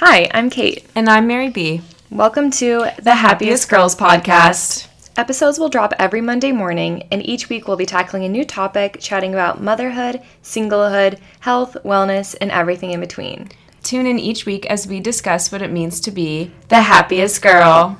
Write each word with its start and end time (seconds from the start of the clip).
Hi, 0.00 0.28
I'm 0.32 0.48
Cate. 0.48 0.84
And 0.94 1.08
I'm 1.08 1.26
Mary 1.26 1.48
B. 1.48 1.80
Welcome 2.08 2.52
to 2.52 2.86
the, 3.02 3.16
Happiest 3.16 3.68
Girls 3.68 3.96
Podcast. 3.96 4.86
Episodes 5.16 5.58
will 5.58 5.68
drop 5.68 5.92
every 5.98 6.20
Monday 6.20 6.52
morning, 6.52 7.08
and 7.10 7.20
each 7.26 7.48
week 7.48 7.66
we'll 7.66 7.76
be 7.76 7.84
tackling 7.84 8.22
a 8.22 8.28
new 8.28 8.44
topic, 8.44 8.98
chatting 9.00 9.32
about 9.32 9.60
motherhood, 9.60 10.22
singlehood, 10.40 11.18
health, 11.40 11.76
wellness, 11.84 12.36
and 12.40 12.52
everything 12.52 12.92
in 12.92 13.00
between. 13.00 13.48
Tune 13.82 14.06
in 14.06 14.20
each 14.20 14.46
week 14.46 14.66
as 14.66 14.86
we 14.86 15.00
discuss 15.00 15.50
what 15.50 15.62
it 15.62 15.72
means 15.72 15.98
to 16.02 16.12
be 16.12 16.52
the 16.68 16.82
happiest 16.82 17.42
girl. 17.42 17.98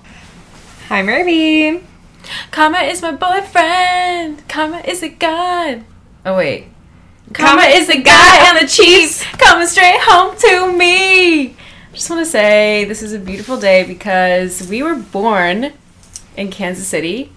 Hi, 0.86 1.02
Mary 1.02 1.24
B. 1.24 1.80
Karma 2.52 2.78
is 2.78 3.02
my 3.02 3.10
boyfriend. 3.10 4.48
Karma 4.48 4.82
is 4.86 5.02
a 5.02 5.08
god. 5.08 5.84
Oh, 6.24 6.36
wait. 6.36 6.66
Karma 7.32 7.62
is 7.62 7.88
the 7.88 8.00
guy 8.00 8.48
on 8.50 8.54
the 8.54 8.68
Chiefs 8.68 9.24
coming 9.32 9.66
straight 9.66 9.98
home 10.00 10.36
to 10.36 10.78
me. 10.78 11.56
Just 11.98 12.10
want 12.10 12.24
to 12.24 12.30
say 12.30 12.84
this 12.84 13.02
is 13.02 13.12
a 13.12 13.18
beautiful 13.18 13.58
day 13.58 13.82
because 13.82 14.68
we 14.68 14.84
were 14.84 14.94
born 14.94 15.72
in 16.36 16.48
Kansas 16.48 16.86
City, 16.86 17.32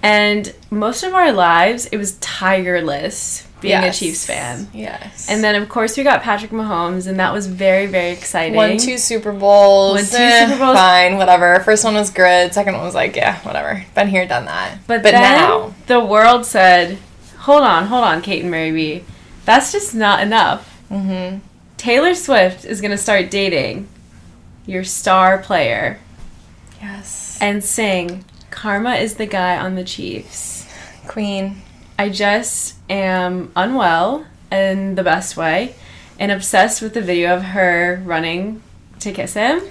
and 0.00 0.54
most 0.70 1.02
of 1.02 1.12
our 1.12 1.32
lives 1.32 1.86
it 1.86 1.96
was 1.96 2.12
tireless 2.18 3.48
being 3.60 3.72
Yes. 3.72 3.96
a 3.96 3.98
Chiefs 3.98 4.24
fan. 4.24 4.68
Yes. 4.72 5.28
And 5.28 5.42
then 5.42 5.60
of 5.60 5.68
course 5.68 5.96
we 5.96 6.04
got 6.04 6.22
Patrick 6.22 6.52
Mahomes, 6.52 7.08
and 7.08 7.18
that 7.18 7.32
was 7.32 7.48
very 7.48 7.86
very 7.86 8.10
exciting. 8.12 8.54
Won 8.54 8.78
two 8.78 8.96
Super 8.96 9.32
Bowls. 9.32 9.94
Won 9.96 10.04
two 10.04 10.16
eh, 10.18 10.46
Super 10.46 10.58
Bowls. 10.60 10.76
Fine, 10.76 11.16
whatever. 11.16 11.58
First 11.64 11.82
one 11.82 11.94
was 11.94 12.10
good. 12.10 12.54
Second 12.54 12.74
one 12.74 12.84
was 12.84 12.94
like, 12.94 13.16
yeah, 13.16 13.40
whatever. 13.40 13.84
Been 13.96 14.06
here, 14.06 14.24
done 14.24 14.44
that. 14.44 14.78
But, 14.86 15.02
but 15.02 15.14
now, 15.14 15.74
the 15.88 15.98
world 15.98 16.46
said, 16.46 16.98
"Hold 17.38 17.64
on, 17.64 17.86
hold 17.86 18.04
on, 18.04 18.22
Cate 18.22 18.42
and 18.42 18.52
Mary 18.52 18.70
B. 18.70 19.04
That's 19.46 19.72
just 19.72 19.96
not 19.96 20.20
enough." 20.22 20.78
hmm 20.90 21.38
Taylor 21.76 22.14
Swift 22.14 22.64
is 22.64 22.80
gonna 22.80 22.96
start 22.96 23.32
dating 23.32 23.88
your 24.66 24.84
star 24.84 25.38
player 25.38 25.98
yes, 26.80 27.38
and 27.40 27.62
sing 27.62 28.24
"Karma 28.50 28.94
is 28.96 29.14
the 29.14 29.26
guy 29.26 29.56
on 29.56 29.74
the 29.74 29.84
Chiefs." 29.84 30.66
Queen. 31.06 31.62
I 31.98 32.10
just 32.10 32.74
am 32.90 33.52
unwell 33.56 34.26
in 34.50 34.96
the 34.96 35.02
best 35.02 35.36
way 35.36 35.74
and 36.18 36.30
obsessed 36.32 36.82
with 36.82 36.94
the 36.94 37.00
video 37.00 37.34
of 37.34 37.42
her 37.42 38.02
running 38.04 38.62
to 39.00 39.12
kiss 39.12 39.34
him. 39.34 39.62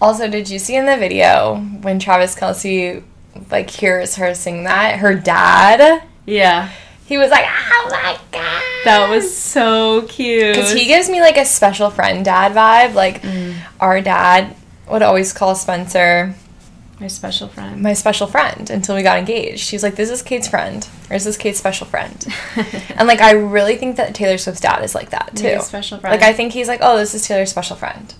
Also, 0.00 0.28
did 0.28 0.50
you 0.50 0.58
see 0.58 0.76
in 0.76 0.86
the 0.86 0.96
video 0.96 1.56
when 1.82 1.98
Travis 1.98 2.34
Kelce 2.34 3.02
like 3.50 3.70
hears 3.70 4.16
her 4.16 4.34
sing 4.34 4.64
that? 4.64 4.98
Her 4.98 5.14
dad, 5.14 6.02
Yeah, 6.26 6.70
he 7.06 7.18
was 7.18 7.30
like, 7.30 7.46
"Oh 7.46 7.88
my 7.90 8.18
god!" 8.30 8.62
That 8.84 9.08
was 9.10 9.36
so 9.36 10.02
cute. 10.02 10.54
because 10.54 10.72
he 10.72 10.84
gives 10.86 11.08
me 11.08 11.20
like 11.20 11.36
a 11.36 11.44
special 11.44 11.90
friend 11.90 12.24
dad 12.24 12.52
vibe. 12.52 12.94
Like 12.94 13.22
Mm. 13.22 13.54
our 13.80 14.00
dad 14.00 14.54
would 14.90 15.02
always 15.02 15.32
call 15.32 15.54
Spencer 15.54 16.34
my 17.00 17.08
special 17.08 17.48
friend. 17.48 17.82
my 17.82 17.92
special 17.92 18.26
friend 18.26 18.70
until 18.70 18.94
we 18.94 19.02
got 19.02 19.18
engaged. 19.18 19.60
She's 19.60 19.82
like, 19.82 19.96
"This 19.96 20.10
is 20.10 20.22
Cate's 20.22 20.46
friend, 20.48 20.86
or 21.10 21.16
is 21.16 21.24
this 21.24 21.36
Cate's 21.36 21.58
special 21.58 21.86
friend?" 21.86 22.24
and 22.96 23.08
like, 23.08 23.20
I 23.20 23.32
really 23.32 23.76
think 23.76 23.96
that 23.96 24.14
Taylor 24.14 24.38
Swift's 24.38 24.60
dad 24.60 24.82
is 24.84 24.94
like 24.94 25.10
that 25.10 25.34
too. 25.34 25.60
Special 25.60 25.98
friend. 25.98 26.18
Like, 26.20 26.28
I 26.28 26.32
think 26.32 26.52
he's 26.52 26.68
like, 26.68 26.80
"Oh, 26.82 26.96
this 26.96 27.14
is 27.14 27.26
Taylor's 27.26 27.50
special 27.50 27.74
friend," 27.76 28.14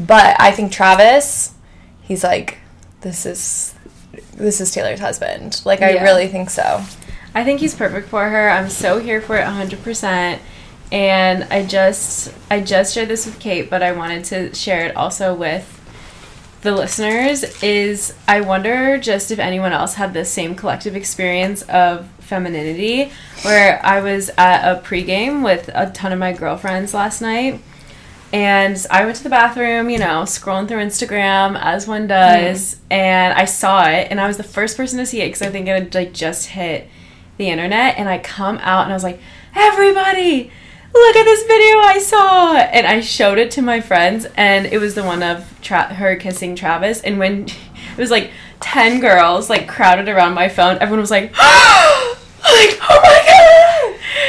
but 0.00 0.36
I 0.40 0.50
think 0.50 0.72
Travis, 0.72 1.52
he's 2.02 2.24
like, 2.24 2.58
"This 3.02 3.26
is." 3.26 3.74
This 4.34 4.60
is 4.60 4.70
Taylor's 4.70 5.00
husband. 5.00 5.60
Like, 5.64 5.80
I 5.82 5.90
Yeah. 5.90 6.02
really 6.02 6.26
think 6.28 6.50
so. 6.50 6.82
I 7.36 7.44
think 7.44 7.60
he's 7.60 7.74
perfect 7.74 8.08
for 8.08 8.30
her. 8.30 8.48
I'm 8.48 8.70
so 8.70 8.98
here 8.98 9.20
for 9.20 9.36
it 9.36 9.44
100%. 9.44 10.38
And 10.90 11.44
I 11.44 11.66
just 11.66 12.32
I 12.50 12.62
just 12.62 12.94
shared 12.94 13.08
this 13.08 13.26
with 13.26 13.38
Kate, 13.38 13.68
but 13.68 13.82
I 13.82 13.92
wanted 13.92 14.24
to 14.26 14.54
share 14.54 14.86
it 14.86 14.96
also 14.96 15.34
with 15.34 15.74
the 16.62 16.72
listeners 16.72 17.62
is 17.62 18.14
I 18.26 18.40
wonder 18.40 18.96
just 18.96 19.30
if 19.30 19.38
anyone 19.38 19.72
else 19.72 19.94
had 19.94 20.14
the 20.14 20.24
same 20.24 20.54
collective 20.54 20.96
experience 20.96 21.60
of 21.62 22.08
femininity 22.20 23.12
where 23.42 23.84
I 23.84 24.00
was 24.00 24.30
at 24.38 24.64
a 24.66 24.80
pregame 24.80 25.44
with 25.44 25.68
a 25.74 25.90
ton 25.90 26.12
of 26.12 26.18
my 26.18 26.32
girlfriends 26.32 26.94
last 26.94 27.20
night 27.20 27.60
and 28.32 28.84
I 28.90 29.04
went 29.04 29.18
to 29.18 29.22
the 29.22 29.28
bathroom, 29.28 29.90
you 29.90 29.98
know, 29.98 30.22
scrolling 30.22 30.68
through 30.68 30.78
Instagram 30.78 31.60
as 31.60 31.86
one 31.86 32.06
does, 32.06 32.74
mm-hmm. 32.74 32.92
and 32.92 33.34
I 33.34 33.44
saw 33.44 33.88
it, 33.88 34.08
and 34.10 34.20
I 34.20 34.26
was 34.26 34.36
the 34.36 34.42
first 34.42 34.76
person 34.76 34.98
to 34.98 35.06
see 35.06 35.20
it 35.20 35.28
because 35.28 35.42
I 35.42 35.50
think 35.50 35.68
it 35.68 35.70
had 35.70 35.94
like 35.94 36.12
just 36.12 36.48
hit 36.48 36.88
the 37.36 37.48
internet, 37.48 37.96
and 37.98 38.08
I 38.08 38.18
come 38.18 38.58
out 38.58 38.84
and 38.84 38.92
I 38.92 38.96
was 38.96 39.04
like, 39.04 39.20
everybody, 39.54 40.50
look 40.92 41.16
at 41.16 41.24
this 41.24 41.42
video 41.42 41.78
I 41.78 41.98
saw, 41.98 42.56
and 42.56 42.86
I 42.86 43.00
showed 43.00 43.38
it 43.38 43.50
to 43.52 43.62
my 43.62 43.80
friends, 43.80 44.26
and 44.36 44.66
it 44.66 44.78
was 44.78 44.94
the 44.94 45.04
one 45.04 45.22
of 45.22 45.52
Tra- 45.62 45.94
her 45.94 46.16
kissing 46.16 46.56
Travis, 46.56 47.00
and 47.00 47.18
when 47.18 47.44
it 47.96 47.98
was 47.98 48.10
like 48.10 48.30
ten 48.60 49.00
girls 49.00 49.50
like 49.50 49.68
crowded 49.68 50.08
around 50.08 50.34
my 50.34 50.48
phone, 50.48 50.78
everyone 50.80 51.00
was 51.00 51.10
like, 51.10 51.32
like, 51.36 52.78
oh 52.80 53.00
my 53.02 53.22
god. 53.26 53.46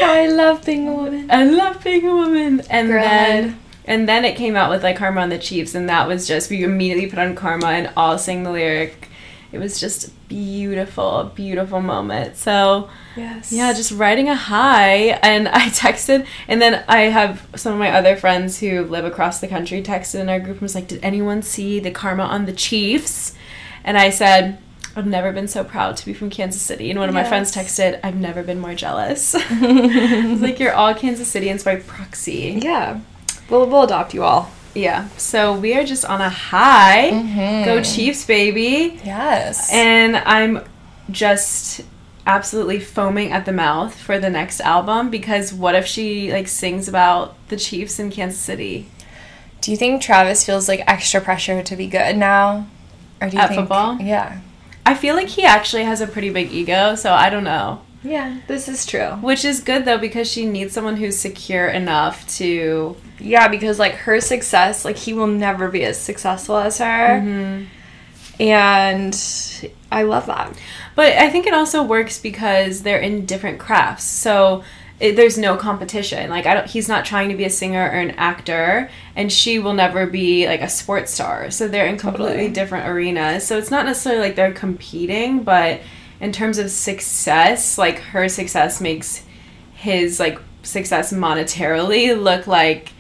I 0.10 0.28
love 0.28 0.66
being 0.66 0.88
a 0.88 0.94
woman. 0.94 1.30
I 1.30 1.44
love 1.44 1.84
being 1.84 2.06
a 2.06 2.14
woman. 2.14 2.62
And 2.70 2.90
then 2.90 3.60
and 3.86 4.08
then 4.08 4.26
it 4.26 4.36
came 4.36 4.56
out 4.56 4.70
with 4.70 4.84
like 4.84 4.98
Karma 4.98 5.22
on 5.22 5.30
the 5.30 5.40
Chiefs 5.40 5.76
and 5.76 5.90
that 5.90 6.08
was 6.08 6.28
just 6.28 6.50
we 6.50 6.64
immediately 6.64 7.08
put 7.08 7.20
on 7.20 7.36
Karma 7.36 7.68
and 7.68 7.92
all 7.96 8.18
sang 8.18 8.44
the 8.44 8.52
lyric. 8.52 9.10
It 9.52 9.60
was 9.60 9.80
just 9.80 10.08
a 10.08 10.12
beautiful, 10.28 11.32
beautiful 11.36 11.82
moment. 11.82 12.36
So 12.38 12.90
Yes. 13.16 13.52
yeah, 13.52 13.74
just 13.74 13.92
riding 13.92 14.30
a 14.30 14.36
high 14.36 15.18
and 15.24 15.48
I 15.64 15.68
texted 15.70 16.26
and 16.48 16.62
then 16.62 16.84
I 16.88 17.02
have 17.04 17.48
some 17.56 17.74
of 17.74 17.80
my 17.80 17.92
other 17.92 18.16
friends 18.16 18.60
who 18.60 18.84
live 18.84 19.06
across 19.06 19.40
the 19.40 19.48
country 19.48 19.82
texted 19.82 20.20
in 20.20 20.30
our 20.30 20.40
group 20.40 20.56
and 20.58 20.62
was 20.64 20.76
like, 20.76 20.88
Did 20.88 21.00
anyone 21.04 21.42
see 21.42 21.80
the 21.80 21.92
Karma 21.92 22.24
on 22.24 22.46
the 22.46 22.54
Chiefs? 22.54 23.36
And 23.84 23.98
I 23.98 24.10
said 24.10 24.60
I've 24.96 25.06
never 25.08 25.32
been 25.32 25.48
so 25.48 25.64
proud 25.64 25.96
to 25.98 26.06
be 26.08 26.14
from 26.14 26.32
Kansas 26.32 26.62
City. 26.62 26.90
And 26.90 27.00
one 27.00 27.08
of 27.08 27.14
my 27.14 27.24
friends 27.24 27.54
texted, 27.54 28.00
I've 28.04 28.16
never 28.16 28.42
been 28.42 28.60
more 28.60 28.74
jealous. 28.74 29.36
It's 29.50 30.42
like 30.42 30.60
you're 30.60 30.74
all 30.74 30.94
Kansas 30.96 31.32
Cityans 31.34 31.64
by 31.64 31.76
proxy. 31.76 32.60
yeah, 32.64 33.00
we'll, 33.50 33.68
we'll 33.68 33.84
adopt 33.84 34.14
you 34.16 34.24
all. 34.24 34.52
Yeah. 34.78 35.08
So 35.18 35.54
we 35.54 35.74
are 35.76 35.84
just 35.84 36.06
on 36.06 36.22
a 36.22 36.30
high. 36.30 37.12
Mhm. 37.12 37.66
Go 37.66 37.82
Chiefs, 37.82 38.26
baby. 38.26 39.00
Yes. 39.04 39.72
And 39.72 40.18
I'm 40.18 40.62
just 41.10 41.82
absolutely 42.26 42.80
foaming 42.80 43.32
at 43.32 43.46
the 43.46 43.54
mouth 43.54 43.96
for 43.96 44.20
the 44.20 44.30
next 44.30 44.60
album 44.62 45.10
because 45.10 45.54
what 45.54 45.76
if 45.76 45.86
she 45.86 46.32
like 46.32 46.48
sings 46.48 46.88
about 46.88 47.36
the 47.48 47.56
Chiefs 47.56 48.00
in 48.00 48.12
Kansas 48.12 48.40
City 48.40 48.88
do 49.62 49.72
you 49.72 49.78
think 49.78 50.02
Travis 50.02 50.46
feels 50.46 50.68
like 50.68 50.84
extra 50.88 51.22
pressure 51.22 51.62
to 51.64 51.76
be 51.76 51.88
good 51.88 52.18
now? 52.18 52.68
Or 53.22 53.30
do 53.30 53.36
you 53.38 53.42
At 53.42 53.50
think, 53.50 53.62
football? 53.62 53.98
Yeah. 54.00 54.40
I 54.86 54.94
feel 54.94 55.16
like 55.16 55.28
he 55.28 55.44
actually 55.44 55.84
has 55.84 56.00
a 56.00 56.08
pretty 56.08 56.30
big 56.30 56.52
ego, 56.52 56.96
so 56.96 57.12
I 57.12 57.30
don't 57.30 57.44
know. 57.44 57.82
Yeah, 58.08 58.38
this 58.48 58.70
is 58.70 58.86
true. 58.86 59.12
Which 59.22 59.44
is 59.44 59.60
good 59.60 59.86
though 59.86 59.98
because 59.98 60.32
she 60.32 60.46
needs 60.46 60.74
someone 60.74 60.96
who's 60.98 61.18
secure 61.18 61.68
enough 61.68 62.28
to 62.38 62.96
Yeah, 63.20 63.48
because 63.50 63.80
like 63.80 63.94
her 63.96 64.22
success, 64.22 64.86
like 64.86 64.98
he 64.98 65.14
will 65.14 65.28
never 65.28 65.68
be 65.70 65.84
as 65.84 66.00
successful 66.00 66.58
as 66.58 66.78
her. 66.78 67.20
Mm-hmm. 67.22 67.66
And 68.42 69.70
I 69.92 70.04
love 70.04 70.28
that. 70.28 70.56
But 70.96 71.14
I 71.14 71.30
think 71.30 71.48
it 71.48 71.54
also 71.54 71.84
works 71.84 72.20
because 72.20 72.84
they're 72.84 73.00
in 73.00 73.26
different 73.26 73.60
crafts. 73.60 74.04
So 74.06 74.64
it, 75.00 75.16
there's 75.16 75.38
no 75.38 75.58
competition. 75.58 76.30
Like 76.30 76.46
I 76.46 76.54
don't 76.54 76.68
he's 76.68 76.88
not 76.88 77.04
trying 77.06 77.30
to 77.30 77.36
be 77.36 77.46
a 77.46 77.50
singer 77.50 77.84
or 77.84 78.00
an 78.00 78.12
actor 78.12 78.90
and 79.16 79.32
she 79.32 79.60
will 79.60 79.74
never 79.74 80.06
be 80.08 80.48
like 80.48 80.62
a 80.62 80.70
sports 80.70 81.12
star. 81.14 81.52
So 81.52 81.68
they're 81.68 81.88
in 81.88 81.98
completely 81.98 82.34
Totally. 82.34 82.50
different 82.54 82.88
arenas. 82.88 83.46
So 83.46 83.58
it's 83.58 83.72
not 83.72 83.86
necessarily 83.86 84.22
like 84.22 84.36
they're 84.36 84.54
competing, 84.54 85.44
but 85.44 85.82
in 86.20 86.32
terms 86.32 86.58
of 86.58 86.72
success, 86.72 87.78
like 87.78 88.00
her 88.00 88.28
success 88.30 88.82
makes 88.82 89.24
his 89.76 90.20
like 90.20 90.40
success 90.64 91.14
monetarily 91.14 92.20
look 92.22 92.48
like 92.48 92.92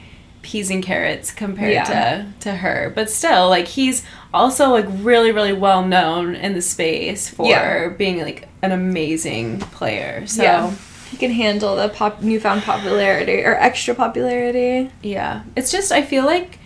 peas 0.43 0.69
and 0.69 0.81
carrots 0.83 1.31
compared 1.31 1.73
Yeah. 1.73 1.83
to 1.83 2.25
to 2.41 2.51
her 2.55 2.89
but 2.95 3.09
still 3.09 3.49
like 3.49 3.67
he's 3.67 4.03
also 4.33 4.69
like 4.69 4.85
really 4.99 5.31
really 5.33 5.51
well 5.51 5.83
known 5.85 6.35
in 6.35 6.53
the 6.53 6.61
space 6.61 7.27
for 7.29 7.49
Yeah. 7.49 7.89
being 7.89 8.21
like 8.21 8.47
an 8.61 8.71
amazing 8.71 9.59
player 9.59 10.25
so 10.27 10.43
yeah. 10.43 10.73
He 11.11 11.17
can 11.17 11.31
handle 11.31 11.75
the 11.75 11.89
pop 11.89 12.21
newfound 12.21 12.61
popularity 12.63 13.43
or 13.43 13.55
extra 13.55 13.93
popularity. 13.95 14.89
yeah 15.01 15.41
it's 15.57 15.71
just 15.71 15.91
i 15.91 16.01
feel 16.01 16.23
like 16.25 16.59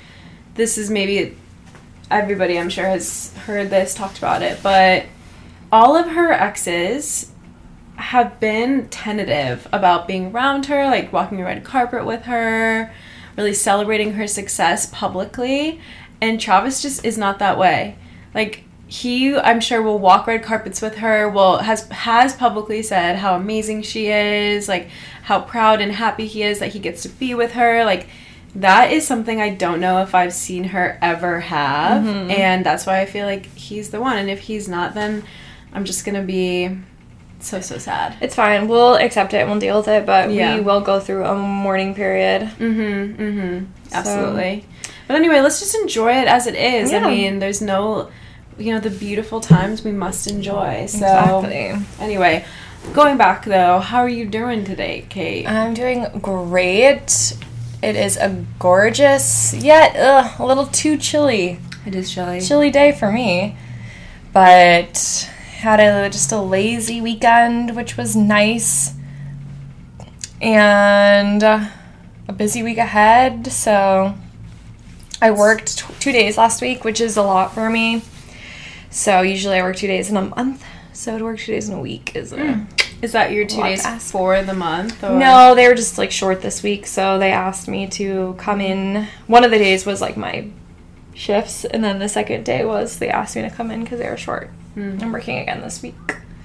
this 0.56 0.78
is 0.78 0.92
maybe 0.92 1.36
everybody 2.12 2.60
i'm 2.60 2.70
sure 2.70 2.86
has 2.86 3.34
heard 3.48 3.70
this 3.72 3.96
talked 3.96 4.18
about 4.20 4.44
it 4.44 4.60
but 4.62 5.06
all 5.72 5.96
of 5.96 6.10
her 6.10 6.32
exes 6.32 7.32
have 7.96 8.40
been 8.40 8.88
tentative 8.90 9.68
about 9.72 10.08
being 10.08 10.32
around 10.32 10.66
her 10.66 10.86
like 10.86 11.14
walking 11.14 11.38
the 11.38 11.44
red 11.44 11.64
carpet 11.64 12.06
with 12.06 12.24
her 12.24 12.92
really 13.38 13.54
celebrating 13.54 14.14
her 14.14 14.28
success 14.28 14.88
publicly 14.92 15.80
and 16.20 16.40
travis 16.40 16.82
just 16.82 17.06
is 17.06 17.18
not 17.18 17.40
that 17.40 17.58
way 17.58 17.96
like 18.34 18.64
he 18.88 19.36
i'm 19.38 19.62
sure 19.62 19.82
will 19.82 20.00
walk 20.00 20.28
red 20.28 20.44
carpets 20.44 20.82
with 20.82 20.96
her 20.96 21.30
will 21.30 21.60
has 21.60 21.88
has 21.90 22.34
publicly 22.36 22.82
said 22.82 23.18
how 23.18 23.36
amazing 23.36 23.82
she 23.82 24.08
is 24.08 24.68
like 24.68 24.90
how 25.24 25.40
proud 25.40 25.80
and 25.80 25.94
happy 25.94 26.26
he 26.26 26.44
is 26.44 26.60
that 26.60 26.74
he 26.74 26.80
gets 26.80 27.04
to 27.04 27.10
be 27.10 27.34
with 27.36 27.54
her 27.54 27.86
like 27.86 28.08
that 28.56 28.92
is 28.92 29.08
something 29.08 29.40
I 29.40 29.52
don't 29.52 29.80
know 29.80 30.02
if 30.02 30.14
I've 30.14 30.34
seen 30.34 30.66
her 30.66 31.00
ever 31.02 31.40
have. 31.40 32.04
Mm-hmm. 32.04 32.32
And 32.32 32.66
that's 32.66 32.86
why 32.86 33.00
I 33.00 33.06
feel 33.06 33.26
like 33.26 33.46
he's 33.56 33.92
the 33.92 34.02
one. 34.02 34.18
And 34.18 34.30
if 34.30 34.40
he's 34.40 34.68
not, 34.68 34.94
then 34.94 35.24
I'm 35.74 35.86
just 35.86 36.06
going 36.06 36.16
to 36.16 36.22
be 36.22 36.78
so, 37.40 37.62
so 37.62 37.78
sad. 37.78 38.16
It's 38.22 38.36
fine. 38.36 38.68
We'll 38.68 38.96
accept 38.96 39.34
it 39.34 39.38
and 39.38 39.50
we'll 39.50 39.60
deal 39.60 39.78
with 39.78 39.88
it, 39.88 40.06
but 40.06 40.32
Yeah. 40.32 40.56
we 40.56 40.62
will 40.62 40.82
go 40.82 41.00
through 41.00 41.26
a 41.26 41.36
mourning 41.36 41.96
period. 41.96 42.44
Mm 42.60 43.16
hmm. 43.16 43.66
Absolutely. 43.94 44.66
But 45.08 45.16
anyway, 45.16 45.42
let's 45.42 45.60
just 45.60 45.76
enjoy 45.76 46.14
it 46.14 46.28
as 46.28 46.48
it 46.48 46.56
is. 46.56 46.92
Yeah. 46.92 47.06
I 47.06 47.10
mean, 47.10 47.40
there's 47.40 47.62
no, 47.62 48.10
you 48.58 48.74
know, 48.74 48.80
the 48.80 48.90
beautiful 48.90 49.42
times 49.42 49.84
we 49.84 49.92
must 49.92 50.28
enjoy. 50.28 50.86
So, 50.88 50.98
Exactly. 50.98 51.74
anyway, 52.00 52.46
going 52.94 53.18
back 53.18 53.46
though, 53.46 53.80
how 53.80 54.00
are 54.00 54.10
you 54.10 54.26
doing 54.26 54.64
today, 54.64 55.06
Cate? 55.10 55.48
I'm 55.48 55.74
doing 55.74 56.06
great. 56.22 57.34
It 57.84 57.96
is 57.96 58.16
a 58.18 58.46
gorgeous, 58.60 59.54
yet 59.56 59.96
ugh, 59.98 60.40
a 60.40 60.46
little 60.46 60.68
too 60.68 60.98
chilly, 60.98 61.60
it 61.86 61.96
is 61.96 62.12
chilly. 62.14 62.40
chilly 62.40 62.70
day 62.70 62.92
for 62.92 63.12
me. 63.12 63.58
But 64.32 65.30
had 65.62 65.80
a 65.80 66.10
just 66.10 66.32
a 66.32 66.42
lazy 66.42 67.02
weekend, 67.02 67.76
which 67.76 67.96
was 67.96 68.16
nice, 68.16 68.94
and 70.42 71.44
uh, 71.44 71.68
a 72.28 72.34
busy 72.34 72.64
week 72.64 72.80
ahead. 72.80 73.48
So 73.52 74.16
I 75.22 75.32
worked 75.32 75.80
t- 75.80 75.94
two 76.00 76.12
days 76.12 76.38
last 76.38 76.62
week, 76.62 76.84
which 76.84 77.00
is 77.00 77.16
a 77.16 77.22
lot 77.22 77.54
for 77.54 77.70
me. 77.70 78.02
So 78.90 79.22
usually 79.22 79.58
I 79.58 79.62
work 79.62 79.76
two 79.76 79.88
days 79.88 80.10
in 80.10 80.18
a 80.18 80.24
month. 80.24 80.66
So 80.94 81.18
to 81.18 81.24
work 81.24 81.40
two 81.40 81.52
days 81.52 81.70
in 81.70 81.76
a 81.76 81.80
week 81.80 82.16
is 82.16 82.34
a 82.34 82.66
Is 83.04 83.12
that 83.12 83.32
your 83.32 83.46
two 83.46 83.62
days 83.62 83.86
for 84.12 84.42
the 84.42 84.54
month? 84.54 85.04
Or? 85.04 85.18
No, 85.18 85.54
they 85.54 85.68
were 85.68 85.76
just 85.76 85.98
like 85.98 86.12
short 86.12 86.42
this 86.42 86.64
week, 86.64 86.88
so 86.88 87.20
they 87.20 87.32
asked 87.32 87.68
me 87.68 87.88
to 87.88 88.36
come 88.40 88.62
in. 88.62 89.08
One 89.28 89.44
of 89.44 89.52
the 89.52 89.60
days 89.60 89.86
was 89.86 90.02
like 90.02 90.18
my 90.18 90.48
shifts, 91.14 91.66
and 91.66 91.84
then 91.84 92.00
the 92.00 92.10
second 92.10 92.46
day 92.46 92.66
was 92.66 92.98
they 92.98 93.10
asked 93.10 93.36
me 93.36 93.44
to 93.44 93.50
come 93.52 93.70
in 93.70 93.84
because 93.84 94.00
they 94.00 94.10
were 94.10 94.18
short. 94.18 94.50
Mm. 94.76 95.02
I'm 95.02 95.12
working 95.12 95.38
again 95.40 95.62
this 95.62 95.82
week, 95.82 95.96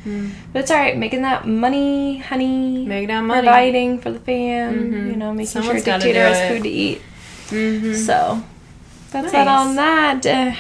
Mm. 0.06 0.31
but 0.52 0.61
it's 0.62 0.70
all 0.70 0.76
right. 0.78 0.96
Making 0.96 1.23
that 1.23 1.46
money, 1.46 2.19
honey. 2.19 2.84
Making 2.87 3.08
that 3.08 3.20
money. 3.23 3.43
Providing 3.43 3.99
for 4.00 4.11
the 4.11 4.19
fam, 4.20 4.75
Mhm. 4.93 5.11
you 5.11 5.17
know, 5.17 5.32
making 5.32 5.46
Someone's 5.46 5.84
sure 5.84 5.94
dictator 5.94 6.20
has 6.26 6.50
food 6.50 6.62
to 6.64 6.69
eat. 6.69 7.02
Mm-hmm. 7.50 7.94
So 7.94 8.43
that's 9.12 9.25
Nice. 9.25 9.32
that 9.32 9.49
on 9.49 9.76
that. 9.76 10.26
Uh, 10.26 10.52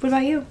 what 0.00 0.08
about 0.08 0.24
you? 0.24 0.44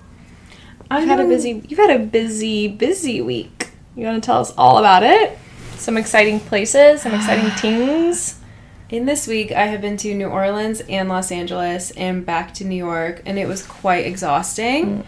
I've 0.89 1.01
You've 1.01 1.09
had 1.09 1.19
a 1.19 1.27
busy. 1.27 1.63
You've 1.67 1.79
had 1.79 1.89
a 1.91 1.99
busy, 1.99 2.67
busy 2.67 3.21
week. 3.21 3.69
You 3.95 4.05
want 4.05 4.21
to 4.21 4.25
tell 4.25 4.39
us 4.41 4.53
all 4.57 4.77
about 4.77 5.03
it? 5.03 5.37
Some 5.77 5.97
exciting 5.97 6.39
places, 6.39 7.01
some 7.01 7.13
exciting 7.13 7.49
things. 7.61 8.35
In 8.89 9.05
this 9.05 9.25
week, 9.27 9.51
I 9.51 9.65
have 9.65 9.81
been 9.81 9.97
to 9.97 10.13
New 10.13 10.27
Orleans 10.27 10.81
and 10.87 11.09
Los 11.09 11.31
Angeles 11.31 11.91
and 11.91 12.23
back 12.25 12.53
to 12.55 12.65
New 12.65 12.75
York, 12.75 13.21
and 13.25 13.39
it 13.39 13.47
was 13.47 13.63
quite 13.63 14.05
exhausting. 14.05 15.03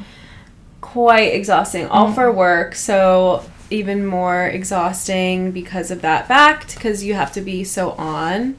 Quite 0.92 1.34
exhausting, 1.34 1.88
all 1.88 2.14
for 2.14 2.32
mm. 2.32 2.36
work, 2.36 2.74
so 2.74 3.44
even 3.70 4.06
more 4.06 4.48
exhausting 4.48 5.52
because 5.52 5.92
of 5.92 6.02
that 6.02 6.28
fact, 6.28 6.76
because 6.76 7.04
you 7.04 7.14
have 7.14 7.34
to 7.34 7.42
be 7.42 7.64
so 7.64 7.92
on. 7.92 8.58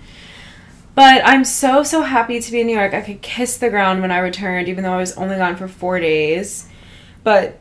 But 0.95 1.23
I'm 1.25 1.45
so, 1.45 1.83
so 1.83 2.03
happy 2.03 2.39
to 2.41 2.53
be 2.53 2.61
in 2.61 2.67
New 2.67 2.77
York. 2.77 2.93
I 2.93 3.01
could 3.01 3.23
kiss 3.23 3.57
the 3.57 3.71
ground 3.71 4.03
when 4.03 4.11
I 4.11 4.19
returned, 4.19 4.69
even 4.69 4.85
though 4.85 4.93
I 4.93 4.99
was 4.99 5.17
only 5.17 5.37
gone 5.37 5.57
for 5.57 5.69
four 5.69 6.01
days. 6.01 6.69
But 7.25 7.59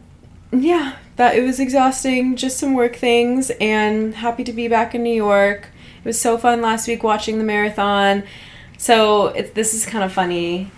yeah, 0.52 0.96
that 1.16 1.36
it 1.36 1.44
was 1.44 1.60
exhausting, 1.60 2.36
just 2.36 2.58
some 2.58 2.74
work 2.74 2.96
things, 2.96 3.52
and 3.62 4.16
happy 4.16 4.44
to 4.44 4.52
be 4.52 4.68
back 4.68 4.94
in 4.94 5.04
New 5.04 5.16
York. 5.16 5.70
It 6.00 6.06
was 6.06 6.20
so 6.20 6.38
fun 6.38 6.62
last 6.62 6.88
week 6.88 7.04
watching 7.04 7.38
the 7.38 7.44
marathon. 7.44 8.24
So 8.78 9.28
it, 9.28 9.56
this 9.56 9.74
is 9.74 9.86
kind 9.86 10.04
of 10.04 10.12
funny. 10.12 10.72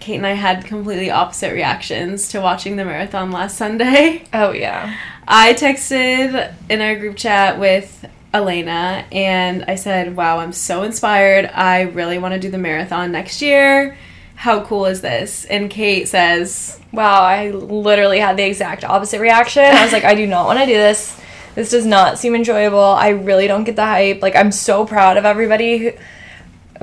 Cate 0.00 0.16
and 0.16 0.26
I 0.26 0.32
had 0.34 0.64
completely 0.64 1.10
opposite 1.10 1.52
reactions 1.52 2.28
to 2.28 2.40
watching 2.40 2.76
the 2.76 2.84
marathon 2.84 3.30
last 3.30 3.56
Sunday. 3.56 4.24
Oh 4.32 4.52
yeah. 4.52 4.96
I 5.26 5.54
texted 5.54 6.54
in 6.68 6.80
our 6.80 6.94
group 6.96 7.16
chat 7.16 7.58
with 7.58 8.04
Elena 8.32 9.04
and 9.10 9.64
I 9.66 9.74
said, 9.76 10.14
Wow, 10.16 10.38
I'm 10.38 10.52
so 10.52 10.82
inspired. 10.82 11.46
I 11.52 11.82
really 11.82 12.18
want 12.18 12.34
to 12.34 12.40
do 12.40 12.50
the 12.50 12.58
marathon 12.58 13.10
next 13.12 13.40
year. 13.42 13.96
How 14.36 14.62
cool 14.64 14.84
is 14.86 15.00
this? 15.00 15.46
And 15.46 15.70
Cate 15.70 16.06
says, 16.08 16.78
Wow, 16.92 17.22
I 17.22 17.50
literally 17.50 18.18
had 18.20 18.36
the 18.36 18.44
exact 18.44 18.84
opposite 18.84 19.20
reaction. 19.20 19.64
I 19.64 19.82
was 19.82 19.92
like, 19.92 20.04
I 20.04 20.14
do 20.14 20.26
not 20.26 20.46
want 20.46 20.58
to 20.60 20.66
do 20.66 20.74
this. 20.74 21.18
This 21.54 21.70
does 21.70 21.86
not 21.86 22.18
seem 22.18 22.34
enjoyable. 22.34 22.78
I 22.78 23.08
really 23.08 23.46
don't 23.48 23.64
get 23.64 23.76
the 23.76 23.84
hype. 23.86 24.20
Like 24.20 24.36
I'm 24.36 24.52
so 24.52 24.84
proud 24.84 25.16
of 25.16 25.24
everybody. 25.24 25.78
who- 25.78 25.92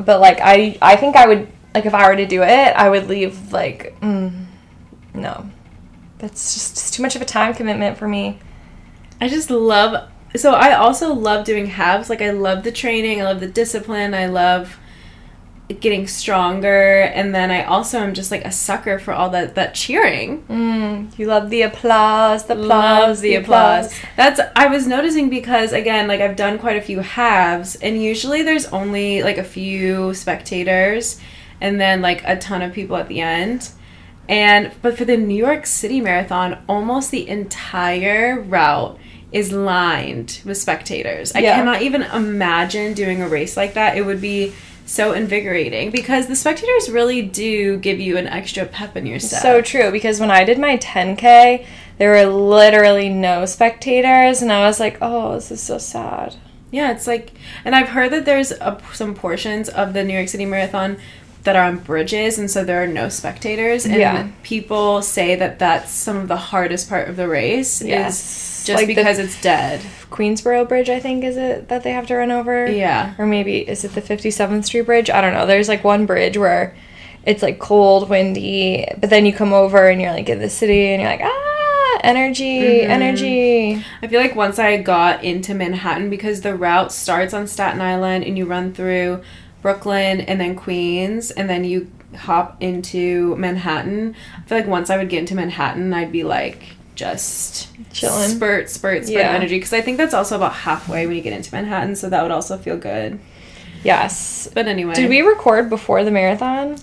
But 0.03 0.19
like 0.19 0.39
I 0.41 0.77
I 0.81 0.95
think 0.95 1.15
I 1.15 1.27
would 1.27 1.47
like 1.73 1.85
if 1.85 1.93
I 1.93 2.07
were 2.09 2.15
to 2.15 2.25
do 2.25 2.43
it, 2.43 2.47
I 2.75 2.89
would 2.89 3.07
leave 3.07 3.51
like 3.51 3.99
mm, 4.01 4.45
no. 5.13 5.49
That's 6.19 6.53
just 6.53 6.73
it's 6.73 6.91
too 6.91 7.03
much 7.03 7.15
of 7.15 7.21
a 7.21 7.25
time 7.25 7.53
commitment 7.53 7.97
for 7.97 8.07
me. 8.07 8.39
I 9.19 9.27
just 9.27 9.49
love. 9.49 10.09
So 10.35 10.53
I 10.53 10.73
also 10.73 11.13
love 11.13 11.45
doing 11.45 11.67
halves. 11.67 12.09
Like 12.09 12.21
I 12.21 12.31
love 12.31 12.63
the 12.63 12.71
training. 12.71 13.21
I 13.21 13.25
love 13.25 13.39
the 13.39 13.47
discipline. 13.47 14.13
I 14.13 14.27
love 14.27 14.77
getting 15.79 16.07
stronger. 16.07 17.01
And 17.01 17.33
then 17.33 17.51
I 17.51 17.63
also 17.63 17.99
am 17.99 18.13
just 18.13 18.31
like 18.31 18.45
a 18.45 18.51
sucker 18.51 18.99
for 18.99 19.13
all 19.13 19.29
that 19.31 19.55
that 19.55 19.75
cheering. 19.75 20.43
Mm, 20.43 21.17
you 21.17 21.27
love 21.27 21.49
the 21.49 21.63
applause, 21.63 22.45
the 22.45 22.53
applause, 22.53 22.69
Love 22.69 23.21
the 23.21 23.35
applause. 23.35 23.93
That's 24.15 24.39
I 24.55 24.67
was 24.67 24.87
noticing 24.87 25.29
because 25.29 25.73
again, 25.73 26.07
like 26.07 26.21
I've 26.21 26.35
done 26.35 26.59
quite 26.59 26.77
a 26.77 26.81
few 26.81 26.99
halves, 26.99 27.75
and 27.75 28.01
usually 28.01 28.43
there's 28.43 28.65
only 28.67 29.23
like 29.23 29.37
a 29.37 29.43
few 29.43 30.13
spectators, 30.13 31.19
and 31.63 31.79
then 31.79 32.01
like 32.01 32.21
a 32.25 32.37
ton 32.37 32.61
of 32.61 32.73
people 32.73 32.97
at 32.97 33.07
the 33.07 33.21
end. 33.21 33.71
And 34.29 34.71
but 34.81 34.97
for 34.97 35.05
the 35.05 35.17
New 35.17 35.35
York 35.35 35.65
City 35.65 35.99
Marathon, 36.01 36.63
almost 36.67 37.09
the 37.09 37.27
entire 37.27 38.39
route 38.39 38.99
is 39.31 39.51
lined 39.51 40.41
with 40.45 40.57
spectators. 40.57 41.31
I 41.31 41.41
cannot 41.41 41.81
even 41.81 42.03
imagine 42.03 42.93
doing 42.93 43.21
a 43.21 43.27
race 43.27 43.57
like 43.57 43.73
that. 43.73 43.97
It 43.97 44.05
would 44.05 44.21
be 44.21 44.53
so 44.85 45.13
invigorating 45.13 45.89
because 45.89 46.27
the 46.27 46.35
spectators 46.35 46.89
really 46.89 47.21
do 47.21 47.77
give 47.77 47.99
you 47.99 48.17
an 48.17 48.27
extra 48.27 48.65
pep 48.65 48.97
in 48.97 49.05
your 49.05 49.19
step. 49.19 49.41
So 49.41 49.61
true 49.61 49.91
because 49.91 50.19
when 50.19 50.29
I 50.29 50.43
did 50.43 50.59
my 50.59 50.77
10k, 50.77 51.65
there 51.97 52.11
were 52.11 52.25
literally 52.25 53.09
no 53.09 53.45
spectators, 53.45 54.41
and 54.41 54.51
I 54.51 54.67
was 54.67 54.79
like, 54.79 54.97
"Oh, 55.01 55.35
this 55.35 55.51
is 55.51 55.61
so 55.61 55.77
sad." 55.77 56.35
Yeah, 56.71 56.91
it's 56.91 57.05
like, 57.05 57.33
and 57.63 57.75
I've 57.75 57.89
heard 57.89 58.11
that 58.11 58.25
there's 58.25 58.51
a, 58.51 58.81
some 58.93 59.13
portions 59.13 59.69
of 59.69 59.93
the 59.93 60.03
New 60.03 60.13
York 60.13 60.27
City 60.27 60.45
Marathon 60.45 60.97
that 61.43 61.55
are 61.55 61.65
on 61.65 61.77
bridges, 61.77 62.37
and 62.39 62.49
so 62.49 62.63
there 62.63 62.81
are 62.81 62.87
no 62.87 63.09
spectators. 63.09 63.85
And 63.85 63.95
Yeah. 63.95 64.27
people 64.43 65.01
say 65.01 65.35
that 65.35 65.59
that's 65.59 65.91
some 65.91 66.17
of 66.17 66.27
the 66.29 66.37
hardest 66.37 66.87
part 66.89 67.09
of 67.09 67.15
the 67.17 67.27
race 67.27 67.81
Yes. 67.81 68.13
is 68.59 68.63
just 68.67 68.77
Like 68.77 68.87
the- 68.87 68.95
because 68.95 69.19
it's 69.19 69.39
dead. 69.41 69.81
Queensboro 70.09 70.67
Bridge, 70.69 70.89
I 70.89 70.99
think, 70.99 71.23
is 71.25 71.35
it 71.35 71.67
that 71.67 71.83
they 71.83 71.91
have 71.91 72.07
to 72.07 72.15
run 72.15 72.31
over? 72.31 72.67
Yeah. 72.71 73.11
Or 73.17 73.25
maybe 73.25 73.57
is 73.57 73.83
it 73.83 73.93
the 73.93 74.01
57th 74.01 74.65
Street 74.65 74.85
Bridge? 74.85 75.09
I 75.09 75.19
don't 75.21 75.33
know. 75.33 75.45
There's 75.45 75.67
like 75.67 75.83
one 75.83 76.05
bridge 76.05 76.37
where 76.37 76.73
it's 77.25 77.43
like 77.43 77.59
cold, 77.59 78.09
windy, 78.09 78.85
but 78.97 79.09
then 79.09 79.25
you 79.25 79.33
come 79.33 79.51
over 79.53 79.87
and 79.89 80.01
you're 80.01 80.11
like 80.11 80.29
in 80.29 80.39
the 80.39 80.49
city 80.49 80.87
and 80.93 81.01
you're 81.01 81.11
like, 81.11 81.21
ah, 81.23 81.99
energy, 82.03 82.59
Mhm. 82.83 82.89
energy. 82.89 83.83
I 84.01 84.07
feel 84.07 84.19
like 84.21 84.35
once 84.35 84.59
I 84.59 84.77
got 84.77 85.23
into 85.23 85.53
Manhattan, 85.53 86.09
because 86.09 86.41
the 86.41 86.55
route 86.55 86.91
starts 86.91 87.33
on 87.33 87.47
Staten 87.47 87.81
Island 87.81 88.23
and 88.23 88.37
you 88.37 88.45
run 88.45 88.73
through 88.73 89.21
Brooklyn 89.63 90.21
and 90.21 90.39
then 90.39 90.55
Queens, 90.55 91.31
and 91.31 91.49
then 91.49 91.63
you 91.63 91.89
hop 92.15 92.61
into 92.61 93.35
Manhattan. 93.37 94.15
I 94.37 94.41
feel 94.47 94.59
like 94.59 94.67
once 94.67 94.91
I 94.91 94.97
would 94.97 95.09
get 95.09 95.19
into 95.19 95.33
Manhattan, 95.33 95.91
I'd 95.93 96.11
be 96.11 96.23
like 96.23 96.61
just 96.93 97.73
Chillin'. 97.91 98.29
spurt, 98.35 98.69
spurt, 98.69 99.05
spurt 99.05 99.09
Yeah. 99.09 99.29
of 99.29 99.35
energy. 99.37 99.55
Because 99.55 99.73
I 99.73 99.81
think 99.81 99.97
that's 99.97 100.13
also 100.13 100.35
about 100.35 100.53
halfway 100.53 101.07
when 101.07 101.15
you 101.15 101.23
get 101.23 101.33
into 101.33 101.51
Manhattan, 101.55 101.95
so 101.95 102.09
that 102.09 102.21
would 102.21 102.31
also 102.31 102.57
feel 102.57 102.77
good. 102.77 103.19
Yes. 103.83 104.47
But 104.53 104.67
anyway, 104.67 104.93
Did 104.93 105.09
we 105.09 105.21
record 105.21 105.69
before 105.69 106.03
the 106.03 106.11
marathon? 106.11 106.75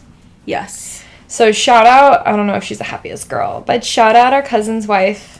Yes. 0.46 1.04
So 1.28 1.52
shout 1.52 1.86
out, 1.86 2.26
I 2.26 2.34
don't 2.34 2.48
know 2.48 2.56
if 2.56 2.64
she's 2.64 2.78
the 2.78 2.84
happiest 2.84 3.28
girl, 3.28 3.62
but 3.64 3.84
shout 3.84 4.16
out 4.16 4.32
our 4.32 4.42
cousin's 4.42 4.88
wife, 4.88 5.38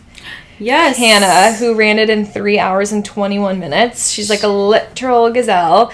Yes. 0.62 0.99
Hannah, 0.99 1.54
who 1.56 1.75
ran 1.75 1.99
it 1.99 2.11
in 2.11 2.25
three 2.26 2.59
hours 2.59 2.92
and 2.92 3.02
21 3.04 3.59
minutes. 3.59 4.11
She's 4.11 4.28
like 4.28 4.42
a 4.42 4.49
literal 4.49 5.30
gazelle. 5.32 5.90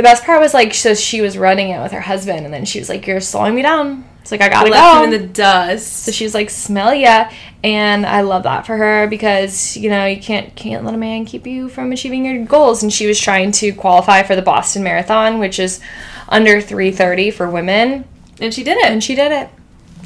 The 0.00 0.04
best 0.04 0.24
part 0.24 0.40
was 0.40 0.54
like, 0.54 0.72
so 0.72 0.94
she 0.94 1.20
was 1.20 1.36
running 1.36 1.68
it 1.68 1.82
with 1.82 1.92
her 1.92 2.00
husband, 2.00 2.46
and 2.46 2.54
then 2.54 2.64
she 2.64 2.78
was 2.78 2.88
like, 2.88 3.06
You're 3.06 3.20
slowing 3.20 3.54
me 3.54 3.60
down. 3.60 4.08
It's 4.22 4.32
like, 4.32 4.40
I 4.40 4.48
gotta 4.48 4.70
left 4.70 4.82
go. 4.82 5.04
him 5.04 5.12
in 5.12 5.20
the 5.20 5.28
dust. 5.28 6.04
so 6.04 6.10
she 6.10 6.24
was 6.24 6.32
like, 6.32 6.48
Smell 6.48 6.94
ya. 6.94 7.30
And 7.62 8.06
I 8.06 8.22
love 8.22 8.44
that 8.44 8.64
for 8.64 8.78
her 8.78 9.06
because, 9.08 9.76
you 9.76 9.90
know, 9.90 10.06
you 10.06 10.18
can't 10.18 10.56
can't 10.56 10.86
let 10.86 10.94
a 10.94 10.96
man 10.96 11.26
keep 11.26 11.46
you 11.46 11.68
from 11.68 11.92
achieving 11.92 12.24
your 12.24 12.46
goals. 12.46 12.82
And 12.82 12.90
she 12.90 13.06
was 13.06 13.20
trying 13.20 13.52
to 13.52 13.74
qualify 13.74 14.22
for 14.22 14.34
the 14.34 14.40
Boston 14.40 14.82
Marathon, 14.82 15.38
which 15.38 15.58
is 15.58 15.80
under 16.30 16.62
330 16.62 17.30
for 17.32 17.50
women. 17.50 18.06
and 18.40 18.54
she 18.54 18.64
did 18.64 18.78
it. 18.78 18.90
And 18.90 19.04
she 19.04 19.14
did 19.14 19.32
it. 19.32 19.50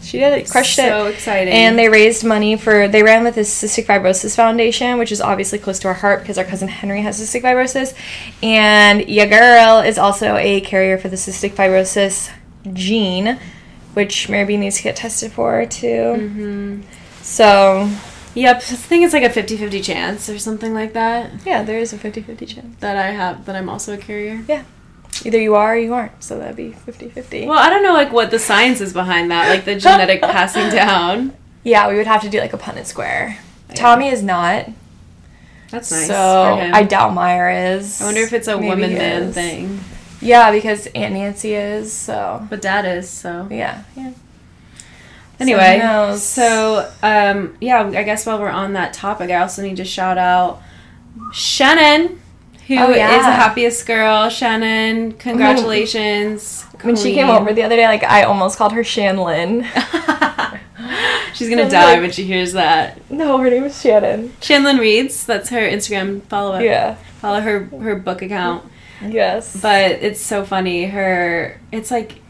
She 0.05 0.19
did 0.19 0.33
it, 0.33 0.49
crushed 0.49 0.79
it. 0.79 0.89
So 0.89 1.07
exciting. 1.07 1.53
And 1.53 1.79
they 1.79 1.89
raised 1.89 2.25
money 2.25 2.57
for, 2.57 2.89
they 2.89 3.03
ran 3.03 3.25
with 3.25 3.35
the 3.35 3.43
Cystic 3.43 3.87
Fibrosis 3.87 4.37
Foundation, 4.37 4.99
which 4.99 5.13
is 5.13 5.21
obviously 5.21 5.59
close 5.59 5.79
to 5.81 5.89
our 5.89 5.95
heart 5.95 6.21
because 6.21 6.39
our 6.39 6.45
cousin 6.45 6.69
Henry 6.69 7.03
has 7.03 7.21
cystic 7.21 7.43
fibrosis. 7.43 7.95
And 8.43 9.09
your 9.09 9.27
girl 9.27 9.81
is 9.81 9.99
also 9.99 10.37
a 10.37 10.61
carrier 10.61 10.99
for 10.99 11.09
the 11.09 11.17
cystic 11.17 11.53
fibrosis 11.53 12.31
gene, 12.73 13.39
which 13.95 14.29
Mary 14.29 14.45
B 14.45 14.57
needs 14.57 14.77
to 14.77 14.83
get 14.83 14.97
tested 14.97 15.33
for 15.33 15.67
too. 15.67 15.87
Mm-hmm. 15.87 16.83
So, 17.23 17.91
Yep, 18.35 18.57
I 18.57 18.61
think 18.61 19.05
it's 19.05 19.15
like 19.15 19.23
a 19.23 19.29
50-50 19.29 19.85
chance 19.85 20.29
or 20.29 20.39
something 20.41 20.75
like 20.75 20.93
that 20.95 21.31
yeah, 21.47 21.63
there 21.63 21.79
is 21.79 21.93
a 21.93 21.99
50 21.99 22.23
50 22.23 22.47
chance. 22.47 22.77
that 22.81 22.97
I 22.97 23.11
have 23.13 23.45
that 23.45 23.55
I'm 23.55 23.69
also 23.69 23.95
a 23.95 23.97
carrier. 23.97 24.43
Either 25.25 25.41
you 25.41 25.55
are 25.55 25.75
or 25.75 25.79
you 25.79 25.95
aren't. 25.95 26.23
So 26.23 26.39
that'd 26.39 26.57
be 26.57 26.73
50 26.73 27.09
50. 27.09 27.47
Well, 27.47 27.59
I 27.59 27.71
don't 27.71 27.83
know 27.83 27.93
like 27.93 28.13
what 28.13 28.31
the 28.31 28.39
science 28.39 28.81
is 28.81 28.93
behind 28.93 29.31
that, 29.31 29.49
like 29.49 29.65
the 29.65 29.77
genetic 29.77 30.21
passing 30.23 30.71
down. 30.71 31.35
yeah, 31.63 31.89
we 31.89 31.97
would 31.97 32.07
have 32.07 32.23
to 32.23 32.31
do 32.31 32.41
like 32.41 32.53
a 32.53 32.59
Punnett 32.59 32.87
square. 32.87 33.39
Tommy 33.75 34.09
is 34.09 34.23
not. 34.23 34.69
That's 35.71 35.91
nice. 35.91 36.07
So. 36.07 36.61
I 36.73 36.85
doubt 36.85 37.15
Meyer 37.15 37.77
is. 37.77 38.01
I 38.01 38.07
wonder 38.07 38.21
if 38.21 38.33
it's 38.33 38.49
a 38.49 38.57
Maybe 38.57 38.69
woman 38.69 38.95
man 38.95 39.33
thing. 39.33 39.81
Yeah, 40.21 40.53
because 40.53 40.87
Aunt 40.95 41.15
Nancy 41.15 41.55
is. 41.55 41.93
So 41.93 42.47
But 42.49 42.63
dad 42.63 42.85
is, 42.85 43.09
so. 43.11 43.49
yeah, 43.51 43.83
yeah. 43.97 44.13
Anyway, 45.41 45.79
knows? 45.79 46.23
so 46.23 46.91
um, 47.03 47.57
yeah, 47.61 47.85
I 47.85 48.05
guess 48.05 48.25
while 48.25 48.39
we're 48.39 48.49
on 48.49 48.75
that 48.75 48.93
topic, 48.93 49.31
I 49.31 49.37
also 49.37 49.63
need 49.63 49.77
to 49.79 49.85
shout 49.85 50.17
out 50.17 50.63
Shannon, 51.33 52.21
who 52.67 52.77
oh, 52.79 52.85
is 52.85 52.89
Oh, 52.91 52.95
yeah. 52.95 53.19
the 53.19 53.33
happiest 53.33 53.87
girl. 53.87 54.29
Shannon, 54.29 55.13
congratulations! 55.19 56.63
When 56.83 56.97
she 56.97 57.15
came 57.15 57.29
over 57.29 57.53
the 57.53 57.63
other 57.63 57.77
day, 57.77 57.87
like 57.87 58.03
I 58.05 58.25
almost 58.25 58.59
called 58.59 58.73
her 58.73 58.83
Shanlin. 58.83 59.65
She's 61.35 61.49
gonna 61.49 61.69
die 61.69 61.95
like- 61.95 62.01
when 62.01 62.13
she 62.13 62.25
hears 62.25 62.53
that. 62.53 63.11
no, 63.11 63.39
her 63.39 63.51
name 63.51 63.65
is 63.65 63.81
Shannon. 63.81 64.29
Shanlin 64.41 64.79
reads. 64.79 65.27
That's 65.27 65.49
her 65.51 65.61
Instagram. 65.69 66.23
Follow 66.25 66.57
it. 66.57 66.65
Yeah. 66.65 66.95
Follow 67.21 67.41
her 67.41 67.65
her 67.65 67.97
book 67.97 68.23
account. 68.23 68.65
Yes. 69.05 69.61
But 69.61 69.93
it's 69.93 70.21
so 70.21 70.45
funny. 70.45 70.87
Her 70.87 71.61
it's 71.73 71.91
like 71.91 72.21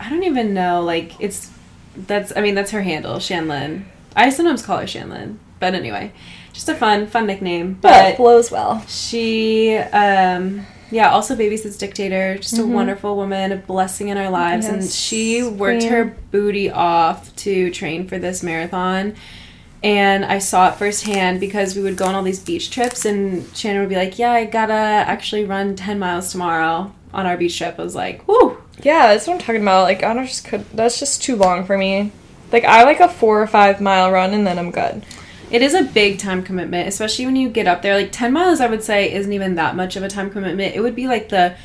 I 0.00 0.08
don't 0.10 0.24
even 0.24 0.54
know. 0.54 0.82
Like 0.82 1.20
it's 1.20 1.50
that's 1.96 2.32
I 2.36 2.40
mean 2.40 2.54
that's 2.54 2.70
her 2.72 2.82
handle, 2.82 3.16
Shanlin. 3.16 3.84
I 4.16 4.30
sometimes 4.30 4.62
call 4.62 4.78
her 4.78 4.86
Shanlin. 4.86 5.36
But 5.60 5.74
anyway, 5.74 6.12
just 6.60 6.68
a 6.68 6.74
fun 6.74 7.06
fun 7.06 7.26
nickname. 7.26 7.78
but 7.80 7.90
But 7.90 8.16
flows 8.16 8.50
well. 8.50 8.84
she 8.86 9.76
um 9.76 10.66
yeah, 10.92 11.10
also 11.10 11.36
babysits 11.36 11.78
dictator, 11.78 12.36
just 12.36 12.58
a 12.58 12.66
wonderful 12.66 13.14
woman, 13.16 13.52
a 13.52 13.56
blessing 13.56 14.08
in 14.08 14.18
our 14.18 14.28
lives. 14.28 14.66
And 14.66 14.84
she 14.84 15.40
worked 15.42 15.82
queen. 15.82 15.92
her 15.92 16.16
booty 16.32 16.68
off 16.68 17.34
to 17.36 17.70
train 17.70 18.08
for 18.08 18.18
this 18.18 18.42
marathon. 18.42 19.14
And 19.84 20.24
I 20.24 20.40
saw 20.40 20.68
it 20.68 20.74
firsthand 20.74 21.38
because 21.38 21.76
we 21.76 21.82
would 21.82 21.96
go 21.96 22.06
on 22.06 22.16
all 22.16 22.24
these 22.24 22.40
beach 22.40 22.70
trips, 22.70 23.04
and 23.06 23.46
Shannon 23.56 23.80
would 23.82 23.88
be 23.88 23.94
like, 23.94 24.18
Yeah, 24.18 24.32
I 24.32 24.44
gotta 24.46 24.72
actually 24.74 25.44
run 25.44 25.76
10 25.76 25.98
miles 26.00 26.32
tomorrow 26.32 26.92
on 27.14 27.24
our 27.24 27.36
beach 27.36 27.56
trip. 27.56 27.76
I 27.78 27.82
was 27.82 27.94
like, 27.94 28.26
Whoo! 28.26 28.58
Yeah, 28.82 29.06
that's 29.12 29.26
what 29.28 29.34
I'm 29.34 29.38
talking 29.40 29.62
about. 29.62 29.84
Like 29.84 30.02
I 30.02 30.12
don't 30.12 30.26
just 30.26 30.44
could. 30.44 30.68
That's 30.72 30.98
just 30.98 31.22
too 31.22 31.36
long 31.36 31.64
for 31.64 31.78
me. 31.78 32.10
Like 32.52 32.64
I 32.64 32.82
like 32.82 32.98
a 32.98 33.08
four 33.08 33.40
or 33.40 33.46
five 33.46 33.80
mile 33.80 34.10
run 34.10 34.34
and 34.34 34.44
then 34.44 34.58
I'm 34.58 34.72
good. 34.72 35.04
It 35.50 35.62
is 35.62 35.74
a 35.74 35.82
big 35.82 36.18
time 36.18 36.42
commitment, 36.42 36.88
especially 36.88 37.26
when 37.26 37.36
you 37.36 37.48
get 37.48 37.66
up 37.66 37.82
there. 37.82 37.94
Like 37.94 38.12
10 38.12 38.32
miles, 38.32 38.60
I 38.60 38.66
would 38.66 38.82
say, 38.82 39.12
isn't 39.12 39.32
even 39.32 39.56
that 39.56 39.74
much 39.74 39.96
of 39.96 40.02
a 40.02 40.08
time 40.08 40.30
commitment. 40.30 40.74
It 40.74 40.80
would 40.80 40.94
be 40.94 41.08
like 41.08 41.28
the 41.28 41.56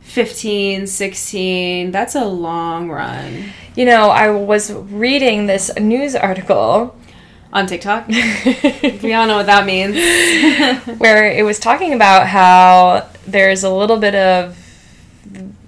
15, 0.00 0.86
16. 0.86 1.90
That's 1.92 2.14
a 2.14 2.24
long 2.24 2.88
run 2.88 3.52
You 3.76 3.84
know, 3.84 4.10
I 4.10 4.30
was 4.30 4.72
reading 4.72 5.46
this 5.46 5.74
news 5.76 6.16
article 6.16 6.96
on 7.52 7.66
TikTok. 7.66 8.08
we 8.08 9.14
all 9.14 9.26
know 9.26 9.36
what 9.36 9.46
that 9.46 9.64
means. 9.66 9.94
where 10.98 11.30
it 11.30 11.44
was 11.44 11.58
talking 11.58 11.92
about 11.92 12.26
how 12.26 13.08
there's 13.26 13.62
a 13.62 13.70
little 13.70 13.98
bit 13.98 14.14
of 14.14 14.56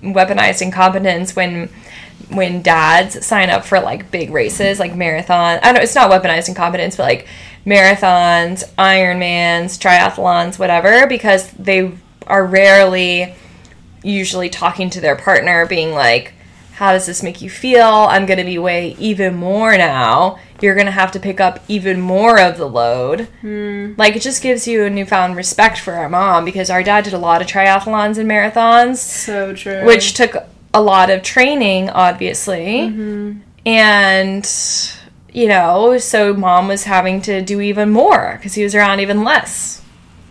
weaponized 0.03 0.63
incompetence 0.63 1.37
when 1.37 1.69
when 2.29 2.63
dads 2.63 3.25
sign 3.25 3.51
up 3.51 3.65
for 3.65 3.79
like 3.79 4.11
big 4.11 4.31
races 4.31 4.79
like 4.81 4.95
marathon 4.95 5.61
I 5.63 5.73
know 5.73 5.81
it's 5.81 5.95
not 5.95 6.11
weaponized 6.11 6.49
incompetence 6.49 6.97
but 6.97 7.05
like 7.05 7.29
marathons 7.65 8.65
ironmans 8.77 9.79
triathlons 9.79 10.59
whatever 10.59 11.07
because 11.07 11.51
they 11.53 11.93
are 12.27 12.45
rarely 12.45 13.35
usually 14.03 14.49
talking 14.49 14.91
to 14.91 15.01
their 15.01 15.17
partner 15.17 15.65
being 15.67 15.93
like 15.93 16.35
how 16.83 16.93
does 16.93 17.07
this 17.07 17.23
make 17.23 17.41
you 17.41 17.49
feel? 17.49 17.87
I'm 17.87 18.27
going 18.27 18.41
to 18.41 18.45
be 18.45 18.59
way 18.59 18.97
even 18.99 19.37
more 19.37 19.77
now. 19.77 20.39
You're 20.61 20.75
going 20.75 20.87
to 20.87 20.91
have 20.91 21.13
to 21.13 21.21
pick 21.21 21.39
up 21.39 21.63
even 21.69 22.01
more 22.01 22.41
of 22.41 22.57
the 22.57 22.67
load. 22.67 23.29
Hmm. 23.41 23.93
Like 23.97 24.17
it 24.17 24.23
just 24.23 24.43
gives 24.43 24.67
you 24.67 24.85
a 24.85 24.91
newfound 24.91 25.37
respect 25.37 25.79
for 25.79 25.93
our 25.93 26.09
mom 26.09 26.45
because 26.45 26.71
our 26.71 26.83
dad 26.83 27.05
did 27.05 27.13
a 27.13 27.19
lot 27.19 27.41
of 27.41 27.47
triathlons 27.47 28.19
and 28.19 28.29
marathons 28.29 28.97
so 28.97 29.55
true. 29.55 29.85
which 29.85 30.15
took 30.15 30.35
a 30.75 30.83
lot 30.83 31.09
of 31.09 31.23
training 31.23 31.91
obviously. 31.91 32.91
Mm-hmm. 32.91 33.41
And 33.65 34.45
you 35.33 35.49
know 35.49 35.99
so 35.99 36.35
mom 36.35 36.69
was 36.69 36.85
having 36.85 37.21
to 37.23 37.41
do 37.43 37.61
even 37.61 37.91
more 37.91 38.35
because 38.37 38.55
he 38.55 38.63
was 38.63 38.75
around 38.75 39.01
even 39.01 39.25
less 39.25 39.83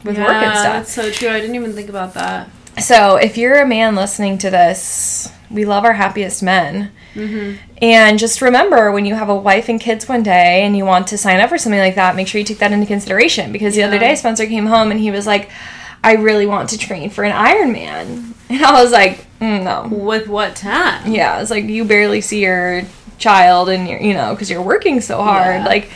with 0.03 0.17
work 0.17 0.27
and 0.29 0.58
stuff 0.58 0.74
That's 0.77 0.91
so 0.93 1.12
true. 1.12 1.29
I 1.29 1.39
didn't 1.39 1.55
even 1.55 1.74
think 1.74 1.89
about 1.89 2.13
that. 2.15 2.50
so 2.79 3.15
if 3.17 3.38
you're 3.38 3.62
a 3.62 3.67
man 3.67 3.96
listening 3.96 4.38
to 4.39 4.50
this 4.50 5.31
we 5.50 5.65
love 5.65 5.84
our 5.86 5.93
happiest 5.93 6.41
men 6.43 6.91
and 7.81 8.17
just 8.17 8.41
remember 8.41 8.89
when 8.91 9.05
you 9.05 9.15
have 9.15 9.27
a 9.27 9.36
wife 9.36 9.67
and 9.67 9.81
kids 9.81 10.08
one 10.08 10.24
day 10.24 10.63
and 10.63 10.77
you 10.77 10.86
want 10.86 11.08
to 11.08 11.17
sign 11.17 11.41
up 11.41 11.50
for 11.50 11.58
something 11.58 11.79
like 11.79 11.96
that, 11.96 12.15
make 12.15 12.27
sure 12.29 12.39
you 12.39 12.46
take 12.46 12.60
that 12.60 12.72
into 12.72 12.86
consideration. 12.86 13.51
Because 13.51 13.75
the 13.75 13.84
other 13.84 14.00
day, 14.00 14.15
Spencer 14.15 14.46
came 14.46 14.65
home 14.67 14.91
and 14.91 15.00
he 15.00 15.12
was 15.12 15.27
like, 15.27 15.50
I 16.05 16.13
really 16.13 16.46
want 16.46 16.70
to 16.70 16.77
train 16.77 17.10
for 17.10 17.25
an 17.25 17.34
Ironman. 17.34 18.34
And 18.50 18.63
I 18.65 18.81
was 18.81 18.91
like, 18.93 19.25
mm, 19.39 19.63
no. 19.63 19.93
With 19.93 20.27
what 20.29 20.55
time? 20.55 21.12
Yeah, 21.12 21.41
it's 21.41 21.51
like 21.51 21.65
you 21.65 21.84
barely 21.84 22.22
see 22.22 22.41
your 22.41 22.84
child 23.21 23.69
and 23.69 23.87
you're, 23.87 24.01
you 24.01 24.13
know, 24.13 24.33
because 24.33 24.49
you're 24.51 24.61
working 24.61 24.99
so 24.99 25.21
hard. 25.21 25.61
Yeah. 25.61 25.65
Like 25.65 25.89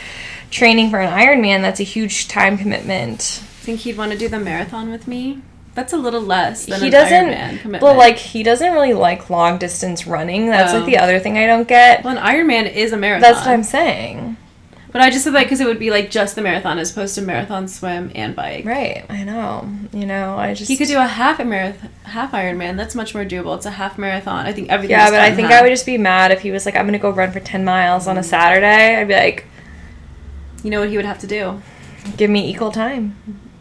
training 0.50 0.90
for 0.90 0.98
an 1.00 1.12
Ironman, 1.12 1.60
that's 1.60 1.80
a 1.80 1.84
huge 1.84 2.28
time 2.28 2.56
commitment. 2.56 3.20
Think 3.20 3.80
he'd 3.80 3.98
want 3.98 4.12
to 4.12 4.18
do 4.18 4.28
the 4.28 4.38
marathon 4.38 4.90
with 4.90 5.06
me? 5.08 5.42
That's 5.74 5.92
a 5.92 5.96
little 5.98 6.22
less 6.22 6.64
than 6.64 6.80
he 6.80 6.86
an 6.86 6.92
doesn't, 6.92 7.26
Ironman 7.26 7.60
commitment. 7.60 7.80
but 7.82 7.96
like 7.98 8.16
he 8.16 8.42
doesn't 8.42 8.72
really 8.72 8.94
like 8.94 9.28
long 9.28 9.58
distance 9.58 10.06
running. 10.06 10.46
That's 10.46 10.72
Oh. 10.72 10.78
like 10.78 10.86
the 10.86 10.96
oh. 10.96 11.02
other 11.02 11.18
thing 11.18 11.36
I 11.36 11.46
don't 11.46 11.68
get. 11.68 12.02
well, 12.02 12.16
an 12.16 12.22
Ironman 12.24 12.72
is 12.72 12.92
a 12.92 12.96
marathon. 12.96 13.20
That's 13.20 13.44
what 13.44 13.52
I'm 13.52 13.62
saying. 13.64 14.38
But 14.92 15.00
I 15.02 15.10
just 15.10 15.24
said 15.24 15.34
that 15.34 15.42
because 15.44 15.60
it 15.60 15.66
would 15.66 15.78
be 15.78 15.90
like 15.90 16.10
just 16.10 16.36
the 16.36 16.42
marathon 16.42 16.78
as 16.78 16.90
opposed 16.90 17.14
to 17.16 17.22
marathon, 17.22 17.68
swim, 17.68 18.10
and 18.14 18.34
bike. 18.34 18.64
Right. 18.64 19.04
I 19.08 19.24
know. 19.24 19.68
You 19.92 20.06
know, 20.06 20.36
I 20.36 20.54
just 20.54 20.70
He 20.70 20.76
could 20.76 20.88
do 20.88 20.98
a 20.98 21.06
half 21.06 21.38
a 21.38 21.44
marathon, 21.44 21.90
half 22.04 22.32
Ironman. 22.32 22.76
That's 22.76 22.94
much 22.94 23.14
more 23.14 23.24
doable. 23.24 23.56
It's 23.56 23.66
a 23.66 23.72
half 23.72 23.98
marathon. 23.98 24.46
I 24.46 24.52
think 24.52 24.70
everything. 24.70 24.96
Yeah, 24.96 25.10
but 25.10 25.20
I 25.20 25.34
think 25.34 25.48
I 25.50 25.62
would 25.62 25.70
just 25.70 25.86
be 25.86 25.98
mad 25.98 26.30
if 26.30 26.40
he 26.40 26.50
was 26.50 26.64
like, 26.64 26.76
I'm 26.76 26.86
gonna 26.86 26.98
go 26.98 27.10
run 27.10 27.32
for 27.32 27.40
ten 27.40 27.64
miles 27.64 28.06
on 28.06 28.16
a 28.16 28.20
mm. 28.20 28.24
Saturday. 28.24 28.96
I'd 28.96 29.08
be 29.08 29.14
like, 29.14 29.46
You 30.62 30.70
know 30.70 30.80
what 30.80 30.88
he 30.88 30.96
would 30.96 31.06
have 31.06 31.18
to 31.20 31.26
do? 31.26 31.60
give 32.16 32.30
me 32.30 32.48
equal 32.48 32.70
time. 32.70 33.16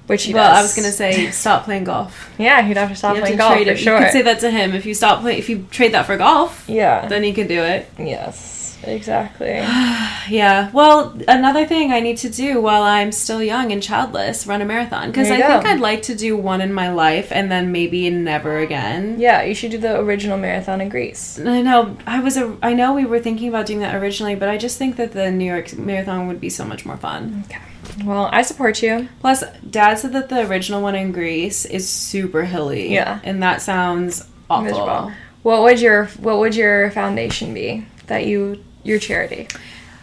Which 0.08 0.26
he 0.26 0.34
well, 0.34 0.52
does. 0.52 0.60
I 0.60 0.62
was 0.62 0.76
gonna 0.76 0.92
say 0.92 1.32
stop 1.32 1.64
playing 1.64 1.86
golf. 1.86 2.32
Yeah, 2.38 2.62
he'd 2.62 2.78
have 2.78 2.90
to 2.90 2.96
stop 2.96 3.16
You 3.16 3.22
playing 3.22 3.38
to 3.38 3.38
golf 3.40 3.54
trade 3.56 3.68
for 3.68 3.74
it. 3.74 3.78
sure. 3.78 3.98
You 3.98 4.04
could 4.06 4.12
say 4.12 4.22
that 4.22 4.40
to 4.42 4.52
him 4.52 4.76
if 4.76 4.86
you 4.86 4.94
stop 4.94 5.22
playing. 5.22 5.40
If 5.40 5.50
you 5.50 5.68
trade 5.72 5.94
that 5.94 6.06
for 6.06 6.16
golf, 6.16 6.66
yeah. 6.68 7.08
then 7.08 7.24
he 7.24 7.34
could 7.34 7.48
do 7.48 7.62
it. 7.62 7.90
yes. 7.98 8.55
Exactly. 8.88 9.62
Yeah. 10.28 10.72
Well, 10.72 11.16
another 11.28 11.68
thing 11.68 11.92
I 11.94 12.00
need 12.00 12.18
to 12.18 12.30
do 12.30 12.60
while 12.60 12.82
I'm 12.82 13.12
still 13.12 13.44
young 13.44 13.72
and 13.72 13.82
childless, 13.84 14.48
run 14.48 14.60
a 14.60 14.66
marathon 14.66 15.12
because 15.12 15.30
I 15.30 15.38
you 15.38 15.44
think. 15.44 15.66
I'd 15.68 15.80
like 15.80 16.02
to 16.04 16.16
do 16.16 16.36
one 16.36 16.62
in 16.62 16.74
my 16.74 16.92
life 16.92 17.32
and 17.32 17.52
then 17.52 17.72
maybe 17.72 18.10
never 18.10 18.58
again. 18.58 19.20
Yeah, 19.20 19.44
you 19.44 19.54
should 19.54 19.70
do 19.70 19.78
the 19.78 20.00
original 20.00 20.40
marathon 20.40 20.82
in 20.82 20.90
Greece. 20.90 21.40
I 21.40 21.62
know 21.62 21.96
I 22.08 22.22
was 22.22 22.38
a 22.38 22.58
I 22.64 22.74
know 22.74 22.94
we 22.96 23.06
were 23.06 23.20
thinking 23.20 23.50
about 23.50 23.68
doing 23.68 23.82
that 23.82 23.94
originally, 23.94 24.34
but 24.34 24.50
I 24.50 24.58
just 24.58 24.80
think 24.80 24.96
that 24.96 25.12
the 25.12 25.30
New 25.30 25.46
York 25.46 25.78
Marathon 25.78 26.28
would 26.28 26.42
be 26.42 26.50
so 26.50 26.66
much 26.66 26.88
more 26.88 26.98
fun. 26.98 27.44
Okay. 27.46 27.62
Well, 28.04 28.28
I 28.32 28.42
support 28.42 28.82
you. 28.82 29.08
Plus, 29.22 29.44
Dad 29.70 30.00
said 30.00 30.14
that 30.14 30.30
the 30.30 30.48
original 30.50 30.82
one 30.82 30.96
in 30.96 31.12
Greece 31.12 31.66
is 31.66 31.88
super 31.88 32.46
hilly. 32.46 32.92
Yeah. 32.92 33.20
and 33.24 33.44
that 33.44 33.62
sounds 33.62 34.28
awful. 34.50 34.64
Miserable. 34.66 35.12
What 35.44 35.62
would 35.62 35.80
your 35.80 36.06
What 36.20 36.40
would 36.40 36.56
your 36.56 36.90
foundation 36.90 37.54
be 37.54 37.86
that 38.08 38.26
you 38.26 38.64
your 38.86 39.00
charity? 39.00 39.48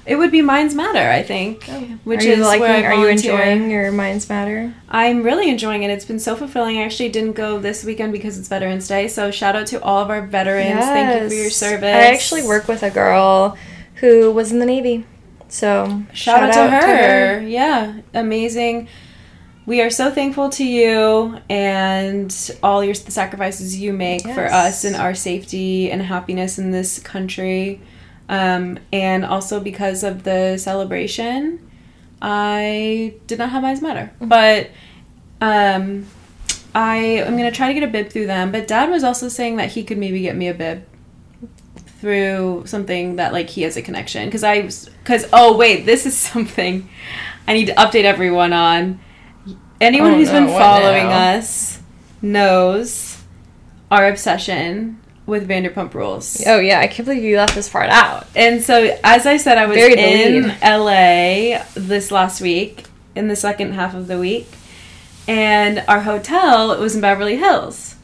It 0.04 0.16
would 0.16 0.32
be 0.32 0.42
Minds 0.42 0.74
Matter, 0.74 0.98
I 1.10 1.22
think, 1.22 1.64
oh, 1.70 1.80
which 2.02 2.22
Oh. 2.22 2.24
are 2.24 2.26
you 2.26 2.32
is 2.32 2.40
liking? 2.40 2.60
where 2.62 2.92
I 2.92 2.96
Are 2.96 3.00
you 3.00 3.06
enjoying 3.06 3.70
your 3.70 3.92
Minds 3.92 4.28
Matter? 4.28 4.74
I'm 4.88 5.22
really 5.22 5.48
enjoying 5.48 5.84
it. 5.84 5.90
It's 5.90 6.04
been 6.04 6.18
so 6.18 6.34
fulfilling. 6.34 6.78
I 6.78 6.82
actually 6.82 7.10
didn't 7.10 7.34
go 7.34 7.60
this 7.60 7.84
weekend 7.84 8.12
because 8.12 8.36
it's 8.36 8.48
Veterans 8.48 8.88
Day. 8.88 9.06
So 9.06 9.30
shout 9.30 9.54
out 9.54 9.68
to 9.68 9.80
all 9.80 10.02
of 10.02 10.10
our 10.10 10.26
veterans. 10.26 10.80
Thank 10.80 11.22
you 11.22 11.28
for 11.28 11.34
your 11.34 11.50
service. 11.50 11.84
I 11.84 12.12
actually 12.12 12.42
work 12.42 12.66
with 12.66 12.82
a 12.82 12.90
girl 12.90 13.56
who 13.96 14.32
was 14.32 14.50
in 14.50 14.58
the 14.58 14.66
Navy. 14.66 15.06
So 15.48 16.02
Shout, 16.12 16.42
out, 16.42 16.52
to, 16.54 16.70
her. 16.70 17.40
Yeah, 17.42 18.00
amazing. 18.12 18.88
We 19.66 19.82
are 19.82 19.90
so 19.90 20.10
thankful 20.10 20.48
to 20.50 20.64
you 20.64 21.38
and 21.48 22.50
all 22.62 22.82
your 22.82 22.94
the 22.94 23.12
sacrifices 23.12 23.78
you 23.78 23.92
make 23.92 24.22
for 24.22 24.46
us 24.46 24.82
and 24.84 24.96
our 24.96 25.14
safety 25.14 25.92
and 25.92 26.02
happiness 26.02 26.58
in 26.58 26.72
this 26.72 26.98
country. 26.98 27.80
Um, 28.32 28.78
and 28.94 29.26
also 29.26 29.60
because 29.60 30.02
of 30.02 30.22
the 30.22 30.56
celebration, 30.56 31.70
I 32.22 33.14
did 33.26 33.38
not 33.38 33.50
have 33.50 33.62
Minds 33.62 33.82
Matter. 33.82 34.10
But 34.22 34.70
um, 35.42 36.06
I 36.74 36.96
am 36.96 37.36
going 37.36 37.50
to 37.50 37.54
try 37.54 37.68
to 37.68 37.74
get 37.74 37.82
a 37.82 37.88
bib 37.92 38.08
through 38.10 38.26
them. 38.26 38.50
But 38.50 38.66
dad 38.66 38.88
was 38.88 39.04
also 39.04 39.28
saying 39.28 39.56
that 39.56 39.72
he 39.72 39.84
could 39.84 39.98
maybe 39.98 40.22
get 40.22 40.34
me 40.34 40.48
a 40.48 40.54
bib 40.54 40.84
through 42.00 42.62
something 42.66 43.16
that 43.16 43.32
like 43.34 43.50
he 43.50 43.62
has 43.62 43.76
a 43.76 43.82
connection 43.82 44.24
because 44.26 44.42
I 44.42 44.60
was 44.62 44.88
because 44.88 45.28
oh 45.32 45.56
wait 45.56 45.86
this 45.86 46.04
is 46.04 46.16
something 46.30 46.88
I 47.46 47.52
need 47.52 47.66
to 47.66 47.74
update 47.74 48.02
everyone 48.02 48.52
on 48.52 48.98
anyone 49.80 50.10
Oh, 50.12 50.14
who's 50.16 50.30
been 50.30 50.48
following 50.48 51.04
now? 51.06 51.36
us 51.36 51.80
knows 52.20 53.22
our 53.90 54.08
obsession 54.08 55.00
with 55.26 55.48
Vanderpump 55.48 55.94
Rules 55.94 56.42
Oh 56.46 56.58
yeah, 56.58 56.80
I 56.80 56.86
can't 56.86 57.06
believe 57.06 57.22
you 57.22 57.36
left 57.36 57.54
this 57.54 57.68
part 57.68 57.90
out. 57.90 58.26
and 58.34 58.62
so 58.62 58.98
as 59.04 59.26
I 59.26 59.36
said 59.36 59.58
I 59.58 59.66
was 59.66 59.76
Buried 59.76 59.98
in. 59.98 60.48
LA 60.62 61.64
this 61.74 62.10
last 62.10 62.40
week 62.40 62.86
in 63.14 63.28
the 63.28 63.36
second 63.36 63.72
half 63.72 63.94
of 63.94 64.06
the 64.08 64.18
week 64.18 64.48
and 65.28 65.84
our 65.86 66.00
hotel 66.00 66.72
it 66.72 66.80
was 66.80 66.94
in 66.94 67.00
Beverly 67.00 67.36
Hills 67.36 67.96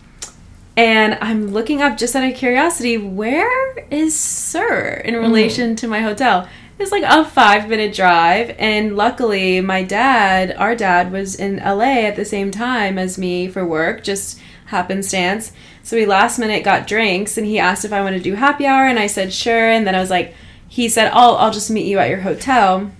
and 0.78 1.18
I'm 1.20 1.48
looking 1.48 1.82
up 1.82 1.98
just 1.98 2.14
out 2.14 2.22
of 2.22 2.36
curiosity, 2.36 2.96
where 2.96 3.80
is 3.90 4.18
SUR 4.18 5.02
in 5.04 5.14
mm. 5.14 5.20
relation 5.22 5.74
to 5.74 5.88
my 5.88 6.02
hotel? 6.02 6.48
It's 6.78 6.92
like 6.92 7.02
a 7.04 7.24
five 7.24 7.68
minute 7.68 7.94
drive, 7.94 8.54
and 8.58 8.96
luckily, 8.96 9.60
my 9.60 9.82
dad, 9.82 10.54
our 10.56 10.76
dad, 10.76 11.10
was 11.10 11.34
in 11.34 11.56
LA 11.56 12.06
at 12.06 12.16
the 12.16 12.24
same 12.24 12.50
time 12.50 12.98
as 12.98 13.18
me 13.18 13.48
for 13.48 13.66
work, 13.66 14.04
just 14.04 14.38
happenstance. 14.66 15.52
So 15.82 15.96
we 15.96 16.06
last 16.06 16.38
minute 16.38 16.62
got 16.62 16.86
drinks, 16.86 17.36
and 17.36 17.46
he 17.46 17.58
asked 17.58 17.84
if 17.84 17.92
I 17.92 18.02
wanted 18.02 18.18
to 18.18 18.30
do 18.30 18.34
happy 18.34 18.66
hour, 18.66 18.86
and 18.86 18.98
I 18.98 19.08
said 19.08 19.32
sure. 19.32 19.70
And 19.70 19.86
then 19.86 19.94
I 19.94 20.00
was 20.00 20.10
like, 20.10 20.34
he 20.68 20.88
said, 20.88 21.10
"I'll 21.12 21.36
I'll 21.36 21.50
just 21.50 21.70
meet 21.70 21.86
you 21.86 21.98
at 21.98 22.10
your 22.10 22.20
hotel." 22.20 22.90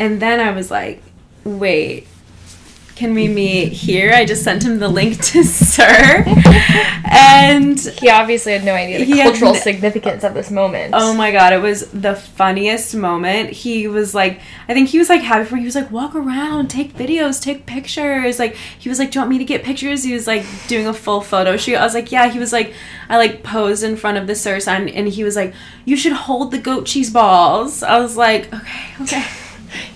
And 0.00 0.20
then 0.20 0.40
I 0.40 0.50
was 0.52 0.70
like, 0.70 1.02
wait, 1.44 2.06
can 3.00 3.14
we 3.14 3.28
meet 3.28 3.72
here? 3.72 4.12
I 4.12 4.26
just 4.26 4.44
sent 4.44 4.62
him 4.62 4.78
the 4.78 4.86
link 4.88 5.18
to 5.24 5.42
SUR. 5.42 6.22
and 7.10 7.80
He 7.80 8.10
obviously 8.10 8.52
had 8.52 8.62
no 8.62 8.74
idea 8.74 8.98
the 8.98 9.06
He 9.06 9.18
had 9.18 9.30
cultural 9.30 9.54
significance 9.54 10.22
of 10.22 10.34
this 10.34 10.50
moment. 10.50 10.92
oh 10.94 11.14
my 11.14 11.32
god, 11.32 11.54
it 11.54 11.62
was 11.62 11.90
the 11.92 12.14
funniest 12.14 12.94
moment. 12.94 13.52
He 13.52 13.88
was 13.88 14.14
like, 14.14 14.42
I 14.68 14.74
think 14.74 14.90
he 14.90 14.98
was 14.98 15.08
like 15.08 15.22
happy 15.22 15.46
for 15.46 15.54
me. 15.54 15.60
He 15.62 15.66
was 15.66 15.74
like, 15.76 15.90
walk 15.90 16.14
around, 16.14 16.68
take 16.68 16.92
videos, 16.92 17.42
take 17.42 17.64
pictures. 17.64 18.38
Like, 18.38 18.54
he 18.54 18.90
was 18.90 18.98
like, 18.98 19.12
do 19.12 19.18
you 19.18 19.20
want 19.22 19.30
me 19.30 19.38
to 19.38 19.46
get 19.46 19.64
pictures? 19.64 20.04
He 20.04 20.12
was 20.12 20.26
like 20.26 20.44
doing 20.68 20.86
a 20.86 20.92
full 20.92 21.22
photo 21.22 21.56
shoot. 21.56 21.76
I 21.76 21.84
was 21.84 21.94
like, 21.94 22.12
yeah. 22.12 22.28
He 22.28 22.38
was 22.38 22.52
like, 22.52 22.74
I 23.08 23.16
like 23.16 23.42
posed 23.42 23.82
in 23.82 23.96
front 23.96 24.18
of 24.18 24.26
the 24.26 24.34
SUR 24.34 24.60
sign 24.60 24.90
and 24.90 25.08
he 25.08 25.24
was 25.24 25.36
like, 25.36 25.54
you 25.86 25.96
should 25.96 26.12
hold 26.12 26.50
the 26.50 26.58
goat 26.58 26.84
cheese 26.84 27.10
balls. 27.10 27.82
I 27.82 27.98
was 27.98 28.18
like, 28.18 28.52
okay, 28.52 28.94
okay. 29.00 29.24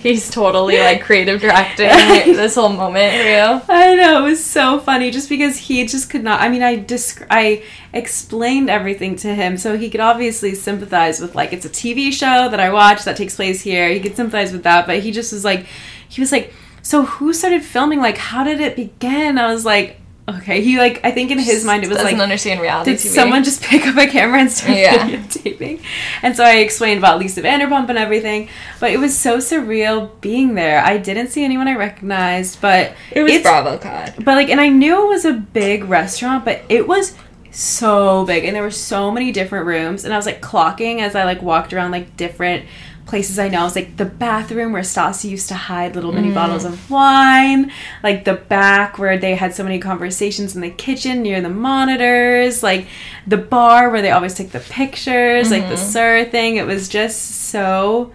He's 0.01 0.31
totally 0.31 0.79
like 0.79 1.03
creative 1.03 1.41
directing 1.41 1.87
this 1.89 2.55
whole 2.55 2.69
moment 2.69 3.15
you. 3.15 3.63
I 3.69 3.95
know 3.95 4.25
it 4.25 4.29
was 4.31 4.45
so 4.45 4.79
funny 4.79 5.11
just 5.11 5.29
because 5.29 5.57
he 5.57 5.85
just 5.87 6.11
could 6.11 6.23
not. 6.23 6.41
I 6.41 6.49
mean, 6.49 6.63
I 6.63 6.77
disc- 6.77 7.27
I 7.31 7.65
explained 7.93 8.71
everything 8.71 9.17
to 9.17 9.35
him 9.35 9.57
so 9.57 9.77
he 9.77 9.91
could 9.91 10.01
obviously 10.01 10.55
sympathize 10.55 11.21
with 11.21 11.35
like 11.35 11.53
it's 11.53 11.67
a 11.67 11.71
TV 11.71 12.13
show 12.13 12.49
that 12.49 12.61
I 12.61 12.71
watch 12.71 13.05
that 13.05 13.17
takes 13.17 13.37
place 13.37 13.63
here. 13.63 13.89
He 13.89 14.01
could 14.01 14.17
sympathize 14.17 14.53
with 14.53 14.63
that, 14.65 14.87
but 14.87 15.01
he 15.01 15.11
just 15.11 15.33
was 15.33 15.45
like, 15.45 15.67
he 16.09 16.21
was 16.21 16.33
like, 16.33 16.53
so 16.83 17.05
who 17.05 17.33
started 17.33 17.65
filming? 17.65 18.01
Like, 18.01 18.19
how 18.19 18.45
did 18.45 18.61
it 18.61 18.77
begin? 18.77 19.39
I 19.39 19.53
was 19.53 19.65
like, 19.65 19.99
okay. 20.29 20.61
He 20.63 20.79
like, 20.79 21.01
I 21.05 21.11
think 21.11 21.31
in 21.31 21.39
his 21.39 21.65
mind 21.65 21.85
it 21.85 21.89
was 21.89 21.97
like 21.99 22.05
doesn't 22.05 22.19
like. 22.19 22.23
understand 22.25 22.61
reality 22.61 22.93
Did 22.93 23.01
TV. 23.01 23.09
someone 23.09 23.45
just 23.45 23.63
pick 23.63 23.87
up 23.87 23.97
a 23.97 24.07
camera 24.07 24.41
and 24.41 24.51
start 24.51 24.77
Yeah. 24.79 25.09
videotaping? 25.09 25.83
And 26.23 26.37
so 26.37 26.45
I 26.45 26.57
explained 26.57 26.99
about 26.99 27.19
Lisa 27.19 27.43
Vanderpump 27.43 27.89
and 27.89 27.99
everything, 27.99 28.49
but 28.81 28.91
it 28.91 28.99
was 28.99 29.17
so 29.19 29.39
surreal 29.39 30.11
being 30.21 30.55
there. 30.55 30.83
I 30.85 30.97
didn't 30.99 31.29
see 31.29 31.45
anyone 31.45 31.69
I 31.69 31.75
recognized, 31.77 32.61
but 32.61 32.95
it 33.13 33.23
was 33.23 33.33
it's- 33.33 33.43
Bravo 33.43 33.79
Cod. 33.79 34.15
but 34.19 34.35
like, 34.37 34.49
and 34.49 34.61
I 34.61 34.69
knew 34.69 35.05
it 35.05 35.09
was 35.09 35.25
a 35.25 35.33
big 35.35 35.85
restaurant, 35.85 36.45
but 36.45 36.63
it 36.69 36.89
was 36.89 37.15
so 37.51 38.25
big, 38.25 38.45
and 38.45 38.57
there 38.57 38.63
were 38.65 38.71
so 38.71 39.11
many 39.13 39.31
different 39.31 39.67
rooms, 39.67 40.05
and 40.05 40.13
I 40.13 40.17
was 40.17 40.27
like 40.27 40.41
clocking 40.43 41.01
as 41.01 41.15
I 41.15 41.25
like 41.25 41.41
walked 41.41 41.73
around 41.73 41.93
like 41.93 42.17
different 42.17 42.65
places 43.07 43.39
I 43.39 43.49
know. 43.49 43.61
I 43.61 43.65
was 43.65 43.77
like 43.77 43.97
the 43.97 44.05
bathroom 44.05 44.73
where 44.73 44.83
Stassi 44.83 45.29
used 45.29 45.49
to 45.49 45.55
hide 45.55 45.95
little 45.95 46.13
mini 46.13 46.31
mm. 46.31 46.35
bottles 46.35 46.65
of 46.65 46.91
wine, 46.91 47.71
like 48.03 48.25
the 48.25 48.35
back 48.35 48.99
where 48.99 49.19
they 49.19 49.35
had 49.35 49.55
so 49.55 49.63
many 49.63 49.79
conversations 49.79 50.55
in 50.55 50.63
the 50.63 50.71
kitchen 50.71 51.23
near 51.23 51.41
the 51.41 51.51
monitors, 51.51 52.63
like 52.63 52.87
the 53.27 53.37
bar 53.37 53.91
where 53.91 54.03
they 54.03 54.11
always 54.11 54.35
take 54.35 54.53
the 54.53 54.61
pictures, 54.61 55.51
like 55.51 55.69
the 55.69 55.75
mm-hmm. 55.75 56.25
SUR 56.25 56.25
thing. 56.25 56.57
It 56.57 56.67
was 56.67 56.89
just 56.89 57.49
so 57.49 58.13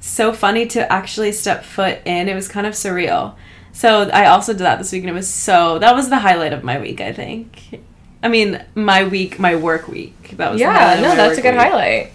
so 0.00 0.32
funny 0.32 0.66
to 0.66 0.90
actually 0.92 1.32
step 1.32 1.64
foot 1.64 1.98
in. 2.04 2.28
It 2.28 2.34
was 2.34 2.48
kind 2.48 2.66
of 2.66 2.74
surreal. 2.74 3.34
So 3.72 4.08
I 4.10 4.26
also 4.26 4.52
did 4.52 4.60
that 4.60 4.78
this 4.78 4.92
week, 4.92 5.02
and 5.02 5.10
it 5.10 5.14
was 5.14 5.28
so 5.28 5.78
that 5.80 5.94
was 5.94 6.08
the 6.08 6.18
highlight 6.18 6.52
of 6.52 6.64
my 6.64 6.78
week. 6.80 7.00
I 7.00 7.12
think. 7.12 7.82
I 8.22 8.28
mean, 8.28 8.64
my 8.74 9.04
week, 9.04 9.38
my 9.38 9.54
work 9.54 9.86
week. 9.86 10.34
That 10.36 10.50
was 10.50 10.60
Yeah, 10.60 10.94
of 10.94 11.02
no, 11.02 11.14
that's 11.14 11.38
a 11.38 11.42
good 11.42 11.54
week. 11.54 11.60
highlight. 11.60 12.12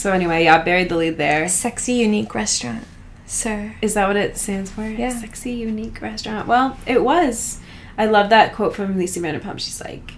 So 0.00 0.14
anyway, 0.14 0.44
yeah, 0.44 0.62
buried 0.62 0.88
the 0.88 0.96
lead 0.96 1.18
there. 1.18 1.46
Sexy, 1.46 1.92
unique 1.92 2.34
restaurant, 2.34 2.84
SUR. 3.26 3.74
Is 3.82 3.92
that 3.92 4.06
what 4.06 4.16
it 4.16 4.38
stands 4.38 4.70
for? 4.70 4.88
Yeah. 4.88 5.10
Sexy, 5.10 5.50
unique 5.52 6.00
restaurant. 6.00 6.48
Well, 6.48 6.78
it 6.86 7.04
was. 7.04 7.60
I 7.98 8.06
love 8.06 8.30
that 8.30 8.54
quote 8.54 8.74
from 8.74 8.96
Lisa 8.96 9.20
Vanderpump. 9.20 9.60
She's 9.60 9.78
like, 9.78 10.12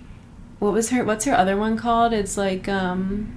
"What 0.60 0.72
was 0.72 0.90
her? 0.90 1.02
What's 1.02 1.24
her 1.24 1.34
other 1.34 1.56
one 1.56 1.76
called? 1.76 2.12
It's 2.12 2.36
like, 2.36 2.68
um." 2.68 3.36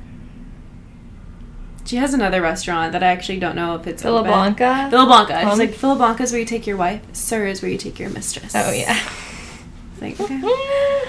She 1.83 1.95
has 1.95 2.13
another 2.13 2.43
restaurant 2.43 2.91
that 2.91 3.01
I 3.01 3.07
actually 3.07 3.39
don't 3.39 3.55
know 3.55 3.73
if 3.73 3.87
it's 3.87 4.03
Villa 4.03 4.19
open. 4.19 4.31
Blanca. 4.31 4.87
Villa 4.91 5.07
Blanca. 5.07 5.49
She's 5.49 5.57
like 5.57 5.73
Villa 5.73 5.95
Blanca 5.95 6.21
is 6.21 6.31
where 6.31 6.39
you 6.41 6.45
take 6.45 6.67
your 6.67 6.77
wife. 6.77 7.01
SUR 7.13 7.47
is 7.47 7.63
where 7.63 7.71
you 7.71 7.79
take 7.79 7.97
your 7.97 8.11
mistress. 8.11 8.53
Oh 8.55 8.71
yeah. 8.71 8.99
Like, 10.01 10.19
okay. 10.19 10.41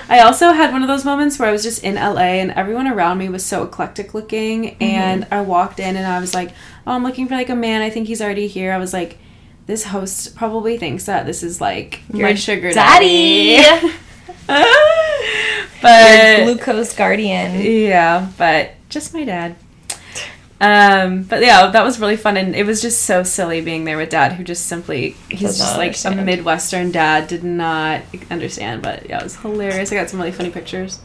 I 0.08 0.20
also 0.24 0.52
had 0.52 0.72
one 0.72 0.82
of 0.82 0.88
those 0.88 1.04
moments 1.04 1.38
where 1.38 1.48
I 1.48 1.52
was 1.52 1.62
just 1.62 1.82
in 1.82 1.96
LA 1.96 2.38
and 2.40 2.52
everyone 2.52 2.86
around 2.86 3.18
me 3.18 3.28
was 3.28 3.44
so 3.44 3.64
eclectic 3.64 4.14
looking, 4.14 4.64
mm-hmm. 4.64 4.82
and 4.82 5.26
I 5.30 5.40
walked 5.40 5.80
in 5.80 5.96
and 5.96 6.06
I 6.06 6.20
was 6.20 6.34
like, 6.34 6.50
"Oh, 6.86 6.92
I'm 6.92 7.02
looking 7.02 7.26
for 7.26 7.34
like 7.34 7.48
a 7.48 7.56
man. 7.56 7.82
I 7.82 7.90
think 7.90 8.06
he's 8.06 8.22
already 8.22 8.46
here." 8.46 8.72
I 8.72 8.78
was 8.78 8.92
like, 8.92 9.18
"This 9.66 9.84
host 9.84 10.36
probably 10.36 10.78
thinks 10.78 11.06
that 11.06 11.26
this 11.26 11.42
is 11.42 11.60
like 11.60 12.00
Your 12.12 12.28
my 12.28 12.34
sugar 12.34 12.72
daddy. 12.72 13.56
daddy." 13.56 13.88
Your 14.48 14.64
but 15.82 16.44
glucose 16.44 16.94
guardian. 16.94 17.60
yeah, 17.60 18.30
but 18.38 18.72
just 18.88 19.12
my 19.12 19.24
dad. 19.24 19.56
Um, 20.60 21.24
but 21.24 21.42
yeah, 21.42 21.66
that 21.70 21.84
was 21.84 22.00
really 22.00 22.16
fun, 22.16 22.36
and 22.38 22.56
it 22.56 22.64
was 22.64 22.80
just 22.80 23.02
so 23.02 23.22
silly 23.22 23.60
being 23.60 23.84
there 23.84 23.98
with 23.98 24.08
dad, 24.08 24.32
who 24.32 24.42
just 24.44 24.66
simply 24.66 25.10
he's 25.28 25.58
just 25.58 25.76
like 25.76 25.88
understand. 25.88 26.20
a 26.20 26.24
midwestern 26.24 26.90
dad, 26.90 27.28
did 27.28 27.44
not 27.44 28.00
understand. 28.30 28.80
But 28.82 29.08
yeah, 29.08 29.18
it 29.18 29.24
was 29.24 29.36
hilarious. 29.36 29.92
I 29.92 29.96
got 29.96 30.08
some 30.08 30.18
really 30.18 30.32
funny 30.32 30.50
pictures. 30.50 31.00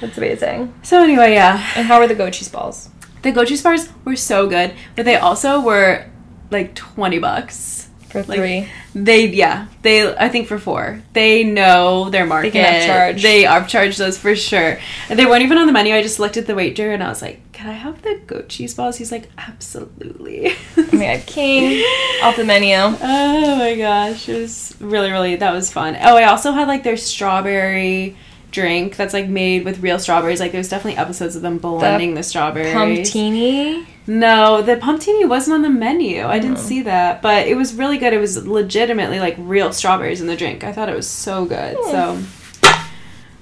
That's 0.00 0.16
amazing. 0.18 0.74
So 0.82 1.02
anyway, 1.02 1.34
yeah, 1.34 1.64
And 1.76 1.86
how 1.86 2.00
were 2.00 2.08
the 2.08 2.14
goat 2.14 2.32
cheese 2.32 2.48
balls? 2.48 2.88
the 3.22 3.30
gochu 3.32 3.62
bars 3.62 3.88
were 4.06 4.16
so 4.16 4.48
good, 4.48 4.72
but 4.96 5.04
they 5.04 5.14
also 5.16 5.60
were 5.60 6.06
like 6.50 6.74
twenty 6.74 7.18
bucks. 7.18 7.89
For 8.10 8.22
Like, 8.24 8.38
three. 8.38 8.68
They 8.94 9.26
yeah 9.28 9.66
they 9.82 10.12
I 10.16 10.28
think 10.28 10.48
for 10.48 10.58
four 10.58 11.00
they 11.12 11.44
know 11.44 12.10
their 12.10 12.26
market. 12.26 12.52
can 12.52 12.64
upcharge. 12.64 13.22
They 13.22 13.44
upcharge 13.44 13.96
those 13.98 14.18
for 14.18 14.34
sure. 14.34 14.78
And 15.08 15.18
they 15.18 15.26
weren't 15.26 15.42
even 15.42 15.58
on 15.58 15.66
the 15.66 15.72
menu. 15.72 15.94
I 15.94 16.02
just 16.02 16.18
looked 16.18 16.36
at 16.36 16.46
the 16.46 16.54
waiter 16.54 16.90
and 16.92 17.02
I 17.02 17.08
was 17.08 17.22
like, 17.22 17.40
"Can 17.52 17.68
I 17.68 17.74
have 17.74 18.02
the 18.02 18.20
goat 18.26 18.48
cheese 18.48 18.74
balls?" 18.74 18.96
He's 18.96 19.12
like, 19.12 19.30
"Absolutely." 19.38 20.54
we 20.92 20.98
had 21.04 21.24
king 21.26 21.84
off 22.22 22.34
the 22.36 22.44
menu. 22.44 22.74
oh 23.02 23.56
my 23.56 23.76
gosh, 23.76 24.28
it 24.28 24.40
was 24.40 24.74
really 24.80 25.10
really 25.10 25.36
that 25.36 25.52
was 25.52 25.70
fun. 25.72 25.96
Oh, 26.00 26.16
I 26.16 26.24
also 26.24 26.52
had 26.52 26.66
like 26.68 26.82
their 26.82 26.96
strawberry 26.96 28.16
drink 28.50 28.96
that's 28.96 29.14
like 29.14 29.28
made 29.28 29.64
with 29.64 29.80
real 29.80 29.98
strawberries. 29.98 30.40
Like 30.40 30.52
there's 30.52 30.68
definitely 30.68 30.98
episodes 30.98 31.36
of 31.36 31.42
them 31.42 31.58
blending 31.58 32.14
the, 32.14 32.22
strawberries. 32.22 32.72
Pumptini. 32.72 33.86
No, 34.06 34.62
the 34.62 34.76
pumptini 34.76 35.24
wasn't 35.24 35.54
on 35.54 35.62
the 35.62 35.70
menu. 35.70 36.26
I 36.26 36.38
didn't 36.38 36.58
see 36.58 36.82
that, 36.82 37.22
but 37.22 37.46
it 37.46 37.54
was 37.54 37.74
really 37.74 37.98
good. 37.98 38.12
It 38.12 38.18
was 38.18 38.46
legitimately 38.46 39.20
like 39.20 39.36
real 39.38 39.72
strawberries 39.72 40.20
in 40.20 40.26
the 40.26 40.36
drink. 40.36 40.64
I 40.64 40.72
thought 40.72 40.88
it 40.88 40.96
was 40.96 41.08
so 41.08 41.44
good. 41.44 41.76
Hmm. 41.78 41.90
So, 41.90 42.70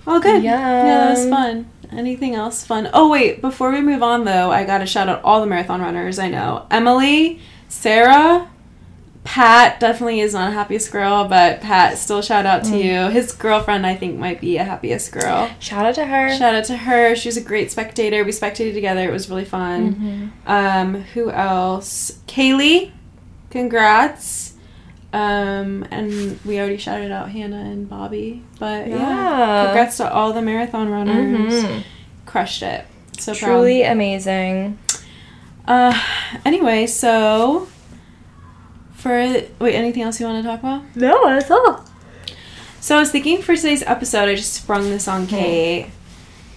all 0.06 0.20
good. 0.20 0.42
Yeah, 0.42 0.84
Yeah 0.84 0.98
that 0.98 1.10
was 1.10 1.28
fun. 1.28 1.70
Anything 1.90 2.34
else 2.34 2.66
fun? 2.66 2.90
Oh 2.92 3.08
wait, 3.08 3.40
before 3.40 3.70
we 3.70 3.80
move 3.80 4.02
on 4.02 4.24
though, 4.24 4.50
I 4.50 4.64
gotta 4.64 4.84
shout 4.84 5.08
out 5.08 5.22
all 5.24 5.40
the 5.40 5.46
marathon 5.46 5.80
runners 5.80 6.18
I 6.18 6.28
know. 6.28 6.66
Emily, 6.70 7.40
Sarah, 7.68 8.50
Pat 9.28 9.78
definitely 9.78 10.20
is 10.20 10.32
not 10.32 10.48
a 10.48 10.52
happiest 10.52 10.90
girl, 10.90 11.28
but 11.28 11.60
Pat, 11.60 11.98
still 11.98 12.22
shout 12.22 12.46
out 12.46 12.64
to 12.64 12.78
you. 12.78 13.08
His 13.10 13.30
girlfriend, 13.32 13.86
I 13.86 13.94
think, 13.94 14.18
might 14.18 14.40
be 14.40 14.56
a 14.56 14.64
happiest 14.64 15.12
girl. 15.12 15.50
Shout 15.58 15.84
out 15.84 15.94
to 15.96 16.06
her. 16.06 16.34
Shout 16.34 16.54
out 16.54 16.64
to 16.64 16.76
her. 16.78 17.14
She 17.14 17.28
was 17.28 17.36
a 17.36 17.42
great 17.42 17.70
spectator. 17.70 18.24
We 18.24 18.32
spectated 18.32 18.72
together. 18.72 19.06
It 19.06 19.12
was 19.12 19.28
really 19.28 19.44
fun. 19.44 20.32
Mhm. 20.46 20.50
Um, 20.50 20.94
who 21.12 21.30
else? 21.30 22.20
Kaylee, 22.26 22.92
congrats. 23.50 24.54
Um, 25.12 25.86
and 25.90 26.38
we 26.46 26.58
already 26.58 26.78
shouted 26.78 27.12
out 27.12 27.30
Hannah 27.30 27.56
and 27.70 27.86
Bobby. 27.86 28.42
But 28.58 28.88
yeah, 28.88 28.96
Yeah. 28.96 29.64
congrats 29.66 29.98
to 29.98 30.10
all 30.10 30.32
the 30.32 30.40
marathon 30.42 30.88
runners. 30.88 31.64
Mhm. 31.64 31.82
Crushed 32.24 32.62
it. 32.62 32.86
So 33.18 33.34
Truly 33.34 33.82
amazing. 33.82 34.78
Uh, 35.66 35.92
anyway, 36.46 36.86
so 36.86 37.68
for 39.08 39.64
wait, 39.64 39.74
anything 39.74 40.02
else 40.02 40.20
you 40.20 40.26
want 40.26 40.44
to 40.44 40.48
talk 40.48 40.60
about? 40.60 40.84
No, 40.94 41.28
that's 41.28 41.50
all. 41.50 41.84
So 42.80 42.96
I 42.96 43.00
was 43.00 43.10
thinking 43.10 43.40
for 43.40 43.56
today's 43.56 43.82
episode, 43.82 44.28
I 44.28 44.34
just 44.34 44.52
sprung 44.52 44.82
this 44.82 45.08
on 45.08 45.26
mm. 45.26 45.30
Cate. 45.30 45.90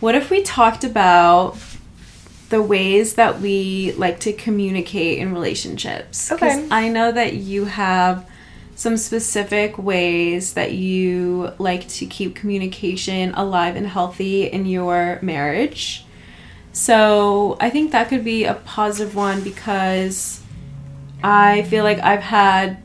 What 0.01 0.15
if 0.15 0.29
we 0.29 0.41
talked 0.41 0.83
about 0.83 1.57
the 2.49 2.61
ways 2.61 3.15
that 3.15 3.39
we 3.39 3.93
like 3.93 4.19
to 4.21 4.33
communicate 4.33 5.19
in 5.19 5.33
relationships? 5.33 6.29
Okay. 6.29 6.67
I 6.69 6.89
know 6.89 7.11
that 7.13 7.35
you 7.35 7.65
have 7.65 8.29
some 8.75 8.97
specific 8.97 9.77
ways 9.77 10.53
that 10.53 10.73
you 10.73 11.53
like 11.57 11.87
to 11.87 12.05
keep 12.05 12.35
communication 12.35 13.33
alive 13.35 13.77
and 13.77 13.87
healthy 13.87 14.43
in 14.45 14.65
your 14.65 15.19
marriage. 15.21 16.05
So 16.73 17.55
I 17.61 17.69
think 17.69 17.91
that 17.91 18.09
could 18.09 18.25
be 18.25 18.43
a 18.43 18.55
positive 18.55 19.15
one 19.15 19.41
because 19.41 20.41
I 21.23 21.63
feel 21.63 21.83
like 21.83 21.99
I've 21.99 22.21
had 22.21 22.81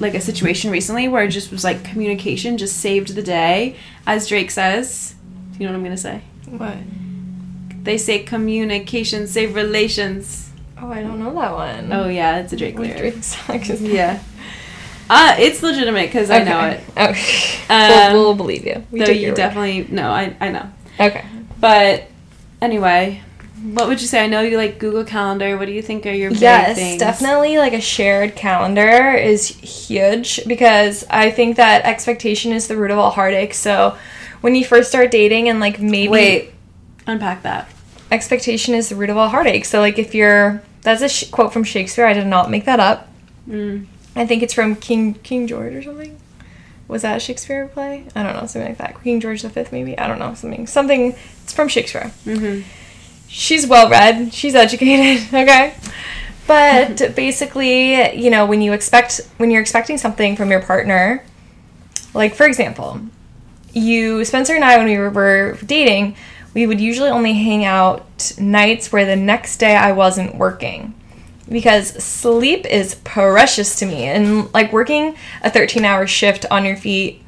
like 0.00 0.14
a 0.14 0.20
situation 0.20 0.70
recently 0.70 1.08
where 1.08 1.22
it 1.24 1.28
just 1.30 1.50
was 1.50 1.62
like 1.62 1.84
communication 1.84 2.58
just 2.58 2.78
saved 2.78 3.14
the 3.14 3.22
day. 3.22 3.76
As 4.06 4.26
Drake 4.28 4.50
says, 4.50 5.14
do 5.52 5.58
you 5.58 5.66
know 5.66 5.72
what 5.72 5.78
I'm 5.78 5.84
gonna 5.84 5.96
say? 5.96 6.22
What? 6.46 6.76
They 7.84 7.98
say 7.98 8.20
communication 8.20 9.26
save 9.26 9.54
relations. 9.54 10.50
Oh, 10.80 10.90
I 10.90 11.02
don't 11.02 11.18
know 11.18 11.34
that 11.34 11.52
one. 11.52 11.92
Oh 11.92 12.08
yeah, 12.08 12.38
it's 12.38 12.52
a 12.52 12.56
Drake 12.56 12.78
lyric. 12.78 12.98
Drake 12.98 13.64
song? 13.64 13.78
Yeah. 13.86 14.22
Uh, 15.12 15.34
it's 15.40 15.60
legitimate 15.60 16.06
because 16.06 16.30
I 16.30 16.44
know 16.44 16.60
it. 16.66 16.80
Okay. 16.96 17.58
Um, 17.68 18.12
we'll, 18.12 18.24
we'll 18.26 18.34
believe 18.34 18.64
you. 18.64 18.84
We 18.90 19.00
Though 19.02 19.10
you 19.10 19.34
definitely 19.34 19.86
no, 19.94 20.10
I 20.10 20.36
I 20.40 20.50
know. 20.50 20.70
Okay. 20.98 21.24
But 21.58 22.08
anyway, 22.62 23.22
what 23.62 23.88
would 23.88 24.00
you 24.00 24.06
say? 24.06 24.22
I 24.24 24.26
know 24.26 24.40
you 24.40 24.56
like 24.56 24.78
Google 24.78 25.04
Calendar. 25.04 25.56
What 25.58 25.66
do 25.66 25.72
you 25.72 25.82
think 25.82 26.06
are 26.06 26.12
your 26.12 26.30
big 26.30 26.40
Yes, 26.40 26.76
things? 26.76 26.98
definitely 27.00 27.58
like 27.58 27.72
a 27.74 27.80
shared 27.80 28.34
calendar 28.36 29.12
is 29.12 29.48
huge 29.48 30.40
because 30.46 31.04
I 31.10 31.30
think 31.30 31.56
that 31.56 31.84
expectation 31.84 32.52
is 32.52 32.68
the 32.68 32.76
root 32.76 32.90
of 32.90 32.98
all 32.98 33.10
heartache. 33.10 33.54
So 33.54 33.96
when 34.40 34.54
you 34.54 34.64
first 34.64 34.88
start 34.88 35.10
dating 35.10 35.48
and 35.48 35.60
like 35.60 35.78
maybe 35.80 36.08
Wait, 36.08 36.52
unpack 37.06 37.42
that. 37.42 37.68
expectation 38.10 38.74
is 38.74 38.88
the 38.88 38.96
root 38.96 39.10
of 39.10 39.16
all 39.16 39.28
heartache. 39.28 39.64
So 39.66 39.80
like 39.80 39.98
if 39.98 40.14
you're 40.14 40.62
that's 40.82 41.02
a 41.02 41.08
sh- 41.10 41.28
quote 41.30 41.52
from 41.52 41.64
Shakespeare. 41.64 42.06
I 42.06 42.14
did 42.14 42.26
not 42.26 42.50
make 42.50 42.64
that 42.64 42.80
up. 42.80 43.08
Mm. 43.46 43.84
I 44.16 44.24
think 44.26 44.42
it's 44.42 44.54
from 44.54 44.74
King 44.76 45.14
King 45.14 45.46
George 45.46 45.74
or 45.74 45.82
something. 45.82 46.18
Was 46.88 47.02
that 47.02 47.18
a 47.18 47.20
Shakespeare 47.20 47.68
play? 47.68 48.06
I 48.16 48.22
don't 48.22 48.32
know, 48.34 48.46
something 48.46 48.64
like 48.70 48.78
that. 48.78 49.02
King 49.04 49.20
George 49.20 49.42
V, 49.42 49.64
maybe. 49.70 49.96
I 49.98 50.08
don't 50.08 50.18
know, 50.18 50.32
something. 50.34 50.66
Something. 50.66 51.14
It's 51.44 51.52
from 51.52 51.68
Shakespeare. 51.68 52.10
Mm-hmm. 52.24 52.62
She's 53.30 53.66
well 53.66 53.88
read, 53.88 54.34
she's 54.34 54.54
educated, 54.54 55.26
okay? 55.34 55.74
But 56.46 57.14
basically, 57.16 58.16
you 58.16 58.30
know, 58.30 58.44
when 58.44 58.60
you 58.60 58.72
expect 58.72 59.20
when 59.38 59.50
you're 59.50 59.62
expecting 59.62 59.96
something 59.96 60.36
from 60.36 60.50
your 60.50 60.60
partner, 60.60 61.24
like 62.12 62.34
for 62.34 62.46
example, 62.46 63.00
you 63.72 64.24
Spencer 64.24 64.54
and 64.54 64.64
I 64.64 64.76
when 64.76 64.86
we 64.86 64.98
were, 64.98 65.10
were 65.10 65.58
dating, 65.64 66.16
we 66.54 66.66
would 66.66 66.80
usually 66.80 67.10
only 67.10 67.32
hang 67.34 67.64
out 67.64 68.32
nights 68.38 68.92
where 68.92 69.06
the 69.06 69.16
next 69.16 69.58
day 69.58 69.76
I 69.76 69.92
wasn't 69.92 70.34
working. 70.34 70.94
Because 71.48 71.88
sleep 72.02 72.64
is 72.66 72.94
precious 73.02 73.76
to 73.80 73.86
me 73.86 74.04
and 74.04 74.52
like 74.54 74.72
working 74.72 75.16
a 75.42 75.50
13-hour 75.50 76.06
shift 76.06 76.46
on 76.48 76.64
your 76.64 76.76
feet 76.76 77.24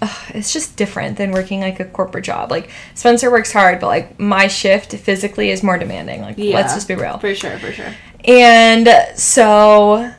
ugh, 0.00 0.30
it's 0.34 0.52
just 0.52 0.76
different 0.76 1.16
than 1.18 1.32
working 1.32 1.60
like 1.60 1.80
a 1.80 1.84
corporate 1.84 2.24
job. 2.24 2.50
Like 2.50 2.70
Spencer 2.94 3.30
works 3.30 3.52
hard, 3.52 3.80
but 3.80 3.86
like 3.86 4.18
my 4.18 4.46
shift 4.46 4.92
physically 4.94 5.50
is 5.50 5.62
more 5.62 5.78
demanding. 5.78 6.22
Like 6.22 6.38
let's 6.38 6.74
just 6.74 6.88
be 6.88 6.94
real. 6.94 7.18
For 7.18 7.34
sure, 7.34 7.58
for 7.58 7.72
sure. 7.72 7.94
And 8.24 8.88
so 9.16 10.12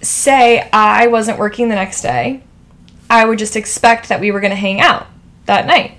say 0.00 0.68
I 0.72 1.06
wasn't 1.06 1.38
working 1.38 1.68
the 1.68 1.74
next 1.74 2.02
day, 2.02 2.42
I 3.08 3.24
would 3.24 3.38
just 3.38 3.56
expect 3.56 4.08
that 4.08 4.20
we 4.20 4.30
were 4.30 4.40
going 4.40 4.50
to 4.50 4.56
hang 4.56 4.80
out 4.80 5.06
that 5.46 5.66
night. 5.66 5.98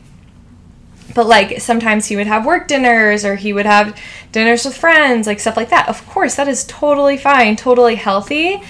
But 1.15 1.27
like 1.27 1.61
sometimes 1.61 2.07
he 2.07 2.15
would 2.15 2.27
have 2.27 2.45
work 2.45 2.67
dinners 2.67 3.23
or 3.23 3.35
he 3.35 3.53
would 3.53 3.65
have 3.65 3.99
dinners 4.31 4.65
with 4.65 4.75
friends, 4.75 5.27
like 5.27 5.39
stuff 5.39 5.57
like 5.57 5.69
that. 5.69 5.87
Of 5.87 6.05
course, 6.07 6.35
that 6.35 6.47
is 6.47 6.65
totally 6.65 7.17
fine, 7.17 7.55
totally 7.55 7.95
healthy. 7.95 8.61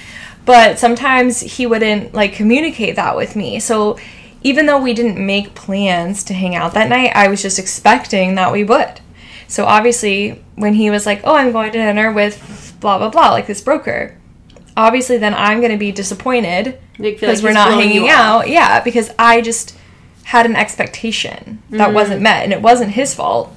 But 0.45 0.77
sometimes 0.77 1.39
he 1.39 1.65
wouldn't 1.65 2.13
like 2.13 2.33
communicate 2.33 2.97
that 2.97 3.15
with 3.15 3.35
me. 3.35 3.59
So 3.59 3.97
even 4.43 4.65
though 4.65 4.79
we 4.81 4.93
didn't 4.93 5.23
make 5.25 5.55
plans 5.55 6.23
to 6.25 6.33
hang 6.33 6.55
out 6.55 6.73
that 6.73 6.89
night, 6.89 7.11
I 7.15 7.27
was 7.27 7.41
just 7.41 7.57
expecting 7.59 8.35
that 8.35 8.51
we 8.51 8.63
would. 8.63 8.99
So 9.47 9.65
obviously, 9.65 10.43
when 10.55 10.73
he 10.73 10.89
was 10.89 11.05
like, 11.05 11.21
"Oh, 11.23 11.35
I'm 11.35 11.51
going 11.51 11.71
to 11.71 11.77
dinner 11.77 12.11
with 12.11 12.75
blah 12.79 12.97
blah 12.97 13.09
blah," 13.09 13.31
like 13.31 13.47
this 13.47 13.61
broker, 13.61 14.17
obviously 14.75 15.17
then 15.17 15.33
I'm 15.33 15.59
going 15.59 15.71
to 15.71 15.77
be 15.77 15.91
disappointed 15.91 16.79
because 16.99 17.41
like 17.41 17.49
we're 17.49 17.53
not 17.53 17.73
hanging 17.73 18.09
out. 18.09 18.49
Yeah, 18.49 18.79
because 18.81 19.11
I 19.19 19.41
just 19.41 19.77
had 20.23 20.45
an 20.45 20.55
expectation 20.55 21.61
that 21.69 21.89
Mm. 21.89 21.93
wasn't 21.93 22.21
met, 22.21 22.43
and 22.43 22.53
it 22.53 22.61
wasn't 22.61 22.91
his 22.91 23.13
fault. 23.13 23.53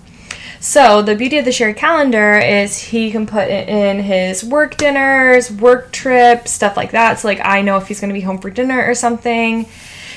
So 0.59 1.01
the 1.01 1.15
beauty 1.15 1.39
of 1.39 1.45
the 1.45 1.53
shared 1.53 1.77
calendar 1.77 2.39
is 2.39 2.79
he 2.79 3.11
can 3.11 3.27
put 3.27 3.49
in 3.49 4.01
his 4.01 4.43
work 4.43 4.77
dinners, 4.77 5.51
work 5.51 5.93
trips, 5.93 6.51
stuff 6.51 6.77
like 6.77 6.91
that. 6.91 7.21
So 7.21 7.29
like 7.29 7.41
I 7.45 7.63
know 7.63 7.77
if 7.77 7.87
he's 7.89 8.01
going 8.01 8.09
to 8.09 8.15
be 8.15 8.23
home 8.23 8.39
for 8.39 8.51
dinner 8.51 8.85
or 8.85 8.95
something, 8.95 9.67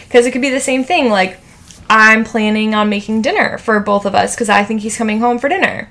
because 0.09 0.25
it 0.25 0.31
could 0.31 0.41
be 0.41 0.49
the 0.49 0.59
same 0.59 0.83
thing. 0.83 1.09
Like 1.09 1.39
I'm 1.87 2.23
planning 2.23 2.73
on 2.73 2.89
making 2.89 3.21
dinner 3.21 3.59
for 3.59 3.79
both 3.79 4.05
of 4.05 4.15
us 4.15 4.35
because 4.35 4.49
I 4.49 4.63
think 4.63 4.81
he's 4.81 4.97
coming 4.97 5.19
home 5.19 5.37
for 5.37 5.47
dinner. 5.47 5.89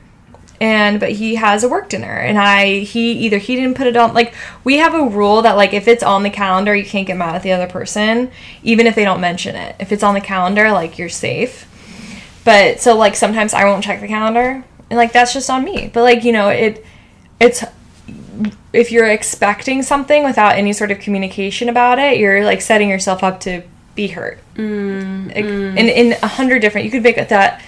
And 0.61 0.98
but 0.98 1.12
he 1.12 1.37
has 1.37 1.62
a 1.62 1.68
work 1.68 1.88
dinner 1.88 2.11
and 2.18 2.37
i 2.37 2.81
he 2.81 3.12
either 3.12 3.38
he 3.38 3.54
didn't 3.54 3.76
put 3.76 3.87
it 3.87 3.96
on 3.96 4.12
like 4.12 4.35
we 4.64 4.78
have 4.78 4.92
a 4.92 5.04
rule 5.04 5.42
that 5.42 5.52
like 5.52 5.72
if 5.72 5.87
it's 5.87 6.02
on 6.02 6.24
the 6.24 6.31
calendar 6.31 6.74
you 6.74 6.85
can't 6.85 7.07
get 7.07 7.16
mad 7.16 7.37
at 7.37 7.44
the 7.44 7.52
other 7.52 7.68
person 7.68 8.33
even 8.64 8.88
if 8.88 8.96
they 8.96 9.04
don't 9.04 9.20
mention 9.20 9.54
it. 9.54 9.76
If 9.78 9.92
it's 9.92 10.02
on 10.02 10.14
the 10.14 10.20
calendar 10.20 10.72
like 10.72 10.98
you're 10.98 11.09
safe. 11.09 11.64
But 12.44 12.81
so 12.81 12.96
like 12.96 13.14
sometimes 13.14 13.54
i 13.54 13.64
won't 13.66 13.85
check 13.85 14.00
the 14.00 14.09
calendar 14.09 14.64
and 14.90 14.96
like 14.96 15.12
that's 15.12 15.33
just 15.33 15.48
on 15.48 15.62
me. 15.62 15.92
But 15.94 16.02
like 16.02 16.24
you 16.24 16.33
know 16.33 16.48
it 16.48 16.85
it's 17.38 17.62
if 18.72 18.90
you're 18.90 19.09
expecting 19.09 19.85
something 19.85 20.24
without 20.24 20.57
any 20.57 20.72
sort 20.72 20.90
of 20.90 20.98
communication 20.98 21.68
about 21.68 22.00
it 22.00 22.18
you're 22.18 22.44
like 22.44 22.61
setting 22.61 22.88
yourself 22.88 23.22
up 23.22 23.38
to 23.40 23.62
be 24.02 24.06
hurt 24.16 24.38
Mm, 24.56 25.26
like, 25.37 25.44
in 25.80 25.87
in 26.00 26.06
a 26.28 26.30
hundred 26.38 26.58
different 26.64 26.84
you 26.87 26.90
could 26.94 27.02
make 27.08 27.16
that 27.16 27.61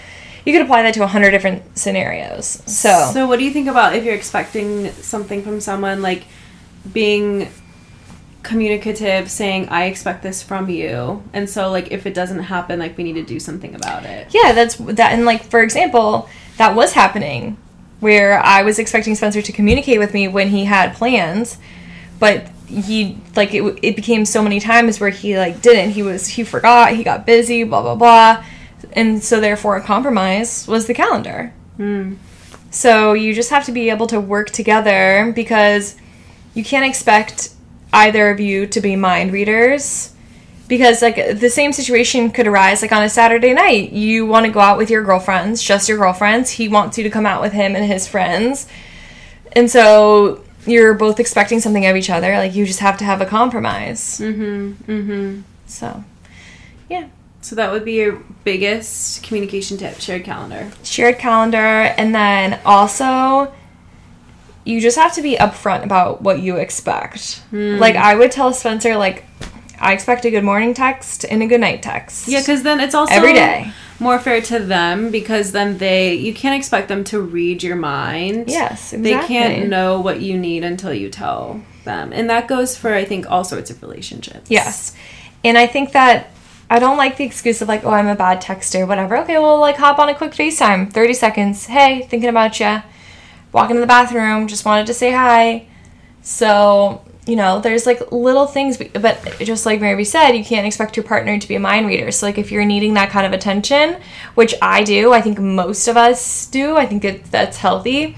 you 0.45 0.53
could 0.55 0.63
apply 0.67 0.81
that 0.85 0.95
to 0.95 1.03
a 1.03 1.07
hundred 1.15 1.31
different 1.37 1.61
scenarios 1.83 2.47
so 2.67 2.93
So, 3.15 3.27
what 3.29 3.39
do 3.39 3.45
you 3.45 3.53
think 3.57 3.69
about 3.75 3.95
if 3.97 4.03
you're 4.05 4.15
expecting 4.23 4.91
something 5.13 5.43
from 5.47 5.61
someone, 5.61 5.99
like 6.11 6.23
being 7.01 7.49
communicative, 8.43 9.31
saying, 9.31 9.69
I 9.69 9.85
expect 9.85 10.23
this 10.23 10.43
from 10.43 10.69
you? 10.71 11.23
And 11.33 11.49
so, 11.49 11.71
like, 11.71 11.93
if 11.93 12.07
it 12.07 12.15
doesn't 12.15 12.45
happen, 12.45 12.79
like, 12.79 12.97
we 12.97 13.05
need 13.05 13.15
to 13.15 13.23
do 13.23 13.39
something 13.39 13.75
about 13.75 14.05
it. 14.05 14.29
yeah 14.35 14.53
that's 14.53 14.77
that 14.77 15.13
and 15.13 15.25
like 15.25 15.43
for 15.45 15.61
example 15.63 16.29
that 16.57 16.75
was 16.75 16.93
happening 16.95 17.57
where 18.01 18.41
i 18.57 18.63
was 18.63 18.79
expecting 18.79 19.15
spencer 19.15 19.43
to 19.43 19.53
communicate 19.53 19.99
with 19.99 20.13
me 20.15 20.27
when 20.27 20.49
he 20.49 20.65
had 20.65 20.95
plans 20.95 21.59
but 22.19 22.39
he 22.71 23.19
like 23.35 23.53
it, 23.53 23.79
it 23.83 23.97
became 23.97 24.25
so 24.25 24.43
many 24.43 24.61
times 24.61 25.01
where 25.01 25.11
he 25.11 25.37
like 25.37 25.61
didn't. 25.61 25.91
He 25.91 26.03
was 26.03 26.27
he 26.27 26.45
forgot 26.45 26.95
he 26.95 27.03
got 27.03 27.27
busy 27.27 27.65
blah 27.65 27.83
blah 27.83 27.95
blah. 27.95 28.45
And 28.93 29.23
so 29.23 29.41
therefore 29.41 29.77
a 29.77 29.83
compromise 29.83 30.67
was 30.67 30.87
the 30.87 30.95
calendar. 30.95 31.53
Mm. 31.79 32.17
So 32.71 33.13
you 33.13 33.35
just 33.35 33.51
have 33.51 33.65
to 33.67 33.73
be 33.73 33.91
able 33.91 34.07
to 34.09 34.21
work 34.21 34.51
together 34.51 35.33
because 35.35 35.97
you 36.55 36.65
can't 36.65 36.87
expect 36.87 37.51
either 37.93 38.31
of 38.31 38.39
you 38.39 38.67
to 38.69 38.81
be 38.81 38.95
mind 38.95 39.33
readers 39.33 40.15
because 40.69 41.03
like 41.03 41.17
the 41.41 41.51
same 41.51 41.73
situation 41.73 42.31
could 42.31 42.47
arise 42.47 42.81
like 42.81 42.93
on 42.93 43.03
a 43.03 43.09
Saturday 43.09 43.53
night. 43.53 43.91
You 43.91 44.25
want 44.25 44.47
to 44.47 44.53
go 44.53 44.61
out 44.61 44.79
with 44.79 44.89
your 44.89 45.03
girlfriends 45.03 45.63
just 45.63 45.89
your 45.89 45.99
girlfriends. 45.99 46.51
He 46.51 46.69
wants 46.69 46.97
you 46.97 47.03
to 47.03 47.11
come 47.11 47.27
out 47.27 47.43
with 47.43 47.53
him 47.53 47.75
and 47.75 47.85
his 47.85 48.07
friends. 48.07 48.69
And 49.53 49.69
so 49.69 50.45
you're 50.67 50.95
both 50.95 51.19
expecting 51.21 51.61
something 51.61 51.87
of 51.87 51.97
each 51.97 52.11
other 52.11 52.37
like 52.37 52.55
you 52.55 52.67
just 52.67 52.81
have 52.81 52.97
to 52.99 53.05
have 53.05 53.21
a 53.21 53.27
compromise 53.27 54.19
Mm-hmm. 54.21 54.91
Mm-hmm. 54.93 55.41
so 55.67 56.05
yeah 56.89 57.09
So 57.41 57.57
that 57.57 57.73
would 57.73 57.85
be 57.85 57.95
your 57.95 58.23
biggest 58.45 59.23
communication 59.23 59.77
tip, 59.79 59.99
shared 60.01 60.25
calendar. 60.25 60.71
shared 60.83 61.19
calendar 61.19 61.57
and 61.97 62.15
then 62.15 62.61
also 62.65 63.53
you 64.65 64.81
just 64.81 64.99
have 64.99 65.15
to 65.15 65.23
be 65.23 65.37
upfront 65.37 65.85
about 65.85 66.21
what 66.23 66.41
you 66.41 66.57
expect 66.57 67.43
like 67.53 67.97
i 67.97 68.15
would 68.15 68.31
tell 68.31 68.53
spencer 68.53 68.97
like 68.97 69.25
i 69.81 69.93
expect 69.95 70.25
a 70.27 70.31
good 70.31 70.45
morning 70.45 70.75
text 70.75 71.25
and 71.25 71.43
a 71.43 71.47
good 71.47 71.61
night 71.61 71.83
text 71.83 72.29
Yeah, 72.29 72.41
because 72.41 72.63
then 72.63 72.79
it's 72.81 72.95
also 72.95 73.13
every 73.15 73.33
day 73.33 73.73
more 74.01 74.19
fair 74.19 74.41
to 74.43 74.59
them 74.59 75.11
because 75.11 75.53
then 75.53 75.79
they 75.79 76.15
you 76.15 76.35
can't 76.35 76.57
expect 76.57 76.89
them 76.89 77.05
to 77.05 77.21
read 77.21 77.63
your 77.63 77.77
mind. 77.77 78.49
yes 78.49 78.93
exactly. 78.93 79.03
They 79.03 79.27
can't 79.27 79.69
know 79.69 80.01
what 80.01 80.21
you 80.21 80.39
need 80.39 80.65
until 80.65 80.93
you 80.93 81.09
tell 81.11 81.63
them. 81.85 82.13
And 82.13 82.29
that 82.31 82.49
goes 82.49 82.77
for 82.77 82.93
I 82.93 83.05
think 83.05 83.31
all 83.31 83.45
sorts 83.45 83.71
of 83.71 83.83
relationships. 83.83 84.51
yes 84.51 84.95
and 85.43 85.57
i 85.57 85.67
think 85.67 85.93
that 85.93 86.29
i 86.69 86.79
don't 86.79 86.99
like 86.99 87.17
the 87.17 87.25
excuse 87.25 87.63
of 87.63 87.69
like 87.69 87.85
oh 87.85 87.91
i'm 87.91 88.07
a 88.07 88.15
bad 88.15 88.43
texter 88.43 88.87
whatever 88.87 89.17
okay 89.17 89.39
well 89.39 89.59
like 89.59 89.77
hop 89.77 89.99
on 89.99 90.09
a 90.09 90.15
quick 90.15 90.33
facetime 90.33 90.93
30 90.93 91.15
seconds 91.15 91.67
hey 91.67 92.03
thinking 92.11 92.29
about 92.29 92.61
you 92.61 92.83
Walking 93.53 93.71
into 93.71 93.81
the 93.81 93.87
bathroom, 93.89 94.47
just 94.47 94.65
wanted 94.65 94.87
to 94.87 94.95
say 94.95 95.11
hi. 95.11 95.67
So, 96.23 97.03
you 97.31 97.37
know, 97.37 97.61
there's 97.61 97.87
like 97.87 98.11
little 98.11 98.49
things, 98.49 98.77
but 98.77 99.37
just 99.39 99.65
like 99.65 99.81
Mary 99.81 100.05
said, 100.05 100.33
you 100.33 100.45
can't 100.45 100.67
expect 100.67 100.97
your 100.97 101.05
partner 101.05 101.39
to 101.39 101.47
be 101.47 101.55
a 101.55 101.61
mind 101.61 101.87
reader. 101.87 102.11
So, 102.11 102.27
like, 102.27 102.39
if 102.39 102.51
you're 102.51 102.65
needing 102.65 102.95
that 102.95 103.11
kind 103.11 103.25
of 103.25 103.33
attention, 103.33 104.01
which 104.35 104.53
I 104.61 104.83
do, 104.83 105.13
I 105.13 105.21
think 105.21 105.39
most 105.39 105.87
of 105.87 105.97
us 105.97 106.47
do, 106.47 106.77
I 106.77 106.87
think 106.87 107.31
that's 107.31 107.59
healthy. 107.59 108.17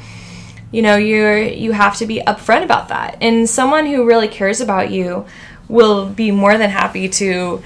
You 0.71 0.81
know, 0.81 0.97
you're 0.97 1.43
you 1.43 1.73
have 1.73 1.99
to 1.99 2.07
be 2.07 2.23
upfront 2.27 2.65
about 2.65 2.89
that. 2.89 3.19
And 3.21 3.47
someone 3.47 3.85
who 3.85 4.07
really 4.07 4.29
cares 4.29 4.63
about 4.63 4.91
you 4.91 5.27
will 5.69 6.09
be 6.09 6.31
more 6.31 6.57
than 6.57 6.71
happy 6.71 7.07
to 7.11 7.63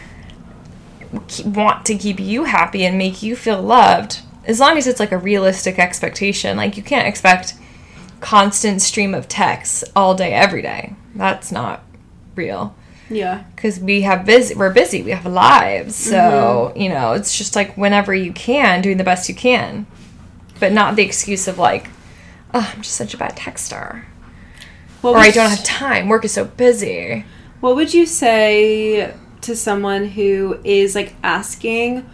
keep, 1.29 1.47
want 1.47 1.87
to 1.87 1.97
keep 1.97 2.19
you 2.19 2.43
happy 2.43 2.85
and 2.85 2.99
make 2.99 3.23
you 3.23 3.37
feel 3.37 3.63
loved 3.63 4.21
as 4.47 4.59
long 4.59 4.77
as 4.77 4.89
it's 4.89 4.99
like 4.99 5.13
a 5.13 5.19
realistic 5.19 5.79
expectation 5.79 6.57
like 6.57 6.77
you 6.77 6.83
can't 6.83 7.07
expect 7.07 7.55
constant 8.21 8.83
stream 8.83 9.15
of 9.15 9.29
texts 9.29 9.85
all 9.95 10.15
day 10.15 10.33
every 10.33 10.63
day 10.63 10.95
that's 11.19 11.53
not 11.53 11.83
real. 12.35 12.75
Yeah. 13.09 13.45
because 13.55 13.79
we 13.79 14.01
have 14.03 14.27
busy 14.27 14.57
we're 14.57 14.73
busy 14.73 15.01
we 15.01 15.13
have 15.13 15.27
lives 15.27 15.95
so 15.95 16.73
mm-hmm. 16.75 16.81
you 16.81 16.89
know 16.89 17.13
it's 17.13 17.39
just 17.39 17.55
like 17.55 17.77
whenever 17.77 18.13
you 18.13 18.33
can 18.33 18.83
doing 18.83 18.97
the 18.97 19.05
best 19.05 19.29
you 19.29 19.35
can. 19.35 19.87
But 20.59 20.73
not 20.73 20.97
the 20.97 21.05
excuse 21.05 21.47
of 21.47 21.59
like 21.59 21.89
oh 22.53 22.73
i'm 22.75 22.83
just 22.83 22.97
such 22.97 23.15
a 23.15 23.17
bad 23.17 23.37
texter 23.37 24.05
What 25.03 25.15
or 25.15 25.19
i 25.19 25.31
don't 25.31 25.51
have 25.51 25.63
time 25.63 26.09
work 26.09 26.25
is 26.25 26.33
so 26.33 26.45
busy. 26.45 27.25
What 27.61 27.77
would 27.77 27.95
you 27.95 28.07
say 28.07 29.15
to 29.43 29.55
someone 29.57 30.07
who 30.09 30.59
is 30.65 30.95
like 30.95 31.15
asking 31.23 32.09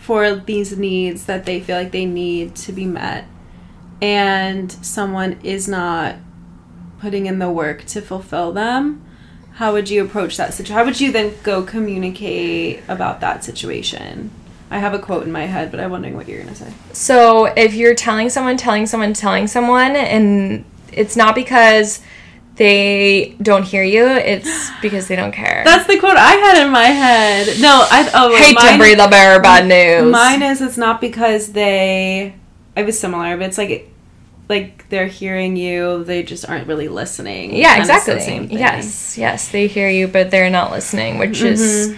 for 0.00 0.34
these 0.34 0.76
needs 0.76 1.26
that 1.26 1.46
they 1.46 1.60
feel 1.60 1.76
like 1.76 1.92
they 1.92 2.04
need 2.04 2.54
to 2.56 2.72
be 2.72 2.84
met 2.84 3.26
and 4.02 4.70
someone 4.70 5.38
is 5.42 5.66
not 5.68 6.16
putting 7.04 7.26
in 7.26 7.38
the 7.38 7.50
work 7.50 7.84
to 7.84 8.00
fulfill 8.00 8.50
them? 8.50 9.04
How 9.56 9.74
would 9.74 9.90
you 9.90 10.02
approach 10.02 10.38
that 10.38 10.54
situation? 10.54 10.74
How 10.74 10.84
would 10.86 10.98
you 10.98 11.12
then 11.12 11.34
go 11.42 11.62
communicate 11.62 12.82
about 12.88 13.20
that 13.20 13.44
situation? 13.44 14.30
I 14.70 14.78
have 14.78 14.94
a 14.94 14.98
quote 14.98 15.24
in 15.24 15.30
my 15.30 15.44
head, 15.44 15.70
but 15.70 15.80
I'm 15.80 15.90
wondering 15.90 16.16
what 16.16 16.26
you're 16.26 16.42
going 16.42 16.54
to 16.54 16.64
say. 16.64 16.72
So 16.94 17.44
if 17.44 17.74
you're 17.74 17.94
telling 17.94 18.30
someone, 18.30 18.56
telling 18.56 18.86
someone, 18.86 19.12
telling 19.12 19.46
someone, 19.46 19.94
and 19.94 20.64
it's 20.92 21.14
not 21.14 21.34
because 21.34 22.00
they 22.56 23.36
don't 23.42 23.64
hear 23.64 23.84
you, 23.84 24.06
it's 24.06 24.70
because 24.82 25.06
they 25.06 25.14
don't 25.14 25.32
care. 25.32 25.60
That's 25.62 25.86
the 25.86 26.00
quote 26.00 26.16
I 26.16 26.32
had 26.32 26.64
in 26.64 26.72
my 26.72 26.86
head. 26.86 27.60
No, 27.60 27.86
I 27.90 28.10
oh 28.14 28.30
wait, 28.30 28.56
Hate 28.56 28.72
to 28.72 28.78
breathe 28.78 28.98
the 28.98 29.08
bearer 29.08 29.42
bad 29.42 29.66
news. 29.66 30.10
Mine 30.10 30.42
is 30.42 30.62
it's 30.62 30.78
not 30.78 31.02
because 31.02 31.52
they 31.52 32.34
it 32.74 32.86
was 32.86 32.98
similar, 32.98 33.36
but 33.36 33.46
it's 33.46 33.58
like 33.58 33.90
like 34.48 34.83
they're 34.94 35.06
hearing 35.08 35.56
you, 35.56 36.04
they 36.04 36.22
just 36.22 36.48
aren't 36.48 36.68
really 36.68 36.86
listening. 36.86 37.56
yeah, 37.56 37.78
exactly. 37.80 38.20
same 38.20 38.48
thing. 38.48 38.58
Yes, 38.58 39.18
yes, 39.18 39.48
they 39.48 39.66
hear 39.66 39.88
you, 39.88 40.06
but 40.06 40.30
they're 40.30 40.50
not 40.50 40.70
listening, 40.70 41.18
which 41.18 41.38
Mm-hmm. 41.38 41.46
is, 41.46 41.96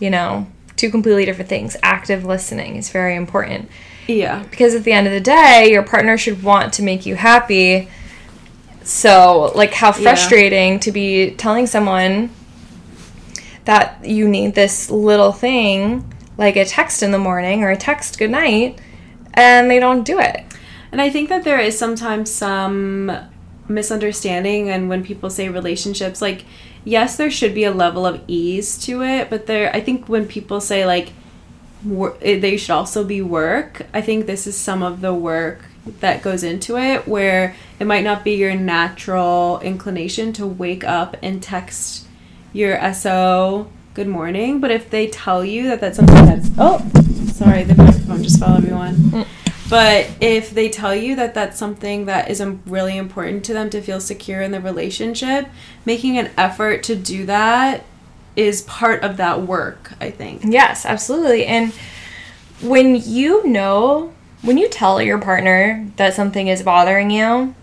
you 0.00 0.08
know, 0.08 0.46
two 0.76 0.90
completely 0.90 1.26
different 1.26 1.50
things. 1.50 1.76
Active 1.82 2.24
listening 2.24 2.76
is 2.76 2.88
very 2.88 3.14
important 3.16 3.68
Yeah. 4.08 4.42
because 4.50 4.74
at 4.74 4.84
the 4.84 4.92
end 4.92 5.06
of 5.06 5.12
the 5.12 5.20
day, 5.20 5.68
your 5.70 5.82
partner 5.82 6.16
should 6.16 6.42
want 6.42 6.72
to 6.74 6.82
make 6.82 7.04
you 7.04 7.16
happy. 7.16 7.88
So, 8.82 9.52
like, 9.54 9.74
how 9.74 9.92
frustrating 9.92 10.80
to 10.80 10.90
be 10.90 11.32
telling 11.32 11.66
someone 11.66 12.30
that 13.66 14.04
you 14.04 14.26
need 14.26 14.54
this 14.54 14.90
little 14.90 15.32
thing, 15.32 16.10
like 16.38 16.56
a 16.56 16.64
text 16.64 17.02
in 17.02 17.12
the 17.12 17.18
morning 17.18 17.62
or 17.62 17.70
a 17.70 17.76
text 17.76 18.18
good 18.18 18.30
night, 18.30 18.80
and 19.34 19.70
they 19.70 19.78
don't 19.78 20.02
do 20.04 20.18
it. 20.18 20.44
And 20.92 21.00
I 21.00 21.08
think 21.10 21.30
that 21.30 21.42
there 21.42 21.58
is 21.58 21.76
sometimes 21.78 22.30
some 22.30 23.10
misunderstanding 23.68 24.68
and 24.68 24.88
when 24.88 25.04
people 25.04 25.30
say 25.30 25.48
relationships 25.48 26.20
like 26.20 26.44
yes 26.84 27.16
there 27.16 27.30
should 27.30 27.54
be 27.54 27.64
a 27.64 27.70
level 27.70 28.04
of 28.04 28.20
ease 28.26 28.76
to 28.78 29.02
it 29.02 29.30
but 29.30 29.46
there 29.46 29.74
I 29.74 29.80
think 29.80 30.08
when 30.08 30.26
people 30.26 30.60
say 30.60 30.84
like 30.84 31.12
wor- 31.84 32.16
they 32.20 32.56
should 32.56 32.72
also 32.72 33.04
be 33.04 33.22
work 33.22 33.86
I 33.94 34.00
think 34.00 34.26
this 34.26 34.46
is 34.46 34.56
some 34.56 34.82
of 34.82 35.00
the 35.00 35.14
work 35.14 35.64
that 36.00 36.22
goes 36.22 36.42
into 36.44 36.76
it 36.76 37.08
where 37.08 37.56
it 37.78 37.86
might 37.86 38.04
not 38.04 38.24
be 38.24 38.32
your 38.32 38.54
natural 38.54 39.60
inclination 39.60 40.32
to 40.34 40.46
wake 40.46 40.84
up 40.84 41.16
and 41.22 41.42
text 41.42 42.06
your 42.52 42.78
SO 42.92 43.70
good 43.94 44.08
morning 44.08 44.60
but 44.60 44.70
if 44.70 44.90
they 44.90 45.06
tell 45.06 45.44
you 45.44 45.68
that 45.68 45.80
that's 45.80 45.96
something 45.96 46.24
that's 46.26 46.50
oh 46.58 46.78
sorry 47.32 47.62
the 47.62 47.74
microphone 47.74 48.22
just 48.22 48.38
fell 48.38 48.56
everyone 48.56 48.94
mm. 48.94 49.26
But 49.72 50.06
if 50.20 50.50
they 50.50 50.68
tell 50.68 50.94
you 50.94 51.16
that 51.16 51.32
that's 51.32 51.58
something 51.58 52.04
that 52.04 52.30
is 52.30 52.42
um, 52.42 52.62
really 52.66 52.94
important 52.94 53.42
to 53.46 53.54
them 53.54 53.70
to 53.70 53.80
feel 53.80 54.00
secure 54.00 54.42
in 54.42 54.50
the 54.50 54.60
relationship, 54.60 55.48
making 55.86 56.18
an 56.18 56.30
effort 56.36 56.82
to 56.82 56.94
do 56.94 57.24
that 57.24 57.82
is 58.36 58.60
part 58.64 59.02
of 59.02 59.16
that 59.16 59.40
work, 59.40 59.94
I 59.98 60.10
think. 60.10 60.42
Yes, 60.44 60.84
absolutely. 60.84 61.46
And 61.46 61.72
when 62.60 62.96
you 62.96 63.48
know, 63.48 64.12
when 64.42 64.58
you 64.58 64.68
tell 64.68 65.00
your 65.00 65.18
partner 65.18 65.88
that 65.96 66.12
something 66.12 66.48
is 66.48 66.62
bothering 66.62 67.10
you 67.10 67.54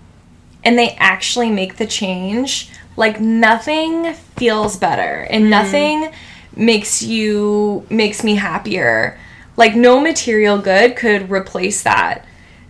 and 0.64 0.80
they 0.80 0.96
actually 0.98 1.52
make 1.52 1.78
the 1.78 1.86
change, 1.86 2.72
like 2.98 3.22
nothing 3.22 4.16
feels 4.36 4.78
better 4.78 5.28
and 5.30 5.52
nothing 5.52 6.12
makes 6.56 7.04
you 7.04 7.86
makes 7.92 8.24
me 8.24 8.34
happier. 8.34 9.20
Like 9.60 9.76
no 9.76 10.00
material 10.00 10.58
good 10.58 10.96
could 10.96 11.30
replace 11.30 11.84
that. 11.84 12.26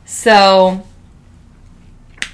So 0.06 0.86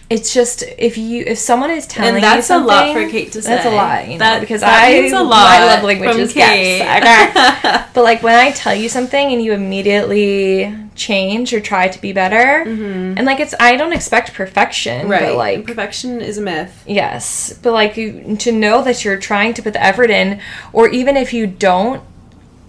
it's 0.07 0.33
just 0.35 0.63
if 0.77 0.97
you 0.99 1.23
if 1.25 1.39
someone 1.39 1.71
is 1.71 1.87
telling 1.87 2.15
And 2.15 2.23
that's 2.23 2.49
you 2.49 2.57
a 2.57 2.59
lot 2.59 2.93
for 2.93 3.09
Cate 3.09 3.31
to 3.33 3.41
say. 3.41 3.49
That's 3.49 3.65
a 3.65 3.71
lot, 3.71 4.05
you 4.07 4.13
know, 4.13 4.19
That- 4.19 4.39
because 4.39 4.61
that 4.61 4.83
I 4.83 4.89
a 5.07 5.23
lot 5.23 5.47
I 5.47 5.65
love 5.65 5.79
from 5.79 5.87
languages. 5.87 6.33
Cate. 6.33 6.77
Yes. 6.79 7.89
But 7.95 8.03
like 8.03 8.21
when 8.23 8.35
I 8.35 8.51
tell 8.51 8.75
you 8.75 8.87
something 8.89 9.31
and 9.33 9.41
you 9.43 9.53
immediately 9.53 10.73
change 10.95 11.53
or 11.53 11.59
try 11.59 11.87
to 11.89 11.99
be 11.99 12.13
better, 12.13 12.63
and 12.67 13.25
like 13.25 13.39
it's 13.39 13.55
I 13.59 13.75
don't 13.77 13.93
expect 13.93 14.33
perfection, 14.33 15.01
Mm-hmm. 15.01 15.11
right. 15.11 15.21
But 15.21 15.35
like 15.37 15.65
perfection 15.65 16.21
is 16.21 16.37
a 16.37 16.41
myth. 16.41 16.83
yes, 16.87 17.57
but 17.63 17.73
like 17.73 17.97
you, 17.97 18.37
to 18.37 18.51
know 18.51 18.83
that 18.83 19.03
you're 19.03 19.17
trying 19.19 19.53
to 19.55 19.61
put 19.63 19.73
the 19.73 19.83
effort 19.83 20.09
in, 20.11 20.39
or 20.71 20.87
even 20.89 21.17
if 21.17 21.33
you 21.33 21.47
don't, 21.47 22.01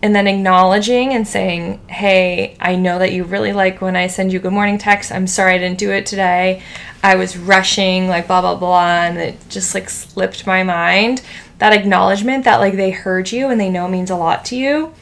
and 0.03 0.15
then 0.15 0.27
acknowledging 0.27 1.13
and 1.13 1.27
saying, 1.27 1.81
"Hey, 1.89 2.57
I 2.61 2.77
know 2.77 2.99
that 2.99 3.13
you 3.13 3.25
really 3.25 3.53
like 3.53 3.81
when 3.81 3.97
I 3.97 4.07
send 4.07 4.33
you 4.33 4.39
good 4.39 4.53
morning 4.53 4.79
text. 4.79 5.11
I'm 5.11 5.27
sorry 5.27 5.55
I 5.55 5.59
didn't 5.59 5.79
do 5.79 5.91
it 5.91 6.07
today. 6.07 6.63
I 7.03 7.17
was 7.17 7.37
rushing, 7.37 8.09
like 8.09 8.27
blah 8.27 8.41
blah 8.41 8.57
blah, 8.57 9.03
and 9.05 9.19
it 9.19 9.37
just 9.49 9.75
like 9.75 9.89
slipped 9.89 10.47
my 10.47 10.63
mind." 10.63 11.23
That 11.59 11.73
acknowledgement 11.73 12.45
that 12.45 12.61
like 12.61 12.77
they 12.77 12.91
heard 12.91 13.33
you 13.33 13.49
and 13.49 13.59
they 13.59 13.71
know 13.71 13.89
means 13.89 14.11
a 14.11 14.17
lot 14.17 14.45
to 14.47 14.57
you 14.57 14.93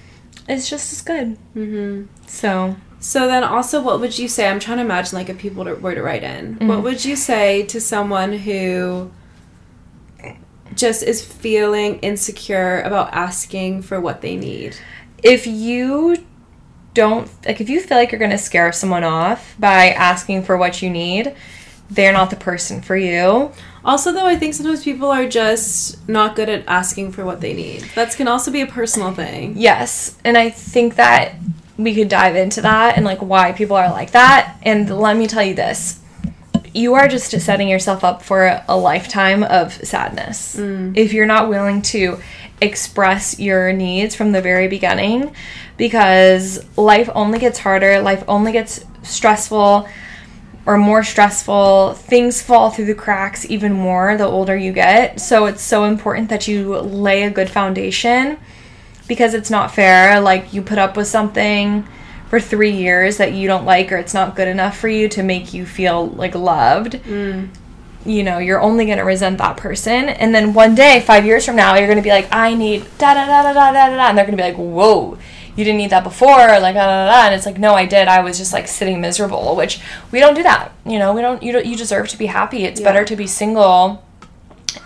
is 0.48 0.70
just 0.70 0.92
as 0.92 1.02
good. 1.02 1.36
Mm-hmm. 1.56 2.04
So 2.26 2.76
So 3.00 3.26
then 3.26 3.44
also 3.44 3.82
what 3.82 4.00
would 4.00 4.18
you 4.18 4.28
say? 4.28 4.48
I'm 4.48 4.60
trying 4.60 4.78
to 4.78 4.84
imagine 4.84 5.18
like 5.18 5.28
if 5.28 5.36
people 5.36 5.64
were 5.64 5.94
to 5.94 6.02
write 6.02 6.22
in. 6.22 6.54
Mm-hmm. 6.54 6.68
What 6.68 6.82
would 6.84 7.04
you 7.04 7.16
say 7.16 7.64
to 7.64 7.80
someone 7.80 8.32
who 8.32 9.10
just 10.74 11.02
is 11.02 11.24
feeling 11.24 11.98
insecure 12.00 12.80
about 12.82 13.12
asking 13.12 13.82
for 13.82 14.00
what 14.00 14.20
they 14.20 14.36
need? 14.36 14.76
if 15.22 15.46
you 15.46 16.16
don't 16.92 17.28
like 17.46 17.60
if 17.60 17.68
you 17.70 17.80
feel 17.80 17.96
like 17.96 18.12
you're 18.12 18.18
going 18.18 18.30
to 18.30 18.38
scare 18.38 18.70
someone 18.72 19.02
off 19.02 19.56
by 19.58 19.88
asking 19.90 20.42
for 20.42 20.56
what 20.56 20.82
you 20.82 20.90
need 20.90 21.34
they're 21.90 22.12
not 22.12 22.30
the 22.30 22.36
person 22.36 22.80
for 22.82 22.96
you 22.96 23.50
Also, 23.84 24.12
though, 24.12 24.26
I 24.26 24.36
think 24.36 24.54
sometimes 24.54 24.82
people 24.82 25.10
are 25.10 25.28
just 25.28 26.08
not 26.08 26.36
good 26.36 26.48
at 26.48 26.64
asking 26.66 27.12
for 27.12 27.22
what 27.24 27.42
they 27.42 27.52
need. 27.52 27.82
That 27.94 28.16
can 28.16 28.26
also 28.28 28.50
be 28.50 28.62
a 28.62 28.66
personal 28.66 29.12
thing. 29.12 29.54
yes 29.56 30.16
and 30.24 30.36
i 30.38 30.48
think 30.50 30.96
that 30.96 31.34
we 31.76 31.94
could 31.94 32.08
dive 32.08 32.36
into 32.36 32.60
that 32.62 32.96
and 32.96 33.04
like 33.04 33.20
why 33.20 33.52
people 33.52 33.76
are 33.76 33.90
like 33.90 34.12
that 34.12 34.56
and 34.62 34.88
let 34.88 35.16
me 35.16 35.26
tell 35.26 35.42
you 35.42 35.54
this 35.54 36.00
you 36.74 36.94
are 36.94 37.06
just 37.06 37.30
setting 37.40 37.68
yourself 37.68 38.02
up 38.02 38.20
for 38.20 38.60
a 38.68 38.76
lifetime 38.76 39.44
of 39.44 39.72
sadness. 39.72 40.56
Mm. 40.56 40.96
If 40.96 41.12
you're 41.12 41.24
not 41.24 41.48
willing 41.48 41.80
to 41.82 42.18
express 42.60 43.38
your 43.38 43.72
needs 43.72 44.14
from 44.14 44.32
the 44.32 44.42
very 44.42 44.68
beginning 44.68 45.34
because 45.76 46.64
life 46.76 47.08
only 47.14 47.38
gets 47.38 47.58
harder 47.58 48.00
life 48.00 48.22
only 48.28 48.52
gets 48.52 48.84
stressful 49.02 49.88
or 50.64 50.78
more 50.78 51.02
stressful 51.02 51.94
things 51.94 52.40
fall 52.40 52.70
through 52.70 52.84
the 52.86 52.94
cracks 52.94 53.44
even 53.50 53.72
more 53.72 54.16
the 54.16 54.24
older 54.24 54.56
you 54.56 54.72
get. 54.72 55.20
So 55.20 55.46
it's 55.46 55.62
so 55.62 55.84
important 55.84 56.28
that 56.30 56.48
you 56.48 56.78
lay 56.78 57.22
a 57.24 57.30
good 57.30 57.50
foundation 57.50 58.38
because 59.06 59.34
it's 59.34 59.50
not 59.50 59.70
fair 59.70 60.20
like 60.20 60.52
you 60.52 60.62
put 60.62 60.78
up 60.78 60.96
with 60.96 61.06
something 61.06 61.86
for 62.34 62.40
three 62.40 62.72
years 62.72 63.18
that 63.18 63.32
you 63.32 63.46
don't 63.46 63.64
like 63.64 63.92
or 63.92 63.96
it's 63.96 64.12
not 64.12 64.34
good 64.34 64.48
enough 64.48 64.76
for 64.76 64.88
you 64.88 65.08
to 65.08 65.22
make 65.22 65.54
you 65.54 65.64
feel 65.64 66.08
like 66.08 66.34
loved, 66.34 66.94
mm. 66.94 67.48
you 68.04 68.24
know, 68.24 68.38
you're 68.38 68.60
only 68.60 68.86
going 68.86 68.98
to 68.98 69.04
resent 69.04 69.38
that 69.38 69.56
person. 69.56 70.08
And 70.08 70.34
then 70.34 70.52
one 70.52 70.74
day, 70.74 70.98
five 70.98 71.24
years 71.24 71.46
from 71.46 71.54
now, 71.54 71.76
you're 71.76 71.86
going 71.86 71.96
to 71.96 72.02
be 72.02 72.10
like, 72.10 72.26
I 72.32 72.54
need 72.54 72.82
da 72.98 73.14
da 73.14 73.24
da 73.24 73.42
da 73.44 73.52
da 73.52 73.72
da 73.72 73.96
da. 73.96 74.08
And 74.08 74.18
they're 74.18 74.26
going 74.26 74.36
to 74.36 74.42
be 74.42 74.48
like, 74.48 74.56
whoa 74.56 75.16
you 75.56 75.64
didn't 75.64 75.78
need 75.78 75.90
that 75.90 76.02
before, 76.02 76.36
like 76.36 76.74
da, 76.74 76.84
da, 76.84 77.06
da. 77.06 77.26
and 77.26 77.34
it's 77.36 77.46
like 77.46 77.60
no, 77.60 77.74
I 77.74 77.86
did. 77.86 78.08
I 78.08 78.24
was 78.24 78.38
just 78.38 78.52
like 78.52 78.66
sitting 78.66 79.00
miserable, 79.00 79.54
which 79.54 79.80
we 80.10 80.18
don't 80.18 80.34
do 80.34 80.42
that. 80.42 80.72
You 80.84 80.98
know, 80.98 81.14
we 81.14 81.20
don't. 81.20 81.44
You 81.44 81.52
don't, 81.52 81.64
you 81.64 81.76
deserve 81.76 82.08
to 82.08 82.18
be 82.18 82.26
happy. 82.26 82.64
It's 82.64 82.80
yeah. 82.80 82.90
better 82.90 83.04
to 83.04 83.14
be 83.14 83.28
single 83.28 84.04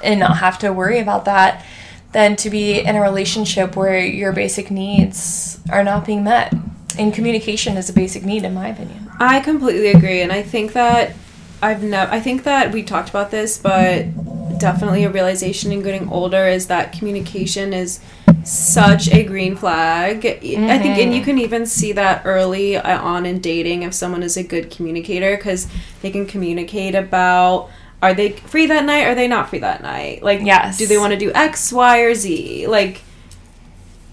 and 0.04 0.20
not 0.20 0.37
have 0.40 0.58
to 0.58 0.74
worry 0.74 0.98
about 0.98 1.24
that 1.24 1.64
than 2.12 2.37
to 2.37 2.50
be 2.50 2.80
in 2.80 2.96
a 2.96 3.00
relationship 3.00 3.76
where 3.76 3.98
your 3.98 4.32
basic 4.32 4.70
needs 4.70 5.58
are 5.70 5.82
not 5.82 6.04
being 6.04 6.22
met. 6.22 6.52
And 6.98 7.14
communication 7.14 7.76
is 7.76 7.88
a 7.88 7.92
basic 7.92 8.24
need, 8.24 8.44
in 8.44 8.54
my 8.54 8.68
opinion. 8.68 9.11
I 9.20 9.40
completely 9.40 9.88
agree, 9.88 10.20
and 10.20 10.32
I 10.32 10.42
think 10.42 10.72
that 10.72 11.14
I've 11.62 11.82
never. 11.82 12.11
I 12.11 12.20
think 12.20 12.44
that 12.44 12.72
we 12.72 12.82
talked 12.82 13.08
about 13.08 13.30
this, 13.30 13.58
but 13.58 14.58
definitely 14.58 15.04
a 15.04 15.11
realization 15.11 15.70
in 15.72 15.82
getting 15.82 16.08
older 16.08 16.46
is 16.48 16.66
that 16.66 16.92
communication 16.92 17.72
is 17.72 18.00
such 18.44 19.08
a 19.12 19.22
green 19.24 19.54
flag. 19.56 20.26
I 20.26 20.78
think, 20.78 20.98
and 20.98 21.14
you 21.14 21.22
can 21.22 21.38
even 21.38 21.66
see 21.66 21.92
that 21.92 22.22
early 22.24 22.76
uh, 22.76 23.00
on 23.00 23.26
in 23.26 23.40
dating 23.40 23.82
if 23.82 23.94
someone 23.94 24.22
is 24.22 24.37
a 24.37 24.42
good 24.42 24.70
communicator 24.70 25.37
because 25.37 25.68
they 26.02 26.11
can 26.11 26.26
communicate 26.26 26.94
about. 26.94 27.70
Are 28.00 28.14
they 28.14 28.30
free 28.30 28.66
that 28.66 28.84
night? 28.84 29.06
Are 29.08 29.16
they 29.16 29.26
not 29.26 29.48
free 29.50 29.58
that 29.58 29.82
night? 29.82 30.22
Like, 30.22 30.40
Yes. 30.42 30.78
do 30.78 30.87
they 30.87 30.98
want 30.98 31.12
to 31.12 31.18
do 31.18 31.32
X, 31.34 31.72
Y, 31.72 31.98
or 31.98 32.14
Z? 32.14 32.68
Like, 32.68 33.02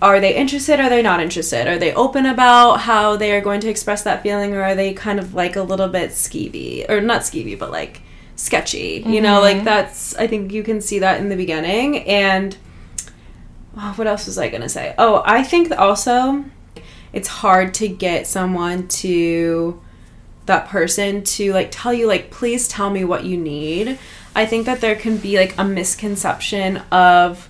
are 0.06 0.20
they 0.20 0.36
interested 0.36 0.80
are 0.80 0.90
they 0.90 1.02
not 1.02 1.20
interested? 1.20 1.68
Are 1.68 1.80
they 1.80 1.94
open 1.94 2.26
about 2.26 2.82
how 2.82 3.16
they 3.16 3.36
are 3.36 3.42
going 3.42 3.60
to 3.62 3.70
express 3.70 4.04
that 4.04 4.22
feeling 4.22 4.54
or 4.54 4.62
are 4.62 4.76
they 4.76 4.94
kind 4.94 5.20
of 5.20 5.34
like 5.34 5.56
a 5.56 5.64
little 5.64 5.88
bit 5.88 6.12
skeevy? 6.12 6.90
Or 6.90 7.02
not 7.02 7.22
skeevy 7.22 7.58
but 7.58 7.72
like 7.72 8.02
sketchy 8.36 9.04
you 9.06 9.22
know? 9.22 9.42
Like 9.42 9.58
mm-hmm. 9.58 9.66
that's 9.66 10.16
i 10.16 10.28
think 10.28 10.52
you 10.52 10.64
can 10.64 10.80
see 10.80 11.00
that 11.00 11.20
in 11.20 11.30
the 11.30 11.36
beginning 11.36 12.08
and 12.08 12.56
oh, 13.78 13.94
what 13.96 14.08
else 14.08 14.28
was 14.28 14.38
i 14.38 14.50
to 14.50 14.70
say? 14.70 14.94
Oh 14.98 15.24
i 15.26 15.44
think 15.44 15.72
also 15.72 16.46
it's 17.12 17.28
hard 17.28 17.74
to 17.76 17.88
get 17.88 18.28
someone 18.28 18.88
to 18.90 19.82
that 20.46 20.68
person 20.68 21.24
to 21.24 21.52
like 21.54 21.70
tell 21.72 21.94
you 21.94 22.08
like 22.08 22.30
please 22.30 22.68
tell 22.68 22.90
me 22.90 23.04
what 23.04 23.24
you 23.24 23.38
need. 23.38 23.98
I 24.36 24.46
think 24.46 24.66
that 24.66 24.82
there 24.82 24.96
can 24.96 25.18
be 25.18 25.38
like 25.38 25.58
a 25.58 25.64
misconception 25.64 26.78
of 26.92 27.50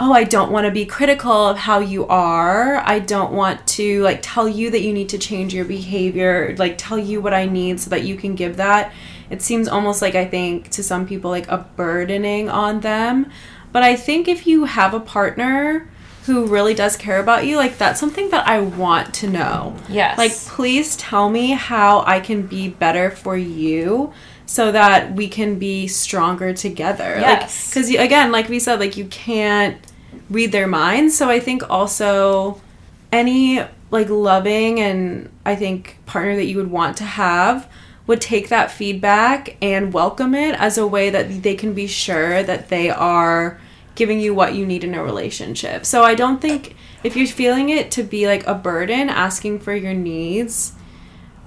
oh 0.00 0.12
i 0.12 0.24
don't 0.24 0.50
want 0.50 0.64
to 0.64 0.70
be 0.70 0.84
critical 0.86 1.30
of 1.30 1.58
how 1.58 1.78
you 1.78 2.06
are. 2.06 2.78
I 2.78 2.98
don't 2.98 3.32
want 3.32 3.66
to 3.68 4.02
like 4.02 4.20
tell 4.22 4.48
you 4.48 4.70
that 4.70 4.80
you 4.80 4.92
need 4.92 5.10
to 5.10 5.18
change 5.18 5.54
your 5.54 5.66
behavior 5.66 6.56
like 6.58 6.76
tell 6.78 6.98
you 6.98 7.20
what 7.20 7.34
i 7.34 7.44
need 7.44 7.78
so 7.78 7.90
that 7.90 8.02
you 8.04 8.16
can 8.16 8.34
give 8.34 8.56
that. 8.56 8.92
It 9.28 9.42
seems 9.42 9.68
almost 9.68 10.02
like 10.02 10.14
i 10.14 10.24
think 10.24 10.70
to 10.70 10.82
some 10.82 11.06
people 11.06 11.30
like 11.30 11.48
a 11.48 11.58
burdening 11.76 12.48
on 12.48 12.80
them. 12.80 13.30
But 13.72 13.82
i 13.82 13.94
think 13.94 14.26
if 14.26 14.46
you 14.46 14.64
have 14.64 14.94
a 14.94 15.00
partner 15.00 15.88
who 16.26 16.46
really 16.46 16.74
does 16.74 16.96
care 16.96 17.18
about 17.18 17.46
you 17.46 17.56
like 17.56 17.78
that's 17.78 17.98
something 17.98 18.30
that 18.30 18.46
i 18.46 18.60
want 18.60 19.12
to 19.14 19.28
know. 19.28 19.76
Yes. 19.88 20.16
like 20.18 20.32
please 20.32 20.96
tell 20.96 21.28
me 21.28 21.52
how 21.52 22.04
i 22.06 22.20
can 22.20 22.46
be 22.46 22.68
better 22.68 23.10
for 23.10 23.36
you 23.36 24.12
so 24.46 24.72
that 24.72 25.14
we 25.14 25.28
can 25.28 25.60
be 25.60 25.86
stronger 25.86 26.52
together. 26.52 27.16
Yes. 27.20 27.68
because 27.68 27.90
again 27.90 28.32
like 28.32 28.48
we 28.48 28.58
said 28.58 28.80
like 28.80 28.96
you 28.96 29.04
can't 29.06 29.78
read 30.28 30.52
their 30.52 30.66
minds. 30.66 31.16
So 31.16 31.28
i 31.28 31.40
think 31.40 31.68
also 31.68 32.60
any 33.12 33.62
like 33.90 34.08
loving 34.08 34.78
and 34.78 35.28
i 35.44 35.56
think 35.56 35.96
partner 36.06 36.36
that 36.36 36.44
you 36.44 36.56
would 36.56 36.70
want 36.70 36.96
to 36.98 37.04
have 37.04 37.68
would 38.06 38.20
take 38.20 38.48
that 38.48 38.70
feedback 38.70 39.56
and 39.60 39.92
welcome 39.92 40.34
it 40.34 40.54
as 40.56 40.78
a 40.78 40.86
way 40.86 41.10
that 41.10 41.42
they 41.42 41.54
can 41.54 41.74
be 41.74 41.86
sure 41.86 42.42
that 42.42 42.68
they 42.68 42.90
are 42.90 43.60
giving 43.94 44.20
you 44.20 44.34
what 44.34 44.54
you 44.54 44.64
need 44.64 44.84
in 44.84 44.94
a 44.94 45.02
relationship. 45.02 45.84
So 45.84 46.02
i 46.02 46.14
don't 46.14 46.40
think 46.40 46.76
if 47.02 47.16
you're 47.16 47.26
feeling 47.26 47.70
it 47.70 47.90
to 47.92 48.02
be 48.02 48.26
like 48.26 48.46
a 48.46 48.54
burden 48.54 49.08
asking 49.08 49.60
for 49.60 49.74
your 49.74 49.94
needs 49.94 50.72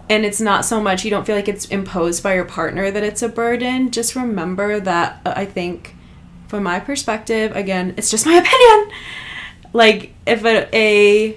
and 0.10 0.26
it's 0.26 0.42
not 0.42 0.66
so 0.66 0.82
much 0.82 1.04
you 1.04 1.10
don't 1.10 1.26
feel 1.26 1.36
like 1.36 1.48
it's 1.48 1.66
imposed 1.66 2.22
by 2.22 2.36
your 2.36 2.46
partner 2.46 2.92
that 2.92 3.04
it's 3.04 3.22
a 3.22 3.30
burden 3.30 3.90
just 3.90 4.16
remember 4.16 4.80
that 4.80 5.22
uh, 5.26 5.34
i 5.36 5.46
think 5.46 5.96
from 6.54 6.62
my 6.62 6.80
perspective 6.80 7.56
again 7.56 7.96
it's 7.98 8.12
just 8.12 8.28
my 8.28 8.36
opinion 8.46 8.92
like 9.74 10.14
if 10.28 10.46
a, 10.46 10.70
a 10.72 11.32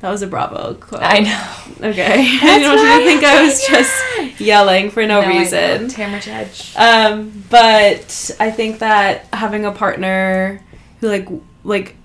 that 0.00 0.10
was 0.10 0.20
a 0.20 0.26
bravo 0.26 0.74
quote 0.74 1.00
I 1.02 1.20
know. 1.20 1.88
okay 1.88 2.04
i 2.42 2.58
you 2.58 2.76
to 2.76 3.04
think 3.06 3.24
i 3.24 3.42
was 3.42 3.66
just 3.66 4.38
yelling 4.38 4.90
for 4.90 5.06
no, 5.06 5.22
No, 5.22 5.28
reason 5.28 5.88
Tamra 5.88 6.20
Judge. 6.20 6.76
um, 6.76 7.44
but 7.48 8.30
I 8.38 8.50
think 8.50 8.80
that 8.80 9.24
having 9.32 9.64
a 9.64 9.72
partner 9.72 10.62
who 11.00 11.08
like 11.08 11.28
like 11.64 11.96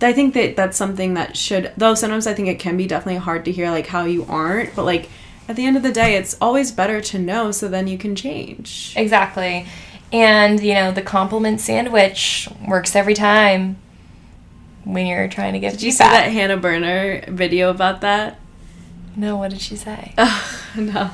I 0.00 0.14
think 0.14 0.32
that 0.32 0.56
that's 0.56 0.78
something 0.78 1.14
that 1.14 1.36
should 1.36 1.70
though 1.76 1.94
sometimes 1.94 2.26
I 2.26 2.32
think 2.32 2.48
it 2.48 2.58
can 2.58 2.78
be 2.78 2.86
definitely 2.86 3.20
hard 3.20 3.44
to 3.44 3.52
hear 3.52 3.70
like 3.70 3.86
how 3.86 4.06
you 4.06 4.24
aren't, 4.24 4.74
but 4.74 4.84
like 4.84 5.10
at 5.48 5.54
the 5.56 5.64
end 5.66 5.76
of 5.76 5.82
the 5.82 5.92
day 5.92 6.16
it's 6.16 6.34
always 6.40 6.72
better 6.72 7.00
to 7.02 7.18
know 7.18 7.50
so 7.52 7.68
then 7.68 7.86
you 7.86 7.98
can 7.98 8.16
change. 8.16 8.94
Exactly. 8.96 9.66
And, 10.12 10.62
you 10.62 10.74
know, 10.74 10.92
the 10.92 11.02
compliment 11.02 11.60
sandwich 11.60 12.48
works 12.66 12.94
every 12.94 13.14
time 13.14 13.76
when 14.84 15.06
you're 15.06 15.28
trying 15.28 15.54
to 15.54 15.58
get 15.58 15.72
Did 15.72 15.82
you 15.82 15.90
see 15.90 16.04
that. 16.04 16.30
Hannah 16.30 16.56
Berner 16.56 17.24
video 17.28 17.70
about 17.70 18.02
that? 18.02 18.38
No, 19.16 19.36
what 19.36 19.50
did 19.50 19.60
she 19.60 19.76
say? 19.76 20.14
Oh, 20.78 20.82
no. 20.82 21.10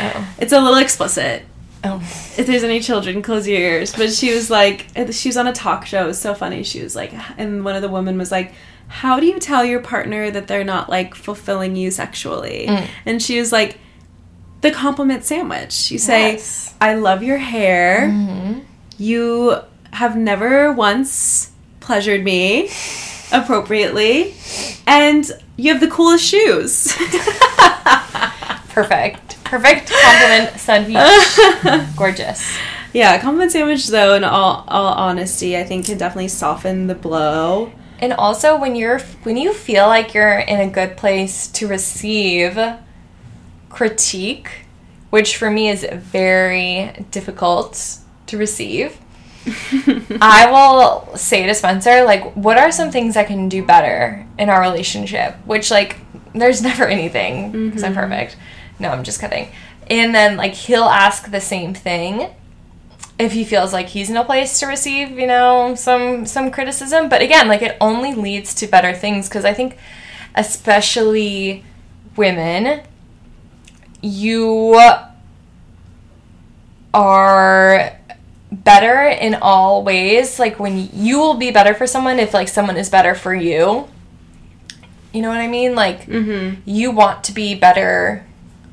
Oh. 0.00 0.34
It's 0.38 0.52
a 0.52 0.60
little 0.60 0.78
explicit. 0.78 1.44
Oh. 1.84 2.00
if 2.36 2.46
there's 2.46 2.64
any 2.64 2.80
children, 2.80 3.22
close 3.22 3.46
your 3.46 3.60
ears. 3.60 3.94
But 3.94 4.12
she 4.12 4.34
was 4.34 4.50
like, 4.50 4.86
she 5.12 5.28
was 5.28 5.36
on 5.36 5.46
a 5.46 5.52
talk 5.52 5.86
show. 5.86 6.02
It 6.04 6.08
was 6.08 6.18
so 6.18 6.34
funny. 6.34 6.64
She 6.64 6.82
was 6.82 6.96
like, 6.96 7.12
and 7.38 7.64
one 7.64 7.76
of 7.76 7.82
the 7.82 7.88
women 7.88 8.18
was 8.18 8.32
like, 8.32 8.52
how 8.88 9.20
do 9.20 9.26
you 9.26 9.38
tell 9.38 9.64
your 9.64 9.80
partner 9.80 10.30
that 10.30 10.48
they're 10.48 10.64
not 10.64 10.88
like 10.88 11.14
fulfilling 11.14 11.76
you 11.76 11.92
sexually? 11.92 12.66
Mm. 12.68 12.88
And 13.04 13.22
she 13.22 13.38
was 13.38 13.52
like, 13.52 13.78
the 14.66 14.74
compliment 14.74 15.24
sandwich. 15.24 15.90
You 15.90 15.98
say, 15.98 16.32
Yes. 16.32 16.74
I 16.80 16.94
love 16.94 17.22
your 17.22 17.38
hair. 17.38 18.08
Mm-hmm. 18.08 18.60
You 18.98 19.58
have 19.92 20.16
never 20.16 20.72
once 20.72 21.52
pleasured 21.80 22.24
me 22.24 22.68
appropriately. 23.32 24.34
And 24.86 25.30
you 25.56 25.72
have 25.72 25.80
the 25.80 25.88
coolest 25.88 26.24
shoes. 26.24 26.92
Perfect. 28.68 29.42
Perfect 29.44 29.92
compliment 29.92 30.58
sandwich. 30.58 31.86
Gorgeous. 31.96 32.58
Yeah, 32.92 33.20
compliment 33.20 33.52
sandwich 33.52 33.86
though, 33.86 34.14
in 34.14 34.24
all 34.24 34.64
all 34.68 34.92
honesty, 34.94 35.56
I 35.56 35.64
think 35.64 35.86
can 35.86 35.98
definitely 35.98 36.28
soften 36.28 36.86
the 36.88 36.94
blow. 36.94 37.72
And 38.00 38.12
also 38.12 38.58
when 38.58 38.74
you're 38.74 38.98
when 39.22 39.36
you 39.36 39.52
feel 39.52 39.86
like 39.86 40.14
you're 40.14 40.38
in 40.38 40.60
a 40.60 40.68
good 40.68 40.96
place 40.96 41.46
to 41.48 41.68
receive 41.68 42.58
critique, 43.76 44.48
which 45.10 45.36
for 45.36 45.50
me 45.50 45.68
is 45.68 45.86
very 45.92 47.04
difficult 47.10 47.98
to 48.26 48.38
receive. 48.38 48.98
I 50.22 50.48
will 50.50 51.14
say 51.14 51.46
to 51.46 51.54
Spencer, 51.54 52.02
like, 52.04 52.32
what 52.32 52.56
are 52.56 52.72
some 52.72 52.90
things 52.90 53.18
I 53.18 53.24
can 53.24 53.50
do 53.50 53.62
better 53.62 54.26
in 54.38 54.48
our 54.48 54.62
relationship? 54.62 55.34
Which, 55.44 55.70
like, 55.70 55.98
there's 56.32 56.62
never 56.62 56.86
anything 56.86 57.52
because 57.66 57.84
I'm 57.84 57.92
mm-hmm. 57.92 58.00
perfect. 58.00 58.38
No, 58.78 58.88
I'm 58.88 59.04
just 59.04 59.20
kidding. 59.20 59.52
And 59.90 60.14
then, 60.14 60.38
like, 60.38 60.54
he'll 60.54 60.84
ask 60.84 61.30
the 61.30 61.40
same 61.40 61.74
thing 61.74 62.30
if 63.18 63.32
he 63.32 63.44
feels 63.44 63.74
like 63.74 63.88
he's 63.88 64.08
in 64.08 64.16
a 64.16 64.24
place 64.24 64.58
to 64.60 64.66
receive, 64.66 65.18
you 65.18 65.26
know, 65.26 65.74
some 65.74 66.24
some 66.24 66.50
criticism. 66.50 67.10
But 67.10 67.20
again, 67.20 67.46
like, 67.46 67.60
it 67.60 67.76
only 67.78 68.14
leads 68.14 68.54
to 68.54 68.66
better 68.66 68.94
things 68.94 69.28
because 69.28 69.44
I 69.44 69.52
think, 69.52 69.76
especially 70.34 71.62
women, 72.16 72.82
you 74.02 74.78
are 76.94 77.98
better 78.52 79.02
in 79.08 79.34
all 79.34 79.82
ways. 79.82 80.38
Like 80.38 80.58
when 80.58 80.88
you 80.92 81.18
will 81.18 81.34
be 81.34 81.50
better 81.50 81.74
for 81.74 81.86
someone 81.86 82.18
if 82.18 82.32
like 82.34 82.48
someone 82.48 82.76
is 82.76 82.88
better 82.88 83.14
for 83.14 83.34
you. 83.34 83.88
You 85.12 85.22
know 85.22 85.28
what 85.28 85.38
i 85.38 85.48
mean? 85.48 85.74
Like 85.74 86.06
Mm-hmm. 86.06 86.60
you 86.68 86.90
want 86.90 87.24
to 87.24 87.32
be 87.32 87.54
better 87.54 88.24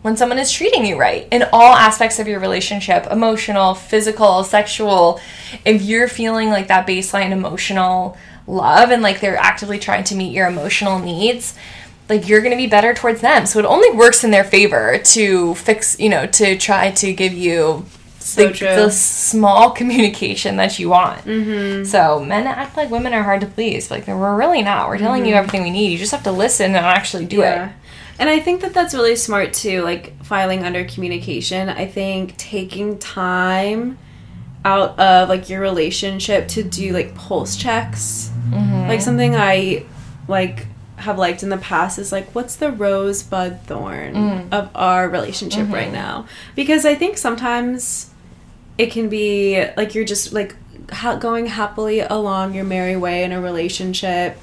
when 0.01 0.17
someone 0.17 0.37
is 0.39 0.51
treating 0.51 0.85
you 0.85 0.97
right. 0.99 1.27
In 1.31 1.43
all 1.53 1.73
aspects 1.75 2.19
of 2.19 2.27
your 2.27 2.39
relationship 2.39 3.07
emotional 3.09 3.73
physical 3.73 4.43
sexual 4.43 5.19
if 5.65 5.81
you're 5.81 6.07
feeling 6.09 6.49
like 6.49 6.67
that 6.67 6.85
baseline 6.87 7.31
emotional 7.31 8.17
love 8.45 8.91
and 8.91 9.01
like 9.01 9.21
they're 9.21 9.37
actively 9.37 9.79
trying 9.79 10.03
to 10.03 10.15
meet 10.15 10.33
your 10.33 10.47
emotional 10.47 10.99
needs 10.99 11.55
like 12.09 12.27
you're 12.27 12.41
going 12.41 12.51
to 12.51 12.57
be 12.57 12.67
better 12.67 12.93
towards 12.93 13.21
them 13.21 13.45
so 13.45 13.59
it 13.59 13.65
only 13.65 13.91
works 13.91 14.23
in 14.23 14.31
their 14.31 14.43
favor 14.43 14.97
to 14.99 15.55
fix 15.55 15.99
you 15.99 16.09
know 16.09 16.25
to 16.27 16.57
try 16.57 16.91
to 16.91 17.13
give 17.13 17.33
you 17.33 17.85
So 18.19 18.47
the, 18.47 18.53
the 18.53 18.89
small 18.91 19.71
communication 19.79 20.57
that 20.57 20.79
you 20.79 20.89
want 20.89 21.21
mm-hmm. 21.25 21.83
so 21.83 22.23
men 22.23 22.47
act 22.47 22.77
like 22.77 22.89
women 22.89 23.13
are 23.13 23.23
hard 23.23 23.41
to 23.41 23.47
please 23.47 23.89
like 23.89 24.07
we're 24.07 24.35
really 24.35 24.61
not 24.61 24.87
we're 24.87 24.97
telling 24.97 25.25
you 25.25 25.33
everything 25.35 25.63
we 25.63 25.71
need 25.71 25.91
you 25.91 25.97
just 25.97 26.11
have 26.11 26.23
to 26.23 26.31
listen 26.31 26.67
and 26.67 26.77
actually 26.77 27.25
do 27.25 27.41
it 27.41 27.71
And 28.19 28.29
I 28.29 28.39
think 28.39 28.61
that 28.61 28.73
that's 28.73 28.93
really 28.93 29.15
smart 29.15 29.53
too, 29.53 29.81
like 29.81 30.23
filing 30.23 30.63
under 30.63 30.85
communication. 30.85 31.67
I 31.69 31.87
think 31.87 32.37
taking 32.37 32.99
time 32.99 33.97
out 34.63 34.97
of 34.99 35.29
like 35.29 35.49
your 35.49 35.61
relationship 35.61 36.47
to 36.49 36.63
do 36.63 36.93
like 36.93 37.15
pulse 37.15 37.55
checks. 37.55 38.31
Mm-hmm. 38.49 38.87
Like 38.87 39.01
something 39.01 39.35
I 39.35 39.85
like 40.27 40.67
have 41.03 41.17
liked 41.17 41.43
in 41.43 41.49
the 41.49 41.57
past 41.57 41.97
is 41.99 42.11
like 42.11 42.27
what's 42.35 42.55
the 42.57 42.71
rosebud 42.71 43.61
thorn 43.67 44.13
Mm. 44.15 44.51
of 44.51 44.69
our 44.75 45.07
relationship 45.09 45.67
right 45.71 45.85
Mm-hmm. 45.85 45.93
now 45.93 46.25
because 46.55 46.85
i 46.85 46.95
think 46.95 47.17
sometimes 47.17 48.09
it 48.77 48.91
can 48.91 49.07
be 49.09 49.63
like 49.77 49.93
you're 49.95 50.05
just 50.15 50.33
like 50.33 50.55
ha- 50.91 51.15
going 51.17 51.45
happily 51.45 51.99
along 52.01 52.53
your 52.55 52.65
merry 52.65 52.95
way 52.95 53.23
in 53.23 53.31
a 53.31 53.39
relationship 53.41 54.37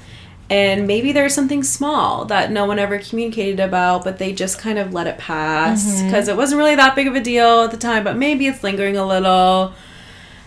and 0.49 0.85
maybe 0.85 1.13
there's 1.13 1.33
something 1.33 1.63
small 1.63 2.25
that 2.25 2.51
no 2.51 2.65
one 2.65 2.77
ever 2.79 2.97
communicated 2.99 3.59
about 3.59 4.03
but 4.03 4.17
they 4.17 4.33
just 4.33 4.57
kind 4.59 4.77
of 4.77 4.93
let 4.93 5.07
it 5.07 5.17
pass 5.17 5.83
Mm-hmm. 5.85 6.07
because 6.07 6.27
it 6.27 6.35
wasn't 6.37 6.59
really 6.59 6.75
that 6.75 6.95
big 6.95 7.07
of 7.07 7.15
a 7.15 7.21
deal 7.21 7.63
at 7.63 7.71
the 7.71 7.77
time 7.77 8.03
but 8.03 8.15
maybe 8.17 8.47
it's 8.47 8.63
lingering 8.63 8.97
a 8.97 9.05
little 9.05 9.73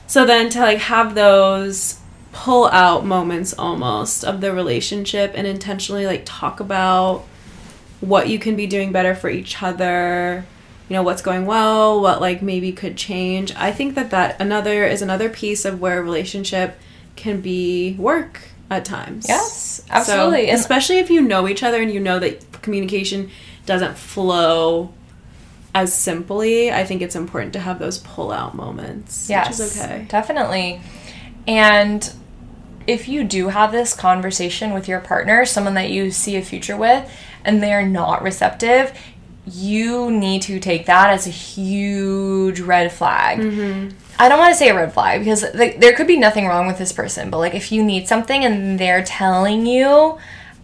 so 0.07 0.27
then 0.27 0.51
to 0.51 0.61
like 0.61 0.79
have 0.79 1.15
those 1.15 1.99
pull 2.35 2.67
out 2.67 3.07
moments 3.07 3.55
almost 3.57 4.25
of 4.25 4.41
the 4.41 4.53
relationship 4.53 5.33
and 5.37 5.47
intentionally 5.47 6.05
like 6.05 6.23
talk 6.25 6.59
about 6.59 7.25
what 8.01 8.29
you 8.29 8.41
can 8.41 8.57
be 8.57 8.67
doing 8.67 8.91
better 8.91 9.15
for 9.15 9.31
each 9.31 9.63
other 9.63 10.45
you 10.89 10.95
know 10.95 11.03
what's 11.03 11.23
going 11.23 11.47
well 11.47 12.01
what 12.01 12.21
like 12.21 12.43
maybe 12.43 12.73
could 12.73 12.97
change 12.97 13.55
i 13.55 13.71
think 13.71 13.95
that 13.95 14.11
that 14.11 14.39
another 14.41 14.85
is 14.85 15.01
another 15.01 15.31
piece 15.31 15.65
of 15.65 15.81
where 15.81 16.01
a 16.01 16.03
relationship 16.03 16.77
can 17.15 17.41
be 17.41 17.95
work 18.01 18.41
at 18.69 18.85
times 18.85 19.27
Yes, 19.29 19.85
absolutely. 19.89 20.49
And- 20.49 20.59
especially 20.59 20.99
if 20.99 21.09
you 21.11 21.21
know 21.21 21.47
each 21.49 21.63
other 21.63 21.81
and 21.81 21.93
you 21.93 22.01
know 22.01 22.19
that 22.19 22.61
communication 22.63 23.31
doesn't 23.65 23.97
flow 23.97 24.93
as 25.73 25.95
simply 25.97 26.73
i 26.73 26.83
think 26.85 27.01
it's 27.01 27.15
important 27.15 27.53
to 27.53 27.61
have 27.61 27.79
those 27.79 27.99
pull 27.99 28.33
out 28.33 28.57
moments 28.57 29.31
Yes, 29.31 29.59
which 29.61 29.69
is 29.69 29.81
okay 29.81 30.07
definitely. 30.09 30.81
And 31.47 32.13
if 32.87 33.09
you 33.09 33.25
do 33.25 33.49
have 33.49 33.73
this 33.73 33.95
conversation 33.95 34.73
with 34.73 34.89
your 34.89 35.01
partner, 35.01 35.45
someone 35.45 35.75
that 35.75 35.91
you 35.91 36.11
see 36.11 36.37
a 36.37 36.43
future 36.43 36.77
with, 36.77 37.11
and 37.45 37.63
they're 37.63 37.87
not 37.87 38.23
receptive, 38.23 38.97
you 39.47 40.11
need 40.11 40.43
to 40.43 40.59
take 40.59 40.87
that 40.87 41.11
as 41.11 41.27
a 41.27 41.31
huge 41.31 42.61
red 42.61 42.91
flag. 42.93 43.39
Mm-hmm. 43.39 43.97
I 44.19 44.29
don't 44.29 44.39
want 44.39 44.53
to 44.53 44.59
say 44.59 44.71
a 44.71 44.75
red 44.75 44.95
flag 44.95 45.21
because 45.21 45.45
like, 45.55 45.81
there 45.81 45.93
could 45.93 46.07
be 46.07 46.17
nothing 46.17 46.47
wrong 46.47 46.67
with 46.67 46.79
this 46.79 46.93
person, 46.93 47.31
but 47.31 47.39
like 47.39 47.55
if 47.55 47.71
you 47.71 47.85
need 47.85 48.09
something 48.09 48.45
and 48.45 48.79
they're 48.79 49.05
telling 49.05 49.67
you, 49.67 50.19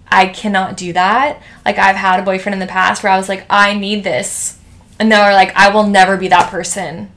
I 0.09 0.27
cannot 0.27 0.77
do 0.77 0.93
that. 0.93 1.43
Like 1.65 1.79
I've 1.79 1.97
had 1.97 2.21
a 2.21 2.25
boyfriend 2.25 2.55
in 2.55 2.61
the 2.61 2.67
past 2.67 3.03
where 3.03 3.13
I 3.13 3.17
was 3.17 3.29
like, 3.29 3.45
I 3.51 3.75
need 3.75 4.03
this, 4.03 4.59
and 4.99 5.11
they're 5.11 5.33
like, 5.33 5.55
I 5.57 5.71
will 5.71 5.87
never 5.87 6.17
be 6.17 6.29
that 6.29 6.51
person. 6.51 7.11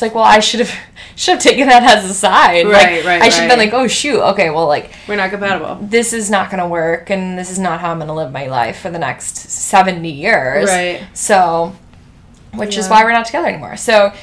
It's 0.00 0.02
like, 0.02 0.14
well, 0.14 0.24
I 0.24 0.40
should 0.40 0.60
have 0.60 0.74
should 1.14 1.34
have 1.34 1.42
taken 1.42 1.68
that 1.68 1.82
as 1.82 2.10
a 2.10 2.14
sign. 2.14 2.68
Right, 2.68 2.96
like, 2.96 3.04
right, 3.04 3.20
I 3.20 3.28
should 3.28 3.42
have 3.42 3.50
been 3.50 3.58
like, 3.58 3.74
oh 3.74 3.86
shoot, 3.86 4.18
okay, 4.30 4.48
well, 4.48 4.66
like 4.66 4.92
we're 5.06 5.16
not 5.16 5.28
compatible 5.28 5.78
this 5.82 6.14
is 6.14 6.30
not 6.30 6.50
going 6.50 6.62
to 6.62 6.66
work, 6.68 7.10
and 7.10 7.38
this 7.38 7.50
is 7.50 7.58
not 7.58 7.80
how 7.80 7.90
I'm 7.90 7.98
going 7.98 8.08
to 8.08 8.14
live 8.14 8.32
my 8.32 8.46
life 8.46 8.80
for 8.80 8.90
the 8.90 8.98
next 8.98 9.36
seventy 9.36 10.10
years. 10.10 10.70
Right. 10.70 11.06
So, 11.12 11.76
which 12.54 12.78
is 12.78 12.88
why 12.88 13.04
we're 13.04 13.12
not 13.12 13.26
together 13.26 13.48
anymore. 13.48 13.76
So, 13.76 14.14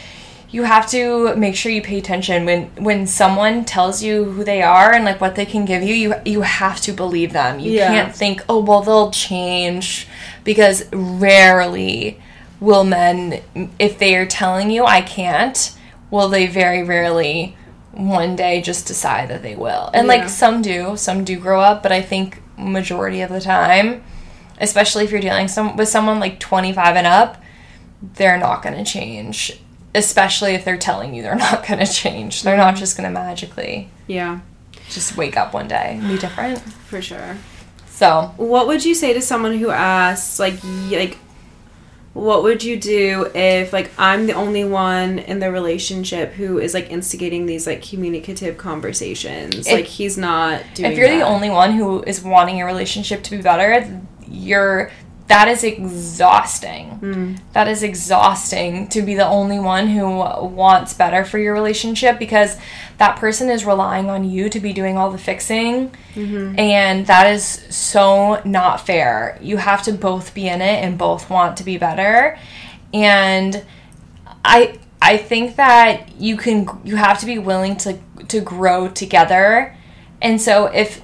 you 0.49 0.63
have 0.63 0.89
to 0.89 1.35
make 1.35 1.55
sure 1.55 1.71
you 1.71 1.83
pay 1.83 1.99
attention 1.99 2.45
when 2.45 2.71
when 2.83 3.05
someone 3.05 3.63
tells 3.63 4.01
you 4.01 4.23
who 4.23 4.43
they 4.43 4.63
are 4.63 4.91
and 4.91 5.05
like 5.05 5.21
what 5.21 5.35
they 5.35 5.45
can 5.45 5.63
give 5.65 5.83
you. 5.83 5.93
You 5.93 6.15
you 6.25 6.41
have 6.41 6.81
to 6.81 6.91
believe 6.91 7.33
them. 7.33 7.59
You 7.59 7.73
Yeah. 7.73 7.89
can't 7.89 8.15
think, 8.15 8.43
oh 8.49 8.61
well, 8.63 8.81
they'll 8.81 9.11
change, 9.11 10.07
because 10.43 10.91
rarely 10.91 12.19
will 12.59 12.83
men, 12.83 13.41
if 13.79 13.97
they 13.97 14.15
are 14.15 14.25
telling 14.25 14.71
you 14.71 14.85
I 14.85 15.01
can't, 15.01 15.75
will 16.09 16.29
they 16.29 16.47
very 16.47 16.83
rarely 16.83 17.55
one 17.91 18.35
day 18.35 18.61
just 18.61 18.87
decide 18.87 19.29
that 19.29 19.41
they 19.43 19.55
will. 19.55 19.89
And 19.93 20.07
Yeah. 20.07 20.15
like 20.15 20.29
some 20.29 20.61
do, 20.61 20.95
some 20.97 21.23
do 21.23 21.37
grow 21.39 21.61
up, 21.61 21.81
but 21.83 21.91
I 21.91 22.01
think 22.01 22.41
majority 22.57 23.21
of 23.21 23.29
the 23.29 23.41
time, 23.41 24.03
especially 24.59 25.03
if 25.03 25.11
you're 25.11 25.19
dealing 25.21 25.47
some 25.47 25.75
with 25.75 25.89
someone 25.89 26.19
like 26.19 26.39
25 26.39 26.95
and 26.95 27.07
up, 27.07 27.41
they're 28.01 28.37
not 28.37 28.61
going 28.61 28.75
to 28.75 28.83
change. 28.83 29.59
Especially 29.95 30.53
if 30.53 30.63
they're 30.63 30.77
telling 30.77 31.15
you 31.15 31.23
they're 31.23 31.35
not 31.49 31.65
going 31.67 31.79
to 31.83 31.91
change. 31.91 32.43
They're 32.43 32.57
not 32.57 32.73
mm-hmm. 32.73 32.79
just 32.79 32.97
going 32.97 33.09
to 33.09 33.13
magically 33.13 33.89
yeah 34.07 34.39
just 34.89 35.17
wake 35.17 35.35
up 35.35 35.53
one 35.53 35.67
day 35.67 35.97
and 35.99 36.07
be 36.07 36.17
different. 36.17 36.59
for 36.59 37.01
sure 37.01 37.35
So, 37.89 38.33
what 38.37 38.67
would 38.67 38.85
you 38.85 38.95
say 38.95 39.11
to 39.13 39.21
someone 39.21 39.57
who 39.57 39.69
asks 39.69 40.39
like 40.39 40.63
like 40.91 41.17
what 42.17 42.41
would 42.43 42.63
you 42.63 42.79
do 42.79 43.29
if 43.35 43.71
like 43.71 43.91
i'm 43.97 44.25
the 44.25 44.33
only 44.33 44.63
one 44.63 45.19
in 45.19 45.39
the 45.39 45.51
relationship 45.51 46.33
who 46.33 46.57
is 46.57 46.73
like 46.73 46.89
instigating 46.91 47.45
these 47.45 47.67
like 47.67 47.81
communicative 47.81 48.57
conversations? 48.57 49.67
If- 49.67 49.71
like 49.71 49.85
he's 49.85 50.17
not 50.17 50.63
doing 50.73 50.91
if 50.91 50.97
you're 50.97 51.09
the 51.09 51.21
only 51.21 51.49
one 51.49 51.73
who 51.73 52.01
is 52.03 52.23
wanting 52.23 52.57
your 52.57 52.67
relationship 52.67 53.23
to 53.23 53.31
be 53.31 53.41
better, 53.41 54.01
you're 54.27 54.91
that 55.27 55.49
is 55.49 55.63
exhausting. 55.63 56.89
Hmm. 56.91 57.35
That 57.51 57.67
is 57.67 57.83
exhausting 57.83 58.87
to 58.89 59.01
be 59.01 59.15
the 59.15 59.27
only 59.27 59.59
one 59.59 59.87
who 59.87 60.05
wants 60.07 60.93
better 60.93 61.25
for 61.25 61.37
your 61.37 61.53
relationship 61.53 62.17
because 62.17 62.57
that 62.97 63.17
person 63.17 63.49
is 63.49 63.65
relying 63.65 64.09
on 64.09 64.29
you 64.29 64.49
to 64.49 64.59
be 64.59 64.71
doing 64.71 64.97
all 64.97 65.11
the 65.11 65.17
fixing. 65.17 65.91
Mm-hmm. 66.15 66.57
And 66.57 67.07
that 67.07 67.27
is 67.27 67.43
so 67.69 68.41
not 68.45 68.85
fair. 68.85 69.37
You 69.41 69.57
have 69.57 69.83
to 69.83 69.91
both 69.91 70.33
be 70.33 70.47
in 70.47 70.61
it 70.61 70.83
and 70.83 70.97
both 70.97 71.29
want 71.29 71.57
to 71.57 71.63
be 71.63 71.77
better. 71.77 72.39
And 72.93 73.65
I 74.45 74.79
I 75.01 75.17
think 75.17 75.57
that 75.57 76.19
you 76.19 76.37
can 76.37 76.69
you 76.85 76.95
have 76.95 77.19
to 77.19 77.25
be 77.25 77.37
willing 77.37 77.75
to 77.77 77.99
to 78.29 78.39
grow 78.39 78.87
together. 78.87 79.75
And 80.21 80.41
so 80.41 80.67
if 80.67 81.01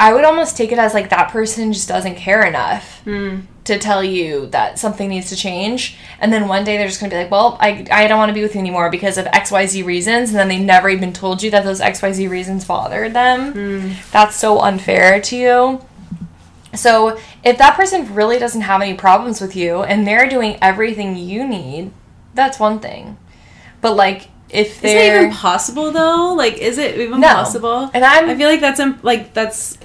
I 0.00 0.14
would 0.14 0.24
almost 0.24 0.56
take 0.56 0.72
it 0.72 0.78
as 0.78 0.94
like 0.94 1.10
that 1.10 1.30
person 1.30 1.74
just 1.74 1.86
doesn't 1.86 2.14
care 2.14 2.42
enough 2.46 3.00
hmm. 3.00 3.40
to 3.64 3.78
tell 3.78 4.02
you 4.02 4.46
that 4.46 4.78
something 4.78 5.10
needs 5.10 5.28
to 5.28 5.36
change. 5.36 5.98
And 6.20 6.32
then 6.32 6.48
one 6.48 6.64
day 6.64 6.78
they're 6.78 6.86
just 6.86 7.00
gonna 7.00 7.10
be 7.10 7.18
like, 7.18 7.30
Well, 7.30 7.58
I, 7.60 7.86
I 7.92 8.08
don't 8.08 8.16
want 8.16 8.30
to 8.30 8.34
be 8.34 8.40
with 8.40 8.54
you 8.54 8.60
anymore 8.60 8.90
because 8.90 9.18
of 9.18 9.26
XYZ 9.26 9.84
reasons 9.84 10.30
and 10.30 10.38
then 10.38 10.48
they 10.48 10.58
never 10.58 10.88
even 10.88 11.12
told 11.12 11.42
you 11.42 11.50
that 11.50 11.64
those 11.64 11.80
XYZ 11.80 12.30
reasons 12.30 12.64
bothered 12.64 13.12
them. 13.12 13.52
Hmm. 13.52 13.92
That's 14.10 14.36
so 14.36 14.60
unfair 14.60 15.20
to 15.20 15.36
you. 15.36 15.84
So 16.74 17.18
if 17.44 17.58
that 17.58 17.76
person 17.76 18.14
really 18.14 18.38
doesn't 18.38 18.62
have 18.62 18.80
any 18.80 18.94
problems 18.94 19.38
with 19.38 19.54
you 19.54 19.82
and 19.82 20.06
they're 20.06 20.30
doing 20.30 20.56
everything 20.62 21.14
you 21.14 21.46
need, 21.46 21.92
that's 22.32 22.58
one 22.58 22.80
thing. 22.80 23.18
But 23.82 23.96
like 23.96 24.30
if 24.48 24.76
is 24.76 24.80
they're 24.80 25.18
that 25.18 25.24
even 25.26 25.36
possible 25.36 25.92
though 25.92 26.34
like 26.34 26.56
is 26.58 26.78
it 26.78 26.98
even 26.98 27.20
No. 27.20 27.28
possible 27.28 27.90
And 27.94 28.04
I'm- 28.04 28.28
i 28.28 28.34
feel 28.34 28.48
like 28.48 28.60
that's 28.60 28.80
im- 28.80 28.98
like 29.02 29.32
that's 29.32 29.78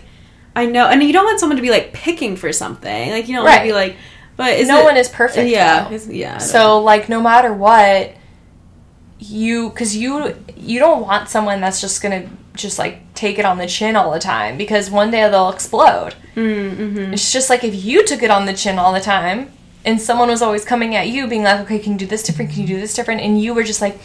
i 0.56 0.66
know 0.66 0.88
and 0.88 1.04
you 1.04 1.14
don't 1.14 1.26
want 1.26 1.40
someone 1.40 1.56
to 1.58 1.62
be 1.62 1.70
like 1.70 1.94
picking 1.94 2.36
for 2.36 2.52
something 2.52 3.12
like 3.12 3.28
you 3.28 3.36
don't 3.36 3.44
want 3.44 3.58
to 3.58 3.64
be 3.64 3.74
like 3.74 3.96
but 4.38 4.54
is 4.54 4.68
no 4.68 4.82
it- 4.82 4.84
one 4.84 4.98
is 4.98 5.10
perfect. 5.10 5.50
yeah 5.50 5.90
yeah 6.10 6.38
don't 6.38 6.40
know. 6.40 6.46
So 6.46 6.80
like 6.84 7.08
no 7.10 7.22
matter 7.22 7.54
what 7.54 8.14
you 9.20 9.70
cuz 9.72 9.96
you 9.96 10.36
you 10.58 10.80
don't 10.80 11.02
want 11.02 11.30
someone 11.30 11.62
that's 11.62 11.80
just 11.80 12.02
going 12.02 12.24
to 12.24 12.30
just 12.54 12.78
like 12.80 13.14
take 13.14 13.38
it 13.40 13.46
on 13.46 13.58
the 13.58 13.68
chin 13.68 13.96
all 13.96 14.12
the 14.12 14.20
time 14.20 14.58
because 14.58 14.90
one 14.90 15.12
day 15.12 15.30
they'll 15.30 15.50
explode. 15.50 16.16
Mm-hmm. 16.36 17.14
It's 17.14 17.32
just 17.32 17.50
like 17.50 17.64
if 17.64 17.84
you 17.84 18.06
took 18.06 18.24
it 18.24 18.32
on 18.32 18.46
the 18.46 18.54
chin 18.54 18.78
all 18.80 18.94
the 18.94 19.00
time 19.02 19.52
and 19.86 20.02
someone 20.02 20.30
was 20.30 20.42
always 20.42 20.66
coming 20.66 20.96
at 20.96 21.08
you 21.10 21.28
being 21.28 21.44
like, 21.44 21.60
"Okay, 21.62 21.80
can 21.80 21.94
you 21.94 21.98
do 22.00 22.06
this 22.08 22.24
different? 22.24 22.52
Can 22.52 22.62
you 22.62 22.68
do 22.68 22.80
this 22.80 22.94
different?" 22.94 23.22
and 23.22 23.42
you 23.42 23.54
were 23.54 23.64
just 23.64 23.82
like 23.82 23.98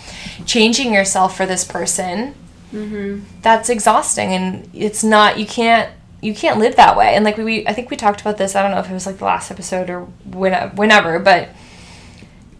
changing 0.47 0.93
yourself 0.93 1.37
for 1.37 1.47
this 1.47 1.65
person. 1.65 2.35
Mm-hmm. 2.75 3.21
That's 3.43 3.69
exhausting 3.69 4.33
and 4.33 4.69
it's 4.73 5.03
not 5.03 5.39
you 5.39 5.47
can't 5.47 5.91
you 6.23 6.35
can't 6.35 6.59
live 6.59 6.77
that 6.77 6.97
way. 6.97 7.15
And 7.15 7.25
like 7.25 7.37
we, 7.37 7.45
we 7.45 7.67
I 7.67 7.73
think 7.73 7.91
we 7.91 7.97
talked 7.97 8.21
about 8.21 8.37
this, 8.39 8.55
I 8.55 8.63
don't 8.63 8.71
know 8.71 8.79
if 8.79 8.91
it 8.91 8.93
was 8.95 9.07
like 9.07 9.19
the 9.19 9.25
last 9.25 9.51
episode 9.51 9.89
or 9.91 10.01
whenever, 10.25 10.75
whenever 10.77 11.19
but 11.19 11.49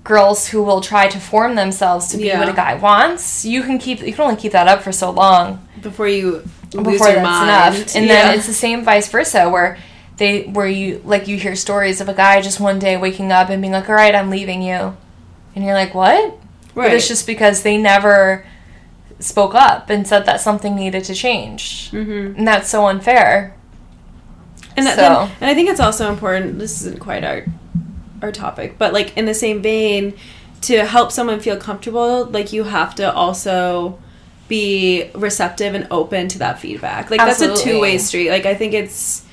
girls 0.03 0.49
who 0.49 0.63
will 0.63 0.81
try 0.81 1.09
to 1.09 1.21
form 1.21 1.55
themselves 1.55 2.09
to 2.09 2.17
be 2.17 2.25
Yeah. 2.25 2.39
what 2.39 2.49
a 2.49 2.53
guy 2.53 2.75
wants, 2.75 3.45
you 3.45 3.63
can 3.63 3.79
keep 3.79 4.01
you 4.01 4.13
can 4.13 4.23
only 4.23 4.37
keep 4.37 4.53
that 4.53 4.67
up 4.67 4.83
for 4.83 4.93
so 4.93 5.11
long 5.11 5.67
before 5.83 6.09
you 6.09 6.43
lose 6.73 6.85
before 6.85 7.09
your 7.09 7.17
that's 7.17 7.23
mind 7.23 7.77
enough. 7.79 7.95
And 7.97 8.07
Yeah. 8.07 8.13
then 8.27 8.39
it's 8.39 8.47
the 8.47 8.55
same 8.55 8.83
vice 8.85 9.09
versa 9.09 9.49
where 9.49 9.77
they 10.17 10.43
where 10.45 10.67
you 10.67 11.03
like 11.05 11.29
you 11.29 11.37
hear 11.37 11.55
stories 11.55 12.01
of 12.01 12.09
a 12.09 12.15
guy 12.15 12.41
just 12.41 12.61
one 12.61 12.79
day 12.79 12.97
waking 12.97 13.31
up 13.31 13.51
and 13.51 13.61
being 13.61 13.73
like, 13.73 13.89
All 13.89 13.95
right, 13.95 14.15
I'm 14.15 14.31
leaving 14.31 14.63
you 14.63 14.97
and 15.55 15.65
you're 15.65 15.75
like, 15.75 15.95
What? 15.95 16.37
But 16.75 16.93
it's 16.95 17.09
just 17.09 17.27
because 17.27 17.63
they 17.63 17.77
never 17.77 18.47
spoke 19.21 19.55
up 19.55 19.89
and 19.91 20.07
said 20.07 20.27
that 20.27 20.41
something 20.41 20.75
needed 20.75 21.05
to 21.05 21.15
change. 21.15 21.91
Mhm. 21.93 22.37
And 22.39 22.49
that's 22.49 22.69
so 22.69 22.87
unfair. 22.87 23.55
And, 24.77 24.87
that, 24.87 24.97
So- 24.97 25.03
then, 25.03 25.31
and 25.41 25.51
I 25.51 25.55
think 25.55 25.69
it's 25.69 25.81
also 25.81 26.11
important. 26.11 26.59
This 26.59 26.81
isn't 26.83 27.01
quite 27.01 27.25
our 27.25 27.45
our 28.23 28.33
topic, 28.33 28.77
but 28.77 28.93
like 28.93 29.17
in 29.17 29.25
the 29.25 29.33
same 29.35 29.63
vein, 29.63 30.13
to 30.63 30.85
help 30.85 31.11
someone 31.11 31.41
feel 31.41 31.57
comfortable, 31.57 32.27
like 32.27 32.53
you 32.53 32.65
have 32.65 32.95
to 32.97 33.11
also 33.15 33.99
be 34.47 35.11
receptive 35.15 35.75
and 35.75 35.87
open 35.91 36.29
to 36.29 36.39
that 36.39 36.59
feedback. 36.59 37.11
Like 37.11 37.21
that's 37.21 37.41
a 37.41 37.57
two 37.57 37.81
way 37.81 37.97
street. 37.99 38.29
Like 38.31 38.45
I 38.47 38.55
think 38.55 38.75
it's 38.75 39.25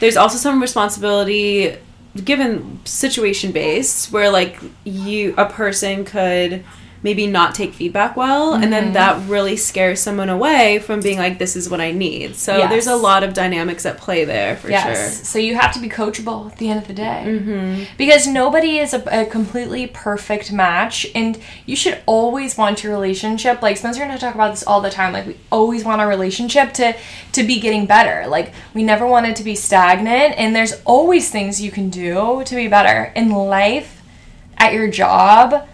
there's 0.00 0.16
also 0.16 0.38
some 0.38 0.60
responsibility 0.62 1.76
given 2.24 2.78
situation 2.84 3.50
based 3.52 4.12
where 4.12 4.30
like 4.30 4.58
you 4.84 5.34
a 5.36 5.46
person 5.46 6.04
could 6.04 6.62
maybe 7.02 7.26
not 7.26 7.54
take 7.54 7.72
feedback 7.74 8.16
well 8.16 8.54
and 8.54 8.64
Mm-hmm. 8.64 8.70
then 8.72 8.92
that 8.94 9.28
really 9.28 9.56
scares 9.56 10.00
someone 10.00 10.28
away 10.28 10.78
from 10.80 11.00
being 11.00 11.18
like 11.18 11.38
this 11.38 11.54
is 11.56 11.68
what 11.70 11.80
i 11.80 11.92
need 11.92 12.34
so 12.34 12.56
Yes. 12.58 12.70
there's 12.70 12.86
a 12.86 12.96
lot 12.96 13.22
of 13.22 13.32
dynamics 13.34 13.84
at 13.86 13.98
play 13.98 14.24
there 14.24 14.56
for 14.56 14.68
sure. 14.70 14.94
So 14.96 15.38
you 15.38 15.54
have 15.56 15.72
to 15.74 15.80
be 15.80 15.88
coachable 15.88 16.50
at 16.50 16.58
the 16.58 16.68
end 16.70 16.80
of 16.80 16.88
the 16.88 16.94
day. 16.94 17.24
Mm-hmm. 17.26 17.84
Because 17.98 18.26
nobody 18.26 18.78
is 18.78 18.94
a, 18.94 19.02
a 19.10 19.26
completely 19.26 19.86
perfect 19.86 20.50
match, 20.52 21.06
and 21.14 21.38
you 21.66 21.76
should 21.76 22.00
always 22.06 22.56
want 22.56 22.82
your 22.82 22.92
relationship. 22.92 23.62
Like 23.62 23.76
Spencer 23.76 24.02
and 24.02 24.10
I 24.12 24.16
talk 24.16 24.34
about 24.34 24.50
this 24.52 24.64
all 24.66 24.80
the 24.80 24.90
time. 24.90 25.12
Like 25.12 25.26
we 25.26 25.36
always 25.52 25.84
want 25.84 26.00
our 26.00 26.08
relationship 26.08 26.72
to 26.74 26.94
to 27.32 27.42
be 27.42 27.60
getting 27.60 27.86
better. 27.86 28.26
Like 28.28 28.52
we 28.74 28.82
never 28.82 29.06
want 29.06 29.26
it 29.26 29.36
to 29.36 29.44
be 29.44 29.54
stagnant, 29.54 30.34
and 30.38 30.54
there's 30.56 30.80
always 30.84 31.30
things 31.30 31.60
you 31.60 31.70
can 31.70 31.90
do 31.90 32.42
to 32.46 32.54
be 32.54 32.68
better 32.68 33.12
in 33.14 33.30
life, 33.30 34.02
at 34.56 34.72
your 34.72 34.88
job, 34.88 35.66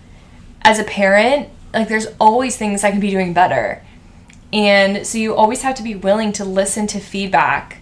as 0.63 0.79
a 0.79 0.85
parent. 0.85 1.49
Like 1.75 1.89
there's 1.89 2.07
always 2.21 2.57
things 2.57 2.85
I 2.85 2.91
can 2.91 3.01
be 3.01 3.11
doing 3.11 3.33
better. 3.33 3.83
And 4.53 5.07
so 5.07 5.17
you 5.19 5.35
always 5.35 5.63
have 5.63 5.75
to 5.77 5.83
be 5.83 5.95
willing 5.95 6.33
to 6.33 6.45
listen 6.45 6.87
to 6.89 7.01
feedback 7.01 7.79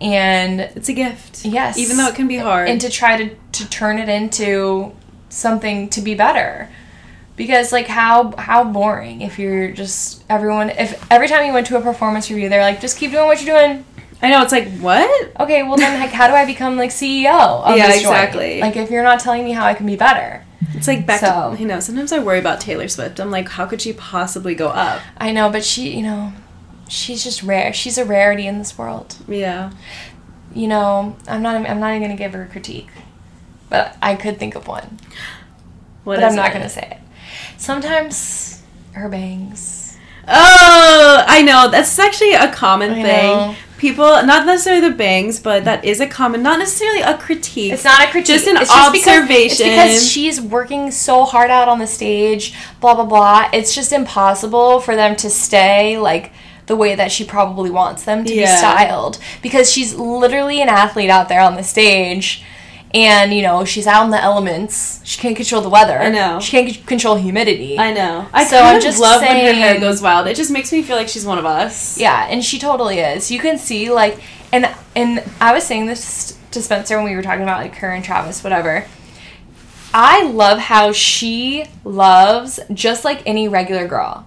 and 0.00 0.60
it's 0.60 0.88
a 0.88 0.92
gift 0.92 1.44
Yes. 1.44 1.78
even 1.78 1.96
though 1.96 2.08
it 2.08 2.16
can 2.16 2.26
be 2.26 2.36
hard 2.36 2.68
and 2.68 2.80
to 2.80 2.90
try 2.90 3.16
to, 3.16 3.36
to 3.52 3.70
turn 3.70 3.98
it 3.98 4.08
into 4.08 4.92
something 5.28 5.88
to 5.90 6.00
be 6.00 6.14
better. 6.14 6.68
Because 7.36 7.72
like 7.72 7.86
how 7.86 8.34
how 8.36 8.64
boring 8.64 9.20
if 9.20 9.38
you're 9.38 9.70
just 9.72 10.24
everyone 10.28 10.70
if 10.70 11.04
every 11.10 11.28
time 11.28 11.46
you 11.46 11.52
went 11.52 11.66
to 11.68 11.76
a 11.76 11.80
performance 11.80 12.30
review 12.30 12.48
they're 12.48 12.60
like 12.62 12.80
just 12.80 12.96
keep 12.98 13.10
doing 13.12 13.26
what 13.26 13.42
you're 13.42 13.56
doing. 13.58 13.84
i 14.22 14.30
know 14.30 14.40
it's 14.42 14.52
like 14.52 14.68
what 14.78 15.30
Okay, 15.40 15.62
well 15.64 15.76
then 15.76 15.98
like 16.00 16.10
how 16.10 16.26
do 16.28 16.34
I 16.34 16.44
become 16.44 16.76
like 16.76 16.90
CEO 16.90 17.62
of 17.64 17.76
Yeah, 17.76 17.86
this 17.88 18.02
joint? 18.02 18.14
exactly. 18.14 18.60
Like 18.60 18.76
if 18.76 18.90
you're 18.90 19.02
not 19.04 19.20
telling 19.20 19.44
me 19.44 19.52
how 19.52 19.64
I 19.64 19.74
can 19.74 19.86
be 19.86 19.96
better. 19.96 20.43
It's 20.72 20.88
like 20.88 21.06
back 21.06 21.20
So- 21.20 21.54
to 21.54 21.60
you 21.60 21.66
know 21.66 21.80
sometimes 21.80 22.12
i 22.12 22.18
worry 22.18 22.38
about 22.38 22.60
taylor 22.60 22.88
swift 22.88 23.20
i'm 23.20 23.30
like 23.30 23.48
how 23.50 23.66
could 23.66 23.80
she 23.82 23.92
possibly 23.92 24.54
go 24.54 24.68
up 24.68 25.00
I 25.18 25.32
know, 25.32 25.50
but 25.50 25.64
she, 25.64 25.96
you 25.96 26.02
know, 26.02 26.32
she's 26.88 27.22
just 27.24 27.42
rare. 27.42 27.72
She's 27.72 27.96
a 27.98 28.04
rarity 28.04 28.46
in 28.46 28.58
this 28.58 28.76
world. 28.76 29.16
yeah 29.28 29.70
You 30.54 30.68
know, 30.68 31.16
I'm 31.28 31.42
not 31.42 31.54
I'm 31.68 31.80
not 31.80 31.90
even 31.94 32.02
going 32.02 32.16
to 32.16 32.22
give 32.22 32.32
her 32.34 32.42
a 32.42 32.46
critique. 32.46 32.88
But 33.70 33.96
I 34.02 34.14
could 34.14 34.38
think 34.38 34.54
of 34.54 34.68
one. 34.68 34.98
What 36.04 36.20
but 36.20 36.24
I'm 36.24 36.36
not 36.36 36.50
it? 36.50 36.52
going 36.52 36.62
to 36.62 36.68
say 36.68 36.86
it. 36.92 36.98
Sometimes 37.58 38.62
her 38.92 39.08
bangs. 39.08 39.96
Oh, 40.28 41.24
I 41.26 41.42
know. 41.42 41.68
That's 41.70 41.98
actually 41.98 42.34
a 42.34 42.52
common 42.52 42.90
I 42.92 43.02
thing. 43.02 43.26
know. 43.36 43.54
People, 43.78 44.04
not 44.04 44.46
necessarily 44.46 44.88
the 44.88 44.94
bangs, 44.94 45.40
but 45.40 45.64
that 45.64 45.84
is 45.84 46.00
a 46.00 46.06
common, 46.06 46.42
not 46.42 46.58
necessarily 46.58 47.00
a 47.00 47.18
critique. 47.18 47.72
It's 47.72 47.84
not 47.84 48.02
a 48.06 48.10
critique. 48.10 48.26
Just 48.36 48.46
an 48.46 48.56
it's 48.56 48.70
because- 48.70 48.94
it's 48.94 49.06
observation. 49.08 49.68
because 49.68 50.10
she's 50.10 50.40
working 50.40 50.90
so 50.90 51.24
hard 51.24 51.50
out 51.50 51.68
on 51.68 51.80
the 51.80 51.86
stage, 51.86 52.54
blah 52.80 52.94
blah 52.94 53.04
blah. 53.04 53.48
It's 53.52 53.74
just 53.74 53.92
impossible 53.92 54.80
for 54.80 54.94
them 54.94 55.16
to 55.16 55.28
stay 55.28 55.98
like 55.98 56.32
the 56.66 56.76
way 56.76 56.94
that 56.94 57.12
she 57.12 57.24
probably 57.24 57.68
wants 57.70 58.04
them 58.04 58.24
to 58.24 58.32
be 58.32 58.40
styled 58.58 59.18
because 59.42 59.70
she's 59.70 59.94
literally 59.94 60.62
an 60.62 60.68
athlete 60.70 61.10
out 61.10 61.28
there 61.28 61.40
on 61.40 61.56
the 61.56 61.62
stage. 61.64 62.42
And 62.94 63.34
you 63.34 63.42
know 63.42 63.64
she's 63.64 63.86
out 63.88 64.04
in 64.04 64.10
the 64.10 64.22
elements. 64.22 65.00
She 65.04 65.20
can't 65.20 65.36
control 65.36 65.60
the 65.60 65.68
weather. 65.68 65.98
I 65.98 66.10
know. 66.10 66.38
She 66.40 66.52
can't 66.52 66.70
c- 66.72 66.80
control 66.82 67.16
humidity. 67.16 67.76
I 67.78 67.92
know. 67.92 68.26
I 68.32 68.44
So 68.44 68.56
kind 68.56 68.68
I'm 68.68 68.76
of 68.76 68.82
just 68.82 69.00
love 69.00 69.20
when 69.20 69.36
her 69.44 69.52
hair 69.52 69.80
goes 69.80 70.00
wild. 70.00 70.28
It 70.28 70.36
just 70.36 70.50
makes 70.52 70.70
me 70.72 70.80
feel 70.82 70.96
like 70.96 71.08
she's 71.08 71.26
one 71.26 71.38
of 71.38 71.44
us. 71.44 71.98
Yeah, 71.98 72.26
and 72.30 72.44
she 72.44 72.58
totally 72.58 73.00
is. 73.00 73.30
You 73.32 73.40
can 73.40 73.58
see 73.58 73.90
like 73.90 74.20
and 74.52 74.72
and 74.94 75.24
I 75.40 75.52
was 75.52 75.64
saying 75.64 75.86
this 75.86 76.38
to 76.52 76.62
Spencer 76.62 76.96
when 76.96 77.06
we 77.06 77.16
were 77.16 77.22
talking 77.22 77.42
about 77.42 77.60
like 77.60 77.74
her 77.76 77.90
and 77.90 78.04
Travis, 78.04 78.44
whatever. 78.44 78.86
I 79.92 80.24
love 80.24 80.58
how 80.58 80.92
she 80.92 81.66
loves 81.84 82.60
just 82.72 83.04
like 83.04 83.22
any 83.26 83.48
regular 83.48 83.86
girl. 83.88 84.26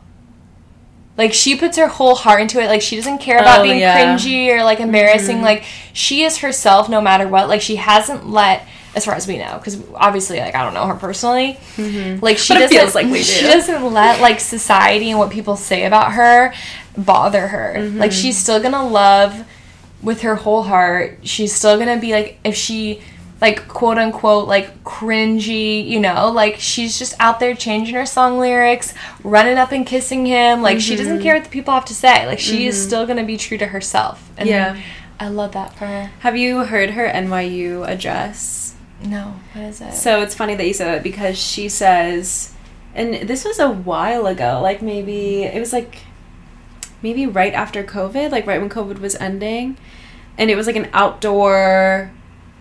Like 1.18 1.34
she 1.34 1.56
puts 1.58 1.78
her 1.78 1.88
whole 1.88 2.16
heart 2.16 2.42
into 2.42 2.62
it. 2.62 2.68
Like 2.68 2.82
she 2.82 2.96
doesn't 2.96 3.18
care 3.18 3.40
about 3.40 3.60
Oh, 3.60 3.64
being 3.64 3.80
yeah. 3.80 4.16
cringy 4.16 4.50
or 4.56 4.64
like 4.64 4.80
embarrassing. 4.80 5.42
Like 5.42 5.64
she 5.94 6.24
is 6.24 6.38
herself 6.38 6.90
no 6.90 7.02
matter 7.02 7.28
what. 7.28 7.48
Like 7.50 7.62
she 7.62 7.78
hasn't 7.78 8.30
let 8.30 8.66
as 8.96 9.06
far 9.06 9.16
as 9.16 9.28
we 9.28 9.38
know 9.38 9.58
because 9.58 9.82
obviously 9.96 10.40
like 10.40 10.56
I 10.56 10.64
don't 10.64 10.74
know 10.74 10.86
her 10.86 10.96
personally. 10.96 11.58
Like 12.22 12.38
she 12.38 12.54
doesn't 12.54 12.70
feels 12.70 12.94
like 12.96 13.08
we 13.08 13.24
she 13.24 13.46
doesn't 13.46 13.94
let 13.94 14.22
like 14.22 14.40
society 14.40 15.10
and 15.10 15.20
what 15.20 15.32
people 15.32 15.56
say 15.56 15.86
about 15.86 16.14
her 16.14 16.54
bother 16.98 17.48
her. 17.48 17.76
Mm-hmm. 17.78 17.98
Like 18.00 18.12
she's 18.12 18.38
still 18.38 18.60
gonna 18.62 18.88
love 18.88 19.44
with 20.02 20.22
her 20.22 20.36
whole 20.36 20.64
heart. 20.64 21.20
She's 21.24 21.54
still 21.54 21.78
gonna 21.80 22.00
be 22.00 22.12
like 22.12 22.40
if 22.44 22.56
she 22.56 23.02
like 23.40 23.68
quote 23.68 23.98
unquote 23.98 24.48
like 24.48 24.84
cringy, 24.84 25.86
you 25.88 26.00
know, 26.00 26.30
like 26.30 26.56
she's 26.60 26.98
just 26.98 27.14
out 27.20 27.40
there 27.40 27.54
changing 27.56 27.96
her 27.96 28.06
song 28.06 28.40
lyrics, 28.40 28.94
running 29.24 29.58
up 29.58 29.72
and 29.72 29.86
kissing 29.86 30.26
him. 30.26 30.62
Like 30.62 30.80
she 30.80 30.94
Mm-hmm. 30.96 31.04
doesn't 31.04 31.22
care 31.22 31.36
what 31.36 31.44
the 31.44 31.50
people 31.50 31.74
have 31.74 31.86
to 31.86 31.94
say. 31.96 32.26
Like 32.26 32.40
she 32.40 32.66
is 32.68 32.82
still 32.82 33.06
gonna 33.06 33.24
be 33.26 33.38
true 33.38 33.58
to 33.60 33.68
herself. 33.68 34.30
And 34.38 34.50
Yeah. 34.50 34.80
I 35.20 35.30
love 35.30 35.52
that 35.54 35.76
for 35.76 35.86
her. 35.88 36.12
Have 36.20 36.38
you 36.38 36.66
heard 36.66 36.92
her 36.92 37.08
NYU 37.08 37.88
address? 37.88 38.76
No, 39.04 39.40
what 39.54 39.66
is 39.66 39.82
it? 39.82 39.94
So 39.94 40.22
it's 40.22 40.34
funny 40.36 40.56
that 40.56 40.66
you 40.66 40.74
said 40.74 40.94
that 40.94 41.04
because 41.04 41.38
she 41.40 41.70
says, 41.70 42.54
and 42.96 43.28
this 43.28 43.44
was 43.46 43.58
a 43.60 43.70
while 43.70 44.26
ago, 44.28 44.60
like 44.62 44.82
maybe, 44.82 45.44
it 45.44 45.60
was 45.60 45.74
like, 45.74 46.00
maybe 47.02 47.26
right 47.28 47.54
after 47.54 47.84
COVID, 47.84 48.32
like 48.32 48.46
right 48.48 48.60
when 48.60 48.70
COVID 48.70 49.00
was 49.00 49.16
ending. 49.16 49.78
And 50.38 50.50
it 50.52 50.56
was 50.56 50.66
like 50.68 50.76
an 50.76 50.90
outdoor 50.94 52.12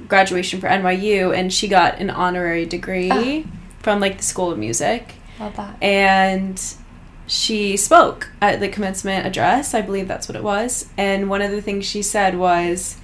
graduation 0.08 0.60
for 0.60 0.68
NYU, 0.68 1.36
and 1.36 1.52
she 1.52 1.68
got 1.68 1.98
an 2.00 2.10
honorary 2.10 2.66
degree 2.66 3.10
Oh. 3.12 3.44
from 3.80 4.00
like 4.00 4.18
the 4.18 4.24
School 4.24 4.50
of 4.50 4.58
Music. 4.58 5.14
love 5.40 5.56
that. 5.56 5.76
And 5.82 6.60
she 7.26 7.76
spoke 7.76 8.30
at 8.40 8.60
the 8.60 8.68
commencement 8.68 9.26
address. 9.26 9.74
I 9.74 9.82
believe 9.82 10.06
that's 10.08 10.28
what 10.28 10.36
it 10.36 10.42
was. 10.44 10.88
And 10.96 11.28
one 11.28 11.42
of 11.42 11.50
the 11.50 11.60
things 11.60 11.84
she 11.84 12.02
said 12.02 12.38
was, 12.38 12.96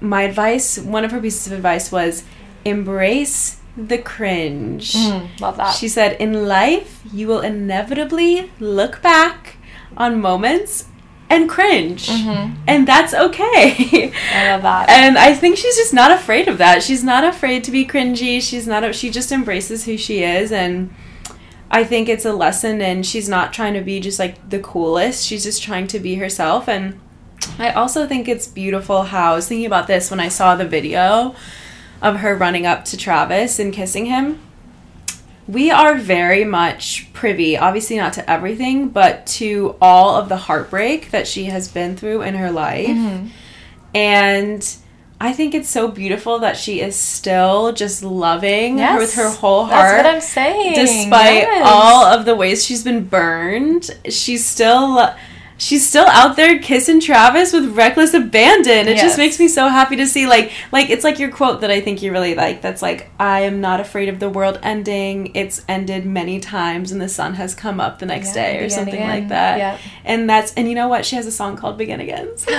my 0.00 0.22
advice, 0.22 0.78
one 0.78 1.04
of 1.04 1.10
her 1.10 1.20
pieces 1.20 1.46
of 1.46 1.52
advice 1.54 1.90
was, 1.90 2.24
embrace 2.64 3.60
the 3.76 3.98
cringe. 3.98 4.92
Mm, 4.92 5.40
love 5.40 5.56
that. 5.56 5.72
She 5.74 5.88
said, 5.88 6.16
in 6.20 6.46
life, 6.46 7.02
you 7.12 7.26
will 7.26 7.40
inevitably 7.40 8.50
look 8.60 9.00
back 9.02 9.56
on 9.96 10.20
moments 10.20 10.86
and 11.30 11.48
cringe. 11.48 12.08
Mhm. 12.08 12.54
And 12.66 12.86
that's 12.86 13.14
okay. 13.14 14.12
I 14.34 14.50
love 14.52 14.62
that. 14.62 14.88
And 14.88 15.16
I 15.18 15.34
think 15.34 15.56
she's 15.56 15.76
just 15.76 15.94
not 15.94 16.10
afraid 16.10 16.48
of 16.48 16.58
that. 16.58 16.82
She's 16.82 17.02
not 17.02 17.24
afraid 17.24 17.64
to 17.64 17.70
be 17.70 17.84
cringy. 17.86 18.40
She's 18.42 18.66
not. 18.66 18.84
A, 18.84 18.92
she 18.92 19.10
just 19.10 19.32
embraces 19.32 19.84
who 19.84 19.96
she 19.96 20.22
is, 20.22 20.52
and 20.52 20.94
I 21.70 21.82
think 21.84 22.08
it's 22.08 22.24
a 22.24 22.32
lesson. 22.32 22.80
And 22.80 23.04
she's 23.04 23.28
not 23.28 23.52
trying 23.52 23.74
to 23.74 23.80
be 23.80 24.00
just 24.00 24.18
like 24.18 24.50
the 24.50 24.58
coolest. 24.60 25.26
She's 25.26 25.44
just 25.44 25.62
trying 25.62 25.86
to 25.88 25.98
be 25.98 26.16
herself. 26.16 26.68
And 26.68 27.00
I 27.58 27.70
also 27.70 28.06
think 28.06 28.28
it's 28.28 28.46
beautiful 28.46 29.04
how 29.04 29.32
I 29.32 29.34
was 29.36 29.48
thinking 29.48 29.66
about 29.66 29.86
this 29.86 30.10
when 30.10 30.20
I 30.20 30.28
saw 30.28 30.54
the 30.56 30.66
video 30.66 31.34
of 32.00 32.16
her 32.16 32.36
running 32.36 32.66
up 32.66 32.84
to 32.86 32.96
Travis 32.96 33.58
and 33.58 33.72
kissing 33.72 34.06
him. 34.06 34.40
We 35.46 35.70
are 35.70 35.94
very 35.96 36.44
much 36.44 37.12
privy, 37.12 37.58
obviously 37.58 37.96
not 37.98 38.14
to 38.14 38.30
everything, 38.30 38.88
but 38.88 39.26
to 39.38 39.76
all 39.80 40.16
of 40.16 40.28
the 40.28 40.36
heartbreak 40.36 41.10
that 41.10 41.26
she 41.28 41.44
has 41.44 41.68
been 41.68 41.96
through 41.96 42.22
in 42.22 42.34
her 42.34 42.50
life. 42.50 42.88
Mhm. 42.88 43.28
And 43.94 44.76
I 45.20 45.32
think 45.32 45.54
it's 45.54 45.68
so 45.68 45.88
beautiful 45.88 46.38
that 46.40 46.56
she 46.56 46.80
is 46.80 46.96
still 46.96 47.72
just 47.72 48.02
loving 48.02 48.78
Yes. 48.78 48.98
with 48.98 49.14
her 49.14 49.28
whole 49.30 49.66
heart. 49.66 49.96
That's 49.96 50.04
what 50.06 50.14
I'm 50.14 50.20
saying. 50.20 50.74
Despite 50.74 51.42
Yes. 51.42 51.62
all 51.70 52.04
of 52.04 52.24
the 52.24 52.34
ways 52.34 52.64
she's 52.64 52.82
been 52.82 53.04
burned, 53.04 53.90
she's 54.08 54.44
still 54.44 55.10
she's 55.56 55.88
still 55.88 56.06
out 56.08 56.36
there 56.36 56.58
kissing 56.58 57.00
Travis 57.00 57.52
with 57.52 57.76
reckless 57.76 58.12
abandon. 58.14 58.88
It 58.88 58.96
Yes. 58.96 59.02
just 59.02 59.18
makes 59.18 59.38
me 59.38 59.46
so 59.48 59.68
happy 59.68 59.96
to 59.96 60.06
see 60.06 60.26
like 60.26 60.50
like 60.72 60.90
it's 60.90 61.04
like 61.04 61.18
your 61.18 61.30
quote 61.30 61.60
that 61.60 61.70
I 61.70 61.80
think 61.80 62.02
you 62.02 62.10
really 62.12 62.34
like 62.34 62.60
that's 62.62 62.82
like 62.82 63.10
I 63.20 63.40
am 63.42 63.60
not 63.60 63.80
afraid 63.80 64.08
of 64.08 64.18
the 64.20 64.28
world 64.28 64.58
ending. 64.62 65.30
It's 65.34 65.64
ended 65.68 66.04
many 66.06 66.40
times 66.40 66.90
and 66.92 67.00
the 67.00 67.08
sun 67.08 67.34
has 67.34 67.54
come 67.54 67.80
up 67.80 67.98
the 68.00 68.06
next 68.06 68.28
Yeah, 68.28 68.52
day 68.52 68.64
or 68.64 68.68
something 68.68 68.94
again. 68.94 69.08
like 69.08 69.28
that. 69.28 69.58
Yep. 69.58 69.80
And 70.04 70.28
that's 70.30 70.52
and 70.54 70.68
you 70.68 70.74
know 70.74 70.88
what? 70.88 71.04
She 71.06 71.16
has 71.16 71.26
a 71.26 71.32
song 71.32 71.56
called 71.56 71.78
Begin 71.78 72.00
Again. 72.00 72.28
So. 72.36 72.50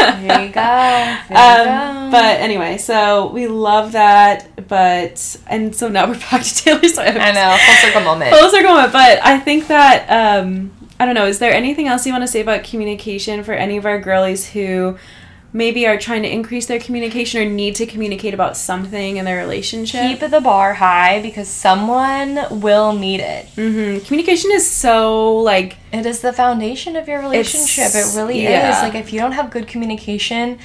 There 0.00 0.42
you 0.46 0.48
go. 0.52 0.60
There 0.60 1.26
you 1.30 1.36
Um, 1.36 2.06
go. 2.06 2.10
but 2.12 2.40
anyway, 2.40 2.78
so 2.78 3.30
we 3.32 3.46
love 3.46 3.92
that, 3.92 4.66
but 4.68 5.36
and 5.46 5.74
so 5.76 5.88
now 5.88 6.08
we're 6.08 6.18
back 6.18 6.42
to 6.42 6.54
Taylor 6.54 6.80
Swift. 6.80 6.98
I 7.18 7.32
know, 7.32 7.56
full 7.66 7.74
circle 7.76 8.00
moment. 8.02 8.34
Full 8.34 8.50
circle 8.50 8.70
moment, 8.74 8.92
but 8.92 9.20
I 9.24 9.38
think 9.38 9.66
that 9.68 10.06
um, 10.08 10.70
I 11.00 11.06
don't 11.06 11.14
know. 11.14 11.26
Is 11.26 11.38
there 11.38 11.52
anything 11.52 11.88
else 11.88 12.04
you 12.04 12.12
want 12.12 12.24
to 12.24 12.28
say 12.28 12.42
about 12.42 12.62
communication 12.62 13.42
for 13.42 13.54
any 13.54 13.78
of 13.78 13.86
our 13.86 13.98
girlies 13.98 14.50
who 14.50 14.98
maybe 15.52 15.86
are 15.86 15.98
trying 15.98 16.22
to 16.22 16.28
increase 16.28 16.66
their 16.66 16.78
communication 16.78 17.40
or 17.40 17.50
need 17.50 17.74
to 17.76 17.86
communicate 17.86 18.34
about 18.34 18.54
something 18.54 19.16
in 19.16 19.24
their 19.24 19.38
relationship? 19.38 20.02
Keep 20.02 20.30
the 20.30 20.42
bar 20.42 20.74
high 20.74 21.22
because 21.22 21.48
someone 21.48 22.60
will 22.60 22.92
need 22.92 23.20
it. 23.20 23.46
hmm 23.54 24.04
Communication 24.04 24.50
is 24.52 24.70
so 24.70 25.38
like 25.38 25.78
It 25.90 26.04
is 26.04 26.20
the 26.20 26.34
foundation 26.34 26.96
of 26.96 27.08
your 27.08 27.20
relationship. 27.20 27.94
It 27.94 28.14
really 28.14 28.42
yeah. 28.42 28.76
is. 28.76 28.82
Like 28.82 28.94
if 28.94 29.10
you 29.10 29.20
don't 29.20 29.32
have 29.32 29.50
good 29.50 29.66
communication, 29.66 30.58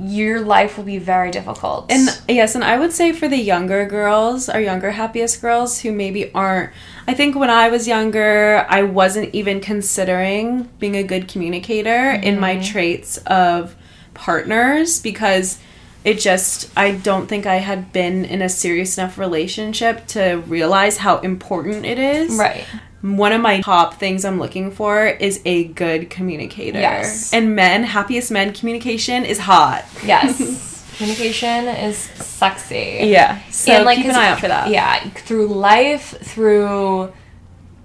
your 0.00 0.40
life 0.40 0.76
will 0.76 0.84
be 0.84 0.98
very 0.98 1.30
difficult. 1.30 1.90
And 1.90 2.08
yes, 2.28 2.54
and 2.54 2.62
I 2.64 2.78
would 2.78 2.92
say 2.92 3.12
for 3.12 3.28
the 3.28 3.36
younger 3.36 3.86
girls, 3.86 4.48
our 4.48 4.60
younger 4.60 4.92
happiest 4.92 5.40
girls 5.40 5.80
who 5.80 5.92
maybe 5.92 6.32
aren't 6.32 6.72
I 7.06 7.14
think 7.14 7.34
when 7.36 7.48
I 7.48 7.70
was 7.70 7.88
younger, 7.88 8.66
I 8.68 8.82
wasn't 8.82 9.34
even 9.34 9.60
considering 9.60 10.68
being 10.78 10.94
a 10.94 11.02
good 11.02 11.26
communicator 11.26 12.10
in 12.10 12.38
my 12.38 12.56
mm-hmm. 12.56 12.70
traits 12.70 13.16
of 13.26 13.74
partners 14.12 15.00
because 15.00 15.58
it 16.04 16.20
just 16.20 16.70
I 16.76 16.92
don't 16.92 17.26
think 17.26 17.46
I 17.46 17.56
had 17.56 17.92
been 17.92 18.24
in 18.24 18.42
a 18.42 18.48
serious 18.48 18.98
enough 18.98 19.18
relationship 19.18 20.06
to 20.08 20.42
realize 20.46 20.98
how 20.98 21.18
important 21.20 21.86
it 21.86 21.98
is. 21.98 22.36
right. 22.36 22.66
One 23.00 23.32
of 23.32 23.40
my 23.40 23.60
top 23.60 23.94
things 23.94 24.24
I'm 24.24 24.38
looking 24.40 24.70
for 24.72 25.06
is 25.06 25.40
a 25.44 25.64
good 25.64 26.10
communicator. 26.10 26.80
Yes. 26.80 27.32
And 27.32 27.54
men, 27.54 27.84
happiest 27.84 28.30
men 28.30 28.52
communication 28.52 29.24
is 29.24 29.38
hot. 29.38 29.84
Yes. 30.04 30.74
Communication 30.98 31.68
is 31.68 31.96
sexy. 31.96 32.98
Yeah. 33.04 33.40
So 33.50 33.70
And, 33.70 33.84
like, 33.84 33.98
keep 33.98 34.06
an 34.06 34.16
eye 34.16 34.30
out 34.30 34.40
for 34.40 34.48
that. 34.48 34.68
Yeah, 34.68 34.98
through 35.10 35.46
life, 35.46 36.16
through 36.22 37.12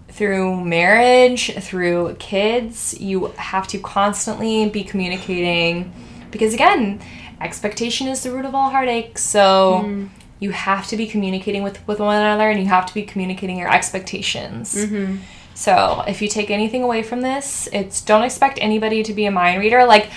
through 0.10 0.64
marriage, 0.64 1.54
through 1.56 2.16
kids, 2.20 3.00
you 3.00 3.28
have 3.38 3.68
to 3.68 3.80
constantly 3.80 4.70
be 4.70 4.84
communicating 4.84 5.92
because 6.32 6.54
again, 6.54 7.02
expectation 7.42 8.08
is 8.08 8.24
the 8.24 8.32
root 8.32 8.46
of 8.46 8.56
all 8.56 8.70
heartache. 8.72 9.18
So 9.20 9.82
Mm. 9.86 10.10
You 10.44 10.52
have 10.52 10.86
to 10.88 10.98
be 10.98 11.06
communicating 11.08 11.64
with 11.64 11.78
with 11.88 12.00
one 12.00 12.16
another 12.16 12.50
and 12.52 12.60
you 12.60 12.68
have 12.68 12.86
to 12.86 12.94
be 12.94 13.04
communicating 13.04 13.58
your 13.58 13.72
expectations. 13.80 14.76
Mm-hmm. 14.76 15.18
So, 15.56 16.04
if 16.08 16.22
you 16.22 16.28
take 16.28 16.50
anything 16.50 16.82
away 16.84 17.04
from 17.04 17.22
this, 17.22 17.70
it's 17.72 18.02
don't 18.02 18.24
expect 18.24 18.58
anybody 18.62 19.04
to 19.04 19.14
be 19.14 19.26
a 19.26 19.32
mind 19.32 19.60
reader. 19.62 19.86
Like 19.86 20.10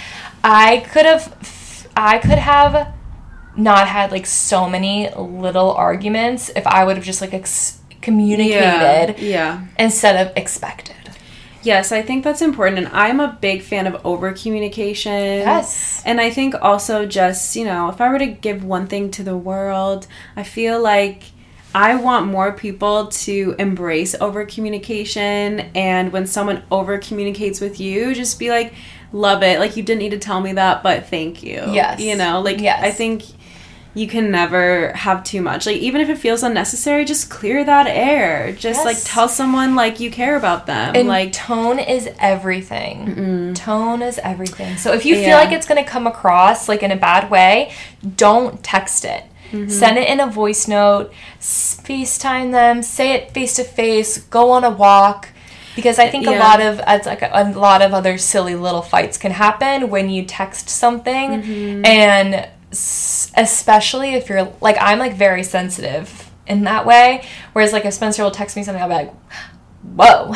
I 0.42 0.78
could 0.92 1.06
have 1.06 1.24
I 1.96 2.18
could 2.18 2.38
have 2.38 2.94
not 3.56 3.88
had 3.88 4.10
like 4.12 4.26
so 4.26 4.68
many 4.68 5.08
little 5.16 5.72
arguments 5.72 6.50
if 6.54 6.66
I 6.66 6.84
would 6.84 6.96
have 6.96 7.04
just 7.04 7.20
like 7.20 7.32
ex- 7.32 7.78
communicated 8.02 9.18
Yeah. 9.18 9.66
instead 9.78 10.26
of 10.26 10.36
expected. 10.36 10.96
Yes, 11.66 11.90
I 11.90 12.00
think 12.00 12.22
that's 12.22 12.42
important. 12.42 12.78
And 12.78 12.88
I'm 12.88 13.18
a 13.18 13.36
big 13.40 13.60
fan 13.60 13.88
of 13.88 14.00
over 14.06 14.32
communication. 14.32 15.12
Yes. 15.12 16.00
And 16.06 16.20
I 16.20 16.30
think 16.30 16.54
also 16.62 17.06
just, 17.06 17.56
you 17.56 17.64
know, 17.64 17.88
if 17.88 18.00
I 18.00 18.08
were 18.08 18.20
to 18.20 18.26
give 18.26 18.62
one 18.62 18.86
thing 18.86 19.10
to 19.12 19.24
the 19.24 19.36
world, 19.36 20.06
I 20.36 20.44
feel 20.44 20.80
like 20.80 21.24
I 21.74 21.96
want 21.96 22.28
more 22.28 22.52
people 22.52 23.08
to 23.08 23.56
embrace 23.58 24.14
over 24.14 24.44
communication. 24.46 25.60
And 25.74 26.12
when 26.12 26.26
someone 26.26 26.62
over 26.70 26.98
communicates 26.98 27.60
with 27.60 27.80
you, 27.80 28.14
just 28.14 28.38
be 28.38 28.48
like, 28.48 28.72
love 29.12 29.42
it. 29.42 29.58
Like, 29.58 29.76
you 29.76 29.82
didn't 29.82 29.98
need 29.98 30.10
to 30.10 30.18
tell 30.18 30.40
me 30.40 30.52
that, 30.52 30.84
but 30.84 31.08
thank 31.08 31.42
you. 31.42 31.64
Yes. 31.72 32.00
You 32.00 32.16
know, 32.16 32.40
like, 32.40 32.60
Yes. 32.60 32.82
I 32.82 32.92
think 32.92 33.24
you 33.96 34.06
can 34.06 34.30
never 34.30 34.92
have 34.92 35.24
too 35.24 35.40
much. 35.40 35.64
Like, 35.64 35.78
even 35.78 36.00
if 36.02 36.08
it 36.10 36.18
feels 36.18 36.42
unnecessary, 36.42 37.04
just 37.06 37.30
clear 37.30 37.64
that 37.64 37.86
air. 37.86 38.52
Just 38.52 38.84
like 38.84 38.98
tell 39.04 39.26
someone, 39.28 39.74
like, 39.74 40.00
you 40.00 40.10
care 40.10 40.36
about 40.36 40.66
them. 40.66 40.94
And 40.94 41.08
like, 41.08 41.32
tone 41.32 41.78
is 41.78 42.08
everything. 42.20 43.54
Tone 43.54 44.02
is 44.02 44.18
everything. 44.22 44.76
So 44.76 44.92
if 44.92 45.06
you 45.06 45.16
Yeah. 45.16 45.24
feel 45.26 45.36
like 45.38 45.50
it's 45.52 45.66
going 45.66 45.82
to 45.82 45.90
come 45.90 46.06
across 46.06 46.68
like 46.68 46.82
in 46.82 46.90
a 46.92 46.96
bad 46.96 47.30
way, 47.30 47.72
don't 48.16 48.62
text 48.62 49.04
it. 49.06 49.24
Mm-hmm. 49.50 49.68
Send 49.70 49.96
it 49.96 50.08
in 50.08 50.20
a 50.20 50.26
voice 50.26 50.68
note, 50.68 51.10
FaceTime 51.40 52.52
them, 52.52 52.82
say 52.82 53.12
it 53.12 53.30
face 53.32 53.54
to 53.56 53.64
face, 53.64 54.18
go 54.18 54.50
on 54.50 54.64
a 54.64 54.70
walk. 54.70 55.28
Because 55.74 55.98
I 55.98 56.08
think 56.08 56.26
a 56.26 56.30
lot 56.30 56.60
of 56.62 56.80
it's 56.86 57.06
like 57.06 57.20
a, 57.20 57.30
a 57.32 57.44
lot 57.52 57.82
of 57.82 57.92
other 57.92 58.16
silly 58.16 58.54
little 58.54 58.80
fights 58.80 59.18
can 59.18 59.30
happen 59.32 59.90
when 59.90 60.08
you 60.08 60.24
text 60.24 60.70
something, 60.70 61.42
Mm-hmm. 61.42 61.84
and 61.84 62.48
especially 63.36 64.14
if 64.14 64.28
you're 64.28 64.52
like 64.60 64.76
I'm 64.80 64.98
like 64.98 65.14
very 65.14 65.42
sensitive 65.42 66.30
in 66.46 66.64
that 66.64 66.86
way. 66.86 67.24
Whereas 67.52 67.72
like 67.72 67.84
if 67.84 67.94
Spencer 67.94 68.22
will 68.22 68.30
text 68.30 68.56
me 68.56 68.62
something, 68.62 68.82
I'll 68.82 68.88
be 68.88 68.94
like, 68.94 69.14
"Whoa, 69.82 70.34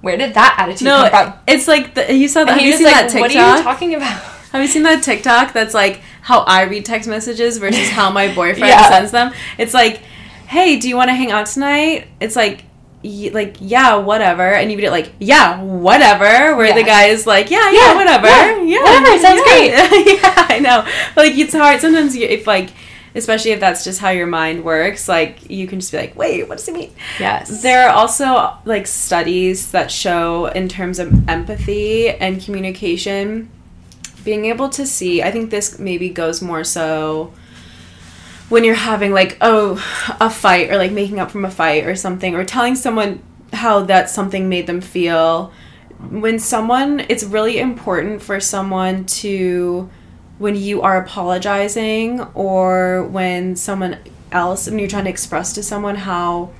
where 0.00 0.16
did 0.16 0.34
that 0.34 0.56
attitude 0.58 0.86
no, 0.86 1.08
come 1.10 1.32
from?" 1.32 1.40
it's 1.46 1.68
like 1.68 1.94
the, 1.94 2.14
you 2.14 2.28
saw 2.28 2.44
that. 2.44 2.58
Have 2.58 2.62
you 2.62 2.72
seen 2.76 2.86
like, 2.86 2.94
that 2.94 3.10
TikTok? 3.10 3.20
"What 3.20 3.36
are 3.36 3.56
you 3.56 3.62
talking 3.62 3.94
about?" 3.94 4.22
Have 4.52 4.60
you 4.60 4.68
seen 4.68 4.82
that 4.82 5.02
TikTok 5.02 5.54
that's 5.54 5.72
like 5.72 6.02
how 6.20 6.40
I 6.40 6.64
read 6.64 6.84
text 6.84 7.08
messages 7.08 7.56
versus 7.56 7.88
how 7.88 8.10
my 8.10 8.34
boyfriend 8.34 8.68
Yeah. 8.68 8.86
sends 8.86 9.10
them? 9.10 9.32
It's 9.56 9.72
like, 9.72 10.02
hey, 10.46 10.78
do 10.78 10.90
you 10.90 10.96
want 10.96 11.08
to 11.08 11.14
hang 11.14 11.30
out 11.30 11.46
tonight? 11.46 12.08
It's 12.20 12.36
like, 12.36 12.64
like 13.04 13.56
yeah, 13.60 13.96
whatever, 13.96 14.42
and 14.54 14.70
you 14.70 14.78
it 14.78 14.90
like 14.90 15.12
yeah, 15.18 15.60
whatever, 15.62 16.56
where 16.56 16.72
the 16.72 16.80
Yeah. 16.80 16.86
guy 16.86 17.04
is 17.06 17.26
like 17.26 17.50
yeah, 17.50 17.70
Yeah, 17.70 17.92
yeah, 17.92 17.94
whatever, 17.96 18.26
yeah, 18.26 18.62
yeah, 18.62 18.82
whatever, 18.82 19.18
sounds 19.18 19.42
yeah. 19.46 19.90
yeah, 19.92 20.46
I 20.48 20.58
know. 20.60 20.86
Like 21.16 21.36
it's 21.36 21.52
hard 21.54 21.80
sometimes. 21.80 22.16
You, 22.16 22.26
if 22.26 22.46
like, 22.46 22.70
especially 23.14 23.50
if 23.52 23.60
that's 23.60 23.84
just 23.84 24.00
how 24.00 24.10
your 24.10 24.26
mind 24.26 24.64
works, 24.64 25.08
like 25.08 25.50
you 25.50 25.66
can 25.66 25.80
just 25.80 25.92
be 25.92 25.98
like, 25.98 26.14
wait, 26.16 26.48
what 26.48 26.58
does 26.58 26.68
it 26.68 26.74
mean? 26.74 26.92
Yes. 27.18 27.62
There 27.62 27.88
are 27.88 27.94
also 27.94 28.56
like 28.64 28.86
studies 28.86 29.72
that 29.72 29.90
show 29.90 30.46
in 30.46 30.68
terms 30.68 30.98
of 30.98 31.28
empathy 31.28 32.08
and 32.08 32.40
communication, 32.42 33.50
being 34.24 34.44
able 34.46 34.68
to 34.70 34.86
see, 34.86 35.22
I 35.22 35.30
think 35.32 35.50
this 35.50 35.78
maybe 35.78 36.08
goes 36.08 36.40
more 36.40 36.62
so 36.64 37.32
when 38.48 38.64
you're 38.64 38.74
having 38.74 39.12
like 39.12 39.36
oh 39.40 39.74
a 40.20 40.30
fight 40.30 40.70
or 40.70 40.76
like 40.76 40.92
making 40.92 41.18
up 41.18 41.30
from 41.30 41.44
a 41.44 41.50
fight 41.50 41.84
or 41.84 41.96
something 41.96 42.34
or 42.34 42.44
telling 42.44 42.74
someone 42.74 43.22
how 43.52 43.82
that 43.82 44.10
something 44.10 44.48
made 44.48 44.66
them 44.66 44.80
feel. 44.80 45.52
When 46.10 46.38
someone 46.38 47.00
it's 47.08 47.24
really 47.24 47.58
important 47.58 48.22
for 48.22 48.40
someone 48.40 49.04
to 49.06 49.88
when 50.38 50.56
you 50.56 50.82
are 50.82 51.00
apologizing 51.00 52.20
or 52.34 53.04
when 53.04 53.54
someone 53.54 53.98
else 54.32 54.68
when 54.68 54.78
you're 54.78 54.88
trying 54.88 55.04
to 55.04 55.10
express 55.10 55.52
to 55.52 55.62
someone 55.62 55.94
how 55.94 56.50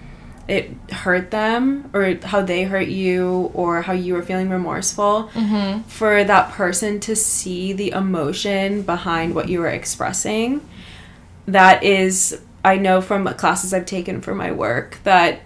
it 0.48 0.70
hurt 0.90 1.30
them 1.30 1.88
or 1.94 2.16
how 2.24 2.42
they 2.42 2.64
hurt 2.64 2.88
you 2.88 3.50
or 3.54 3.82
how 3.82 3.92
you 3.92 4.12
were 4.14 4.22
feeling 4.22 4.50
remorseful 4.50 5.30
mm-hmm. 5.32 5.82
for 5.82 6.24
that 6.24 6.50
person 6.52 7.00
to 7.00 7.14
see 7.14 7.72
the 7.72 7.90
emotion 7.90 8.82
behind 8.82 9.34
what 9.34 9.48
you 9.48 9.60
were 9.60 9.68
expressing 9.68 10.60
that 11.46 11.82
is 11.82 12.40
i 12.64 12.76
know 12.76 13.00
from 13.00 13.26
classes 13.34 13.72
i've 13.72 13.86
taken 13.86 14.20
for 14.20 14.34
my 14.34 14.50
work 14.50 14.98
that 15.04 15.40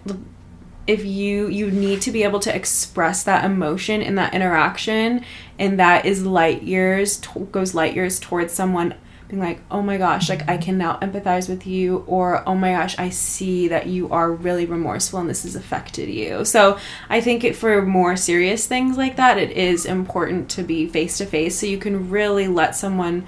if 0.87 1.05
you 1.05 1.49
you 1.49 1.71
need 1.71 2.01
to 2.01 2.13
be 2.13 2.23
able 2.23 2.39
to 2.41 2.55
express 2.55 3.25
that 3.25 3.45
emotion 3.45 4.03
in 4.03 4.15
that 4.15 4.35
interaction 4.35 5.25
and 5.59 5.79
that 5.81 6.07
is 6.07 6.25
light 6.25 6.63
years 6.63 7.21
goes 7.51 7.75
light 7.75 7.95
years 7.95 8.21
towards 8.21 8.53
someone 8.53 8.95
being 9.29 9.43
like 9.43 9.61
oh 9.71 9.83
my 9.83 9.97
gosh 9.97 10.29
like 10.29 10.49
i 10.49 10.57
can 10.57 10.79
now 10.79 10.97
empathize 10.99 11.49
with 11.49 11.67
you 11.67 12.05
or 12.07 12.49
oh 12.49 12.55
my 12.55 12.73
gosh 12.73 12.97
i 12.99 13.11
see 13.11 13.69
that 13.69 13.87
you 13.87 14.09
are 14.11 14.33
really 14.33 14.67
remorseful 14.67 15.19
and 15.19 15.29
this 15.29 15.43
has 15.43 15.57
affected 15.57 16.09
you. 16.09 16.45
So 16.45 16.79
i 17.09 17.21
think 17.21 17.43
it, 17.43 17.57
for 17.57 17.83
more 17.83 18.17
serious 18.17 18.67
things 18.67 18.97
like 18.97 19.17
that 19.17 19.39
it 19.39 19.51
is 19.51 19.87
important 19.87 20.49
to 20.51 20.63
be 20.63 20.87
face 20.87 21.19
to 21.19 21.27
face 21.27 21.59
so 21.59 21.67
you 21.67 21.79
can 21.79 22.09
really 22.11 22.47
let 22.47 22.77
someone 22.77 23.27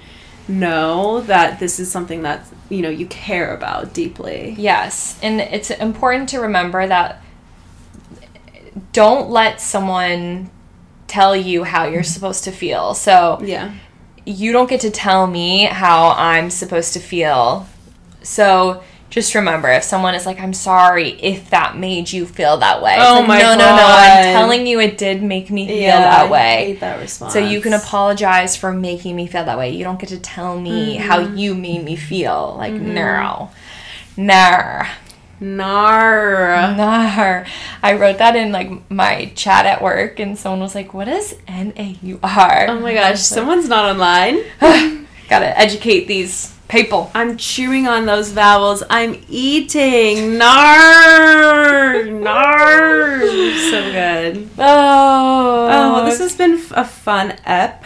know 0.49 1.21
that 1.21 1.59
this 1.59 1.79
is 1.79 1.91
something 1.91 2.23
that 2.23 2.45
you 2.69 2.81
know 2.81 2.89
you 2.89 3.05
care 3.07 3.53
about 3.53 3.93
deeply 3.93 4.55
Yes, 4.57 5.19
and 5.21 5.39
it's 5.39 5.71
important 5.71 6.29
to 6.29 6.39
remember 6.39 6.85
that 6.85 7.21
don't 8.91 9.29
let 9.29 9.61
someone 9.61 10.49
tell 11.07 11.35
you 11.35 11.63
how 11.63 11.85
you're 11.85 12.01
mm-hmm. 12.01 12.07
supposed 12.07 12.43
to 12.45 12.51
feel. 12.51 12.93
So 12.93 13.39
yeah 13.43 13.73
you 14.29 14.51
don't 14.51 14.69
get 14.69 14.81
to 14.81 14.91
tell 14.91 15.25
me 15.25 15.63
how 15.63 16.09
I'm 16.11 16.51
supposed 16.51 16.93
to 16.93 16.99
feel. 16.99 17.67
So 18.21 18.83
just 19.09 19.33
remember 19.33 19.69
if 19.69 19.83
someone 19.83 20.13
is 20.15 20.25
like, 20.25 20.39
I'm 20.39 20.53
sorry 20.53 21.09
if 21.21 21.49
that 21.49 21.77
made 21.77 22.11
you 22.11 22.25
feel 22.25 22.57
that 22.57 22.81
way. 22.81 22.95
Oh 22.99 23.15
like, 23.19 23.27
my 23.27 23.39
no, 23.39 23.49
no, 23.53 23.57
no. 23.57 23.65
God. 23.65 24.09
I'm 24.09 24.33
telling 24.35 24.67
you 24.67 24.79
it 24.79 24.97
did 24.97 25.23
make 25.23 25.49
me 25.49 25.67
feel 25.67 25.87
that 25.87 26.27
I 26.27 26.31
way. 26.31 26.65
hate 26.67 26.79
that 26.81 26.99
response. 26.99 27.33
So 27.33 27.39
you 27.39 27.59
can 27.61 27.73
apologize 27.73 28.55
for 28.55 28.71
making 28.71 29.15
me 29.15 29.25
feel 29.27 29.45
that 29.45 29.57
way. 29.57 29.71
You 29.71 29.83
don't 29.83 29.99
get 29.99 30.09
to 30.09 30.19
tell 30.19 30.59
me 30.59 30.95
how 30.95 31.19
Mm-hmm. 31.19 31.37
you 31.37 31.55
made 31.55 31.83
me 31.83 31.95
feel. 31.95 32.55
Like, 32.57 32.73
no. 32.73 33.49
Nah. 34.15 34.85
Nar. 35.41 36.75
Nar. 36.75 37.45
I 37.81 37.93
wrote 37.93 38.17
that 38.17 38.35
in 38.35 38.51
like 38.51 38.89
my 38.91 39.31
chat 39.35 39.65
at 39.65 39.81
work, 39.81 40.19
and 40.19 40.37
someone 40.37 40.59
was 40.59 40.75
like, 40.75 40.93
"What 40.93 41.07
is 41.07 41.35
N 41.47 41.71
A 41.77 41.97
U 42.03 42.19
R?" 42.21 42.65
Oh 42.67 42.79
my 42.79 42.93
gosh, 42.93 43.21
someone's 43.21 43.69
not 43.69 43.85
online. 43.89 44.39
Gotta 45.29 45.57
educate 45.57 46.07
these 46.07 46.53
people. 46.69 47.11
I'm 47.13 47.35
chewing 47.35 47.87
on 47.87 48.05
those 48.05 48.31
vowels. 48.31 48.83
I'm 48.89 49.21
eating. 49.27 50.37
Nar. 50.37 52.05
Nar. 52.05 53.19
So 53.19 53.91
good. 53.91 54.49
Oh. 54.57 55.67
Oh, 55.71 55.93
well, 55.93 56.05
this 56.05 56.19
has 56.19 56.35
been 56.35 56.61
a 56.71 56.85
fun 56.85 57.35
ep. 57.45 57.83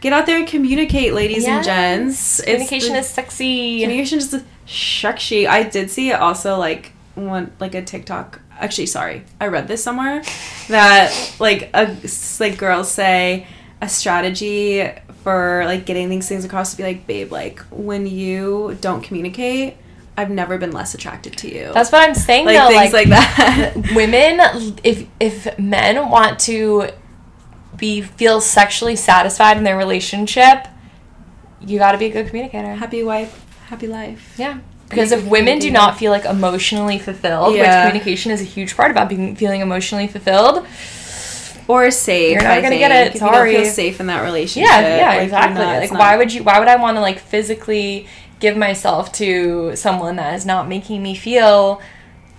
Get 0.00 0.12
out 0.12 0.26
there 0.26 0.38
and 0.38 0.46
communicate, 0.46 1.12
ladies 1.12 1.44
and 1.44 1.64
gents. 1.64 2.40
Communication 2.40 2.92
the- 2.92 3.00
is 3.00 3.08
sexy. 3.08 3.80
communication 3.80 4.18
is 4.18 4.44
sexy. 4.66 5.48
I 5.48 5.64
did 5.64 5.90
see 5.90 6.10
it 6.10 6.20
also 6.20 6.56
like 6.56 6.92
one 7.16 7.50
like 7.58 7.74
a 7.74 7.82
TikTok. 7.82 8.40
Actually, 8.60 8.86
sorry, 8.86 9.24
I 9.40 9.48
read 9.48 9.66
this 9.66 9.82
somewhere 9.82 10.22
that 10.68 11.34
like 11.40 11.70
a 11.74 11.96
like 12.38 12.58
girls 12.58 12.90
say 12.90 13.46
a 13.80 13.88
strategy 13.88 14.88
for 15.22 15.62
like 15.64 15.86
getting 15.86 16.08
these 16.08 16.28
things 16.28 16.44
across 16.44 16.72
to 16.72 16.76
be 16.76 16.82
like, 16.82 17.06
babe, 17.06 17.32
like 17.32 17.60
when 17.70 18.06
you 18.06 18.76
don't 18.80 19.02
communicate, 19.02 19.76
I've 20.16 20.30
never 20.30 20.58
been 20.58 20.72
less 20.72 20.94
attracted 20.94 21.36
to 21.38 21.54
you. 21.54 21.70
That's 21.72 21.92
what 21.92 22.08
I'm 22.08 22.14
saying 22.14 22.46
like 22.46 22.56
though. 22.58 22.68
things 22.68 22.92
like, 22.92 23.06
like, 23.06 23.30
that. 23.30 23.92
women 23.94 24.76
if 24.82 25.06
if 25.20 25.58
men 25.58 26.10
want 26.10 26.40
to 26.40 26.90
be 27.76 28.02
feel 28.02 28.40
sexually 28.40 28.96
satisfied 28.96 29.56
in 29.56 29.62
their 29.62 29.76
relationship 29.76 30.66
you 31.60 31.78
got 31.78 31.92
to 31.92 31.98
be 31.98 32.06
a 32.06 32.10
good 32.10 32.26
communicator 32.26 32.74
happy 32.74 33.02
wife, 33.02 33.46
happy 33.66 33.86
life. 33.86 34.34
yeah 34.36 34.58
because 34.88 35.12
if 35.12 35.24
women 35.26 35.58
do 35.58 35.70
not 35.70 35.98
feel 35.98 36.10
like 36.10 36.24
emotionally 36.24 36.98
fulfilled 36.98 37.52
which 37.52 37.62
communication 37.62 38.32
is 38.32 38.40
a 38.40 38.44
huge 38.44 38.76
part 38.76 38.90
about 38.90 39.08
being 39.08 39.36
feeling 39.36 39.60
emotionally 39.60 40.08
fulfilled 40.08 40.66
Or 41.68 41.90
safe. 41.90 42.32
You're 42.32 42.42
not 42.42 42.50
I 42.52 42.56
gonna 42.62 42.68
think. 42.70 42.80
get 42.80 43.14
it, 43.14 43.18
sorry. 43.18 43.50
You 43.52 43.56
don't 43.58 43.64
feel 43.66 43.72
safe 43.74 44.00
in 44.00 44.06
that 44.06 44.22
relationship. 44.24 44.68
yeah 44.70 44.96
yeah 44.96 45.08
like, 45.10 45.22
exactly 45.24 45.54
not- 45.64 45.74
like 45.74 45.82
it's 45.84 45.92
why 45.92 46.10
not- 46.12 46.18
would 46.18 46.32
you 46.32 46.42
why 46.42 46.58
would 46.58 46.68
i 46.68 46.76
want 46.76 46.96
to 46.96 47.00
like 47.02 47.18
physically 47.18 48.06
give 48.40 48.56
myself 48.56 49.12
to 49.12 49.76
someone 49.76 50.16
that 50.16 50.34
is 50.34 50.46
not 50.46 50.66
making 50.68 51.02
me 51.02 51.14
feel 51.14 51.80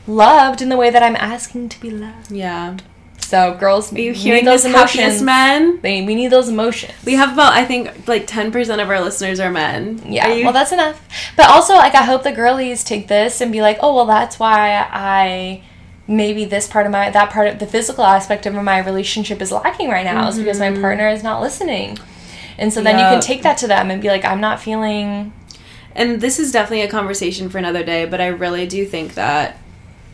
loved 0.07 0.61
in 0.61 0.69
the 0.69 0.77
way 0.77 0.89
that 0.89 1.03
i'm 1.03 1.15
asking 1.15 1.69
to 1.69 1.79
be 1.79 1.89
loved 1.91 2.31
Yeah. 2.31 2.77
so 3.19 3.53
girls 3.59 3.93
Are 3.93 3.99
you 3.99 4.11
we 4.13 4.17
hearing 4.17 4.45
need 4.45 4.51
those 4.51 4.63
those 4.63 4.73
emotions 4.73 5.21
men? 5.21 5.79
They, 5.81 6.01
we 6.03 6.15
need 6.15 6.29
those 6.31 6.49
emotions. 6.49 6.93
We 7.05 7.13
have 7.13 7.33
about 7.33 7.53
I 7.53 7.63
think 7.65 8.07
like 8.07 8.25
ten 8.25 8.51
percent 8.51 8.81
of 8.81 8.89
our 8.89 8.99
listeners 9.01 9.39
are 9.39 9.51
men. 9.51 10.01
Yeah, 10.07 10.29
Are 10.29 10.33
you- 10.35 10.43
well, 10.45 10.53
that's 10.53 10.71
enough. 10.71 10.99
But 11.37 11.47
also, 11.49 11.73
like, 11.75 11.93
I 11.93 12.03
hope 12.03 12.23
the 12.23 12.31
girlies 12.31 12.83
take 12.83 13.07
this 13.07 13.39
and 13.41 13.51
be 13.51 13.61
like, 13.61 13.77
oh, 13.81 13.93
well, 13.95 14.07
that's 14.07 14.39
why 14.39 14.83
I 14.91 15.61
maybe 16.09 16.43
this 16.43 16.67
part 16.67 16.87
of 16.87 16.91
my 16.91 17.09
that 17.11 17.29
part 17.29 17.47
of 17.47 17.59
the 17.59 17.67
physical 17.67 18.03
aspect 18.03 18.47
of 18.47 18.53
my 18.55 18.79
relationship 18.79 19.41
is 19.41 19.51
lacking 19.51 19.89
right 19.89 20.03
now 20.03 20.27
is 20.27 20.39
because 20.39 20.59
my 20.59 20.69
mm-hmm. 20.71 20.81
partner 20.81 21.07
is 21.07 21.23
not 21.23 21.39
listening. 21.39 21.97
And 22.57 22.73
so 22.73 22.81
then 22.81 22.97
you 22.97 23.05
can 23.05 23.21
take 23.21 23.43
that 23.43 23.57
to 23.59 23.67
them 23.67 23.89
and 23.89 24.01
be 24.01 24.09
like, 24.09 24.25
I'm 24.25 24.41
not 24.41 24.59
feeling. 24.59 25.31
and 25.95 26.19
this 26.19 26.39
is 26.39 26.51
definitely 26.51 26.81
a 26.81 26.89
conversation 26.89 27.49
for 27.49 27.57
another 27.57 27.85
day. 27.85 28.05
But 28.05 28.19
I 28.19 28.27
really 28.27 28.67
do 28.67 28.85
think 28.85 29.13
that 29.13 29.57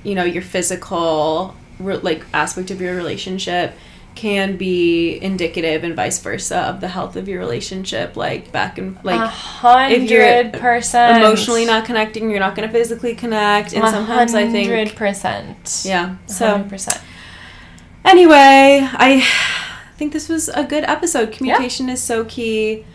you 0.04 0.14
know 0.14 0.26
your 0.26 0.44
physical 0.44 1.56
like 1.80 2.26
aspect 2.34 2.72
of 2.72 2.82
your 2.82 2.96
relationship 2.96 3.74
can 4.16 4.56
be 4.58 5.18
indicative 5.22 5.84
and 5.84 5.96
vice 5.96 6.20
versa 6.20 6.58
of 6.58 6.80
the 6.82 6.88
health 6.88 7.16
of 7.18 7.28
your 7.28 7.40
relationship. 7.40 8.16
Like 8.16 8.52
back 8.52 8.78
and 8.78 8.98
A 8.98 9.02
like 9.04 9.30
hundred 9.30 10.10
you're 10.10 10.50
percent 10.52 11.18
emotionally 11.24 11.66
not 11.66 11.86
connecting, 11.86 12.30
you're 12.32 12.40
not 12.40 12.56
going 12.56 12.68
to 12.68 12.74
physically 12.74 13.14
connect. 13.16 13.74
And 13.74 13.84
sometimes 13.88 14.34
I 14.34 14.50
think 14.50 14.70
hundred 14.70 14.96
percent. 14.96 15.84
yeah. 15.86 16.16
So 16.28 16.52
hundred 16.52 16.70
percent. 16.70 17.02
Anyway, 18.04 18.82
I 18.94 19.26
think 19.98 20.14
this 20.14 20.30
was 20.30 20.48
a 20.50 20.64
good 20.64 20.84
episode. 20.84 21.32
Communication 21.32 21.90
is 21.90 22.02
so 22.02 22.24
key. 22.26 22.86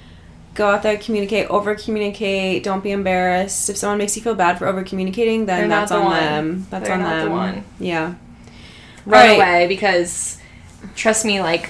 Go 0.54 0.68
out 0.68 0.82
there, 0.82 0.96
communicate, 0.96 1.48
over 1.48 1.74
communicate. 1.74 2.62
Don't 2.64 2.82
be 2.82 2.90
embarrassed. 2.90 3.70
If 3.70 3.76
someone 3.76 3.98
makes 3.98 4.16
you 4.16 4.22
feel 4.22 4.34
bad 4.34 4.58
for 4.58 4.66
over 4.66 4.82
communicating, 4.82 5.46
then 5.46 5.68
They're 5.68 5.68
that's 5.68 5.90
the 5.90 5.98
on 5.98 6.04
one. 6.04 6.20
them. 6.20 6.66
That's 6.70 6.86
They're 6.86 6.96
on 6.96 7.02
the 7.02 7.24
them. 7.24 7.30
one. 7.30 7.64
Yeah. 7.78 8.14
run 9.06 9.28
Right. 9.28 9.36
away 9.36 9.66
because 9.68 10.38
trust 10.94 11.24
me 11.24 11.40
like 11.40 11.66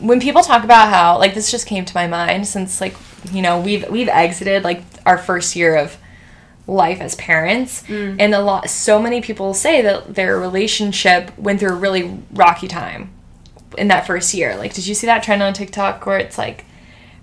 when 0.00 0.20
people 0.20 0.42
talk 0.42 0.64
about 0.64 0.88
how 0.88 1.18
like 1.18 1.34
this 1.34 1.50
just 1.50 1.66
came 1.66 1.84
to 1.84 1.94
my 1.94 2.06
mind 2.06 2.46
since 2.46 2.80
like 2.80 2.94
you 3.32 3.42
know 3.42 3.60
we've 3.60 3.88
we've 3.90 4.08
exited 4.08 4.64
like 4.64 4.82
our 5.06 5.18
first 5.18 5.54
year 5.56 5.76
of 5.76 5.96
life 6.66 7.00
as 7.00 7.14
parents 7.16 7.82
Mm. 7.84 8.16
and 8.20 8.34
a 8.34 8.40
lot 8.40 8.70
so 8.70 9.00
many 9.02 9.20
people 9.20 9.52
say 9.54 9.82
that 9.82 10.14
their 10.14 10.38
relationship 10.38 11.36
went 11.36 11.60
through 11.60 11.72
a 11.72 11.76
really 11.76 12.18
rocky 12.32 12.68
time 12.68 13.10
in 13.76 13.88
that 13.88 14.06
first 14.06 14.32
year 14.34 14.56
like 14.56 14.72
did 14.72 14.86
you 14.86 14.94
see 14.94 15.06
that 15.06 15.22
trend 15.22 15.42
on 15.42 15.52
tiktok 15.52 16.04
where 16.06 16.18
it's 16.18 16.38
like 16.38 16.64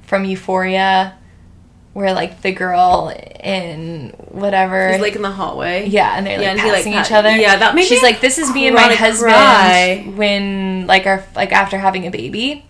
from 0.02 0.26
euphoria 0.26 1.16
where 1.94 2.14
like 2.14 2.42
the 2.42 2.52
girl 2.52 3.12
in 3.44 4.10
whatever 4.30 4.92
He's 4.92 5.02
like 5.02 5.16
in 5.16 5.22
the 5.22 5.32
hallway. 5.32 5.88
yeah, 5.88 6.16
and 6.18 6.26
they're 6.26 6.38
like 6.38 6.44
Yeah, 6.46 6.52
and 6.52 6.60
like, 6.60 6.74
passing 6.76 6.94
pat- 6.94 7.06
each 7.08 7.12
other. 7.12 7.32
yeah, 7.36 7.56
that 7.58 7.76
made 7.76 7.86
She's 7.86 8.04
like, 8.04 8.22
"This 8.22 8.38
is 8.38 8.54
me 8.54 8.68
and 8.68 8.76
my 8.76 8.94
husband 8.94 9.34
cry. 9.34 10.04
when 10.16 10.86
like 10.88 11.06
our 11.08 11.24
like 11.36 11.52
after 11.52 11.78
having 11.78 12.06
a 12.06 12.12
baby," 12.12 12.66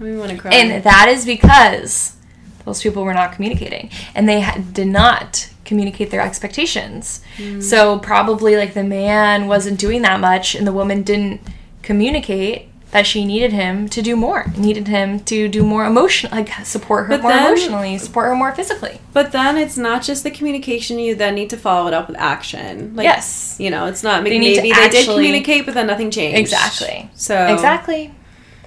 I 0.00 0.04
want 0.16 0.30
to 0.30 0.36
cry. 0.38 0.52
and 0.54 0.82
that 0.84 1.08
is 1.08 1.24
because 1.26 2.16
those 2.64 2.82
people 2.82 3.04
were 3.04 3.14
not 3.14 3.32
communicating, 3.32 3.90
and 4.14 4.28
they 4.28 4.40
ha- 4.40 4.58
did 4.72 4.88
not 4.88 5.48
communicate 5.64 6.10
their 6.10 6.20
expectations. 6.22 7.20
Mm. 7.36 7.62
So 7.62 7.98
probably 7.98 8.56
like 8.56 8.74
the 8.74 8.84
man 8.84 9.48
wasn't 9.48 9.78
doing 9.78 10.02
that 10.02 10.18
much, 10.20 10.54
and 10.54 10.66
the 10.66 10.72
woman 10.72 11.02
didn't 11.02 11.40
communicate 11.82 12.68
that 12.92 13.06
she 13.06 13.24
needed 13.24 13.52
him 13.52 13.88
to 13.88 14.02
do 14.02 14.14
more, 14.14 14.44
needed 14.56 14.86
him 14.86 15.18
to 15.20 15.48
do 15.48 15.62
more 15.64 15.84
emotion, 15.86 16.30
like 16.30 16.50
support 16.64 17.06
her 17.06 17.08
But 17.16 17.22
more 17.22 17.32
then- 17.32 17.46
emotionally, 17.46 17.98
support 17.98 18.26
her 18.28 18.36
more 18.36 18.52
physically. 18.54 19.00
but 19.12 19.32
then 19.32 19.56
it's 19.56 19.76
not 19.76 20.02
just 20.02 20.22
the 20.24 20.30
communication. 20.30 20.98
You 20.98 21.14
then 21.14 21.34
need 21.34 21.50
to 21.50 21.56
follow 21.56 21.88
it 21.88 21.94
up 21.94 22.06
with 22.08 22.16
action. 22.18 22.92
Like, 22.94 23.04
yes, 23.04 23.56
You 23.58 23.70
know, 23.70 23.86
it's 23.86 24.02
not 24.02 24.22
They 24.24 24.38
maybe 24.38 24.54
they 24.60 24.88
did 24.90 25.06
communicate, 25.08 25.64
but 25.66 25.74
then 25.74 25.86
nothing 25.86 26.10
changed. 26.10 26.38
Exactly. 26.38 27.10
So 27.14 27.46
exactly. 27.52 28.12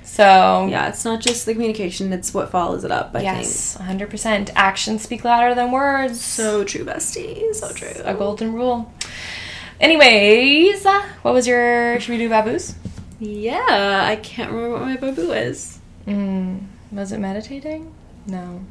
So 0.03 0.67
Yeah, 0.69 0.87
it's 0.87 1.03
not 1.05 1.19
just 1.19 1.45
the 1.45 1.53
communication; 1.53 2.13
it's 2.13 2.33
what 2.33 2.49
follows 2.49 2.83
it 2.83 2.91
up. 2.91 3.11
I 3.13 3.21
yes, 3.21 3.77
100%. 3.79 4.49
Actions 4.55 5.01
speak 5.03 5.23
louder 5.23 5.53
than 5.53 5.71
words. 5.71 6.21
So 6.21 6.63
true, 6.63 6.85
bestie. 6.85 7.53
So 7.53 7.71
true. 7.73 8.01
a 8.03 8.13
golden 8.13 8.53
rule. 8.53 8.91
Anyways, 9.79 10.85
uh, 10.85 11.03
what 11.21 11.33
was 11.33 11.47
your 11.47 11.99
should 11.99 12.11
we 12.11 12.17
do 12.17 12.29
baboos? 12.29 12.75
Yeah, 13.19 14.05
I 14.09 14.15
can't 14.17 14.51
remember 14.51 14.77
what 14.77 14.81
my 14.81 14.97
babu 14.97 15.31
is. 15.31 15.79
Mm, 16.07 16.65
was 16.91 17.11
it 17.11 17.19
meditating? 17.19 17.93
No. 18.27 18.61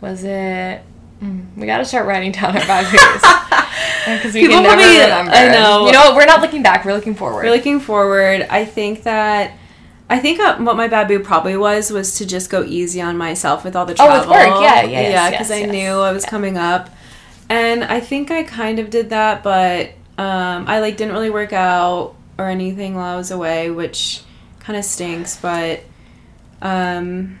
Was 0.00 0.24
it? 0.24 0.82
Mm, 1.22 1.56
we 1.56 1.66
got 1.66 1.78
to 1.78 1.84
start 1.84 2.06
writing 2.06 2.30
down 2.32 2.56
our 2.56 2.66
baboos 2.66 3.22
because 4.04 4.34
we 4.34 4.42
People 4.42 4.56
can 4.56 4.62
never 4.64 4.76
probably- 4.82 5.00
remember. 5.00 5.32
I 5.32 5.48
know. 5.48 5.86
You 5.86 5.92
know 5.92 6.00
what? 6.06 6.16
We're 6.16 6.26
not 6.26 6.40
looking 6.42 6.62
back. 6.62 6.84
We're 6.84 6.92
looking 6.94 7.14
forward. 7.14 7.44
We're 7.44 7.50
looking 7.54 7.80
forward. 7.80 8.46
I 8.50 8.64
think 8.64 9.02
that. 9.04 9.52
I 10.08 10.20
think 10.20 10.38
uh, 10.38 10.56
what 10.58 10.76
my 10.76 10.86
babu 10.86 11.18
probably 11.18 11.56
was 11.56 11.90
was 11.90 12.14
to 12.18 12.26
just 12.26 12.48
go 12.48 12.62
easy 12.62 13.00
on 13.00 13.16
myself 13.16 13.64
with 13.64 13.74
all 13.74 13.84
the 13.86 13.94
Oh, 13.94 14.06
travel. 14.06 14.20
with 14.20 14.28
work, 14.28 14.60
yeah, 14.62 14.82
yes, 14.84 15.10
yeah, 15.12 15.30
because 15.30 15.50
yes, 15.50 15.64
I 15.64 15.68
knew 15.68 15.90
I 15.94 16.12
was 16.12 16.24
coming 16.24 16.56
up, 16.56 16.90
and 17.48 17.82
I 17.82 17.98
think 17.98 18.30
I 18.30 18.44
kind 18.44 18.78
of 18.78 18.88
did 18.88 19.10
that, 19.10 19.42
but 19.42 19.88
um, 20.16 20.68
I 20.68 20.78
like 20.78 20.96
didn't 20.96 21.12
really 21.12 21.30
work 21.30 21.52
out 21.52 22.14
or 22.38 22.48
anything 22.48 22.94
while 22.94 23.14
I 23.14 23.16
was 23.16 23.30
away, 23.30 23.70
which 23.70 24.22
kind 24.60 24.78
of 24.78 24.84
stinks. 24.84 25.36
But 25.36 25.80
um, 26.62 27.38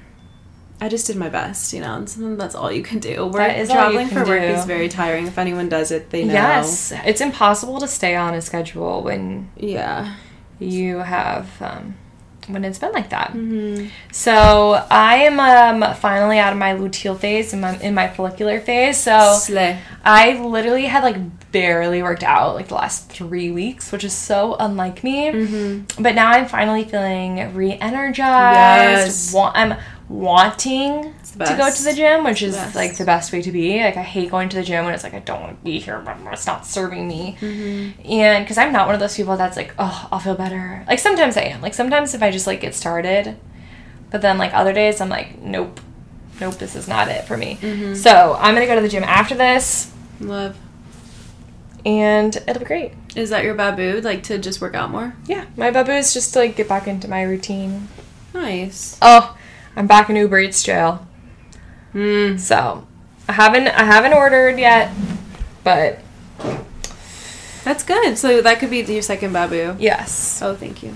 I 0.80 0.88
just 0.88 1.06
did 1.06 1.16
my 1.16 1.28
best, 1.28 1.72
you 1.72 1.80
know. 1.80 1.94
And 1.96 2.38
that's 2.40 2.54
all 2.54 2.70
you 2.70 2.82
can 2.82 2.98
do. 2.98 3.24
Work 3.26 3.34
That 3.34 3.58
is 3.58 3.70
all 3.70 3.76
you 3.76 3.80
traveling 3.82 4.08
for 4.08 4.24
work 4.30 4.40
do. 4.42 4.46
is 4.48 4.64
very 4.64 4.88
tiring. 4.88 5.26
If 5.26 5.38
anyone 5.38 5.68
does 5.68 5.90
it, 5.90 6.10
they 6.10 6.24
know. 6.24 6.32
Yes, 6.34 6.92
it's 7.04 7.20
impossible 7.20 7.78
to 7.80 7.88
stay 7.88 8.14
on 8.16 8.34
a 8.34 8.42
schedule 8.42 9.02
when 9.02 9.50
Yeah. 9.56 10.14
you 10.58 10.98
have 10.98 11.48
um, 11.60 11.96
when 12.48 12.64
it's 12.64 12.78
been 12.78 12.92
like 12.92 13.10
that. 13.10 13.30
hmm 13.30 13.86
So 14.12 14.84
I 14.90 15.16
am 15.24 15.40
um, 15.82 15.94
finally 15.94 16.38
out 16.38 16.52
of 16.52 16.58
my 16.58 16.74
luteal 16.74 17.18
phase 17.18 17.52
and 17.52 17.62
my, 17.62 17.76
in 17.78 17.94
my 17.94 18.08
follicular 18.08 18.60
phase. 18.60 18.98
So 18.98 19.36
Slay. 19.40 19.78
I 20.04 20.40
literally 20.42 20.86
had 20.86 21.02
like 21.02 21.16
barely 21.52 22.02
worked 22.02 22.22
out 22.22 22.54
like 22.54 22.68
the 22.68 22.74
last 22.74 23.10
three 23.10 23.50
weeks, 23.50 23.90
which 23.92 24.04
is 24.04 24.12
so 24.12 24.56
unlike 24.58 25.02
me. 25.02 25.30
Mm-hmm. 25.30 26.02
But 26.02 26.14
now 26.14 26.30
I'm 26.30 26.46
finally 26.46 26.84
feeling 26.84 27.54
re-energized. 27.54 29.06
Yes. 29.06 29.32
Wa- 29.34 29.52
I'm 29.54 29.76
wanting 30.08 31.14
to 31.38 31.56
go 31.56 31.70
to 31.70 31.84
the 31.84 31.92
gym, 31.92 32.24
which 32.24 32.42
is 32.42 32.54
best. 32.56 32.74
like 32.74 32.96
the 32.96 33.04
best 33.04 33.32
way 33.32 33.42
to 33.42 33.52
be. 33.52 33.80
Like 33.82 33.96
I 33.96 34.02
hate 34.02 34.30
going 34.30 34.48
to 34.48 34.56
the 34.56 34.62
gym 34.62 34.84
when 34.84 34.94
it's 34.94 35.04
like 35.04 35.14
I 35.14 35.18
don't 35.20 35.40
want 35.40 35.58
to 35.58 35.64
be 35.64 35.78
here, 35.78 36.00
but 36.00 36.16
it's 36.32 36.46
not 36.46 36.66
serving 36.66 37.06
me. 37.06 37.36
Mm-hmm. 37.40 38.10
And 38.10 38.44
because 38.44 38.58
I'm 38.58 38.72
not 38.72 38.86
one 38.86 38.94
of 38.94 39.00
those 39.00 39.16
people 39.16 39.36
that's 39.36 39.56
like, 39.56 39.74
oh, 39.78 40.08
I'll 40.10 40.18
feel 40.18 40.34
better. 40.34 40.84
Like 40.86 40.98
sometimes 40.98 41.36
I 41.36 41.42
am. 41.42 41.60
Like 41.60 41.74
sometimes 41.74 42.14
if 42.14 42.22
I 42.22 42.30
just 42.30 42.46
like 42.46 42.60
get 42.60 42.74
started, 42.74 43.36
but 44.10 44.22
then 44.22 44.38
like 44.38 44.54
other 44.54 44.72
days 44.72 45.00
I'm 45.00 45.08
like, 45.08 45.38
nope, 45.40 45.80
nope, 46.40 46.54
this 46.54 46.74
is 46.74 46.88
not 46.88 47.08
it 47.08 47.24
for 47.24 47.36
me. 47.36 47.56
Mm-hmm. 47.60 47.94
So 47.94 48.36
I'm 48.38 48.54
gonna 48.54 48.66
go 48.66 48.76
to 48.76 48.80
the 48.80 48.88
gym 48.88 49.04
after 49.04 49.34
this, 49.34 49.92
Love. 50.20 50.56
and 51.84 52.34
it'll 52.36 52.60
be 52.60 52.64
great. 52.64 52.92
Is 53.14 53.30
that 53.30 53.44
your 53.44 53.54
babu? 53.54 54.00
Like 54.00 54.22
to 54.24 54.38
just 54.38 54.60
work 54.60 54.74
out 54.74 54.90
more? 54.90 55.14
Yeah, 55.26 55.46
my 55.56 55.70
babu 55.70 55.92
is 55.92 56.12
just 56.14 56.32
to 56.34 56.40
like 56.40 56.56
get 56.56 56.68
back 56.68 56.86
into 56.86 57.08
my 57.08 57.22
routine. 57.22 57.88
Nice. 58.34 58.98
Oh, 59.00 59.36
I'm 59.74 59.86
back 59.86 60.10
in 60.10 60.16
Uber 60.16 60.38
Eats 60.40 60.62
jail. 60.62 61.05
Mm. 61.96 62.38
So 62.38 62.86
I 63.28 63.32
haven't 63.32 63.68
I 63.68 63.84
haven't 63.84 64.12
ordered 64.12 64.58
yet, 64.58 64.92
but 65.64 65.98
That's 67.64 67.82
good. 67.82 68.16
So 68.18 68.40
that 68.42 68.58
could 68.60 68.70
be 68.70 68.80
your 68.82 69.02
second 69.02 69.32
babu. 69.32 69.74
yes. 69.78 70.40
Oh, 70.42 70.54
thank 70.54 70.82
you. 70.82 70.94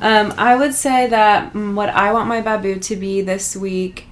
Um, 0.00 0.34
I 0.36 0.56
would 0.56 0.74
say 0.74 1.06
that 1.06 1.54
what 1.54 1.88
I 1.88 2.12
want 2.12 2.28
my 2.28 2.40
babu 2.40 2.78
to 2.80 2.96
be 2.96 3.22
this 3.22 3.56
week, 3.56 4.08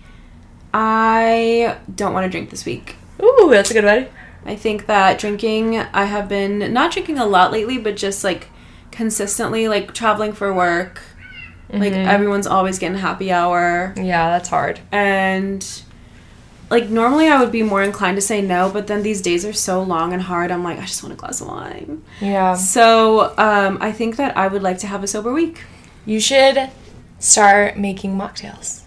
I 0.72 1.76
don't 1.94 2.14
want 2.14 2.24
to 2.24 2.30
drink 2.30 2.50
this 2.50 2.64
week. 2.64 2.96
Ooh, 3.22 3.48
that's 3.50 3.70
a 3.70 3.74
good 3.74 3.84
one. 3.84 4.06
I 4.46 4.56
think 4.56 4.86
that 4.86 5.18
drinking, 5.18 5.76
I 5.78 6.04
have 6.04 6.28
been 6.28 6.72
not 6.72 6.92
drinking 6.92 7.18
a 7.18 7.26
lot 7.26 7.52
lately, 7.52 7.78
but 7.78 7.96
just 7.96 8.24
like 8.24 8.46
consistently, 8.90 9.68
like 9.68 9.92
traveling 9.94 10.32
for 10.32 10.52
work 10.52 11.00
Like 11.72 11.92
everyone's 11.92 12.46
always 12.46 12.78
getting 12.78 12.98
happy 12.98 13.30
hour 13.32 13.92
Yeah, 13.96 14.30
that's 14.30 14.48
hard. 14.48 14.80
and 14.92 15.64
like 16.72 16.88
normally 16.88 17.28
I 17.28 17.38
would 17.38 17.52
be 17.52 17.62
more 17.62 17.82
inclined 17.82 18.16
to 18.16 18.22
say 18.22 18.40
no, 18.40 18.70
but 18.70 18.86
then 18.86 19.02
these 19.02 19.20
days 19.20 19.44
are 19.44 19.52
so 19.52 19.82
long 19.82 20.14
and 20.14 20.22
hard. 20.22 20.50
I'm 20.50 20.64
like, 20.64 20.78
I 20.78 20.86
just 20.86 21.02
want 21.02 21.12
a 21.12 21.16
glass 21.18 21.42
of 21.42 21.48
wine. 21.48 22.02
Yeah. 22.18 22.54
So 22.54 23.34
um, 23.36 23.76
I 23.82 23.92
think 23.92 24.16
that 24.16 24.38
I 24.38 24.48
would 24.48 24.62
like 24.62 24.78
to 24.78 24.86
have 24.86 25.04
a 25.04 25.06
sober 25.06 25.34
week. 25.34 25.64
You 26.06 26.18
should 26.18 26.70
start 27.18 27.76
making 27.76 28.16
mocktails. 28.16 28.84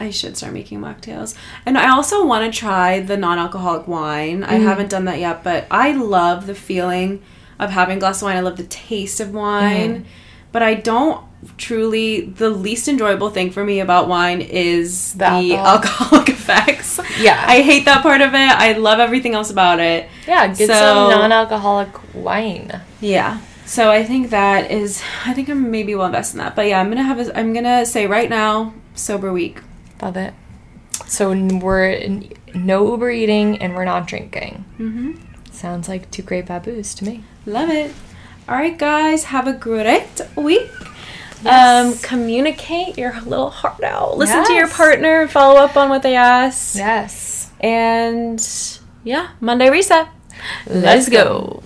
I 0.00 0.10
should 0.10 0.36
start 0.36 0.52
making 0.52 0.80
mocktails. 0.80 1.36
And 1.64 1.78
I 1.78 1.90
also 1.90 2.26
want 2.26 2.52
to 2.52 2.58
try 2.58 2.98
the 2.98 3.16
non 3.16 3.38
alcoholic 3.38 3.86
wine. 3.86 4.42
I 4.42 4.54
haven't 4.54 4.90
done 4.90 5.04
that 5.04 5.20
yet, 5.20 5.44
but 5.44 5.68
I 5.70 5.92
love 5.92 6.48
the 6.48 6.54
feeling 6.56 7.22
of 7.60 7.70
having 7.70 7.98
a 7.98 8.00
glass 8.00 8.22
of 8.22 8.26
wine. 8.26 8.38
I 8.38 8.40
love 8.40 8.56
the 8.56 8.64
taste 8.64 9.20
of 9.20 9.32
wine. 9.32 10.04
But 10.50 10.64
I 10.64 10.74
don't 10.74 11.24
truly, 11.56 12.22
the 12.22 12.50
least 12.50 12.88
enjoyable 12.88 13.30
thing 13.30 13.50
for 13.50 13.64
me 13.64 13.80
about 13.80 14.08
wine 14.08 14.40
is 14.40 15.12
the, 15.14 15.18
The 15.18 15.54
alcohol. 15.54 15.66
alcoholic 16.18 16.28
effects. 16.40 17.00
Yeah. 17.18 17.42
I 17.46 17.62
hate 17.62 17.84
that 17.86 18.02
part 18.02 18.20
of 18.20 18.34
it. 18.34 18.36
I 18.38 18.72
love 18.72 18.98
everything 18.98 19.34
else 19.34 19.50
about 19.50 19.80
it. 19.80 20.08
Yeah, 20.26 20.46
get 20.48 20.68
So- 20.68 20.74
some 20.74 21.10
non-alcoholic 21.10 22.14
wine. 22.14 22.80
Yeah. 23.00 23.40
So 23.66 23.90
I 23.90 24.04
think 24.04 24.30
that 24.30 24.70
is, 24.70 25.00
I 25.24 25.32
think 25.32 25.48
I'm 25.48 25.70
maybe 25.70 25.94
will 25.94 26.04
invest 26.06 26.34
in 26.34 26.38
that. 26.38 26.56
But 26.56 26.66
yeah, 26.66 26.80
I'm 26.80 26.88
gonna 26.88 27.04
have 27.04 27.20
a, 27.20 27.38
I'm 27.38 27.52
gonna 27.52 27.86
say 27.86 28.06
right 28.06 28.28
now, 28.28 28.74
sober 28.96 29.32
week. 29.32 29.60
Love 30.02 30.16
it. 30.16 30.34
So 31.06 31.30
we're 31.32 32.20
no 32.54 32.90
Uber 32.90 33.10
eating 33.10 33.58
and 33.62 33.74
we're 33.76 33.84
not 33.84 34.06
drinking. 34.08 34.64
Mm-hmm. 34.78 35.12
Sounds 35.52 35.88
like 35.88 36.10
two 36.10 36.22
great 36.22 36.46
baboos 36.46 36.94
to 36.94 37.04
me. 37.04 37.22
Love 37.46 37.70
it. 37.70 37.92
All 38.48 38.56
right, 38.56 38.76
guys, 38.76 39.24
have 39.24 39.46
a 39.46 39.52
great 39.52 40.20
week. 40.36 40.68
Yes. 41.42 41.94
Um, 41.94 41.98
communicate 42.02 42.98
your 42.98 43.18
little 43.22 43.50
heart 43.50 43.82
out. 43.82 44.18
Listen 44.18 44.44
to 44.44 44.52
your 44.52 44.66
Yes. 44.66 44.76
partner. 44.76 45.26
Follow 45.28 45.58
up 45.60 45.76
on 45.76 45.88
what 45.88 46.02
they 46.02 46.14
ask. 46.16 46.76
Yes. 46.76 47.50
And 47.60 48.46
yeah, 49.04 49.28
Monday 49.40 49.70
reset. 49.70 50.08
Let's 50.66 51.08
go. 51.08 51.62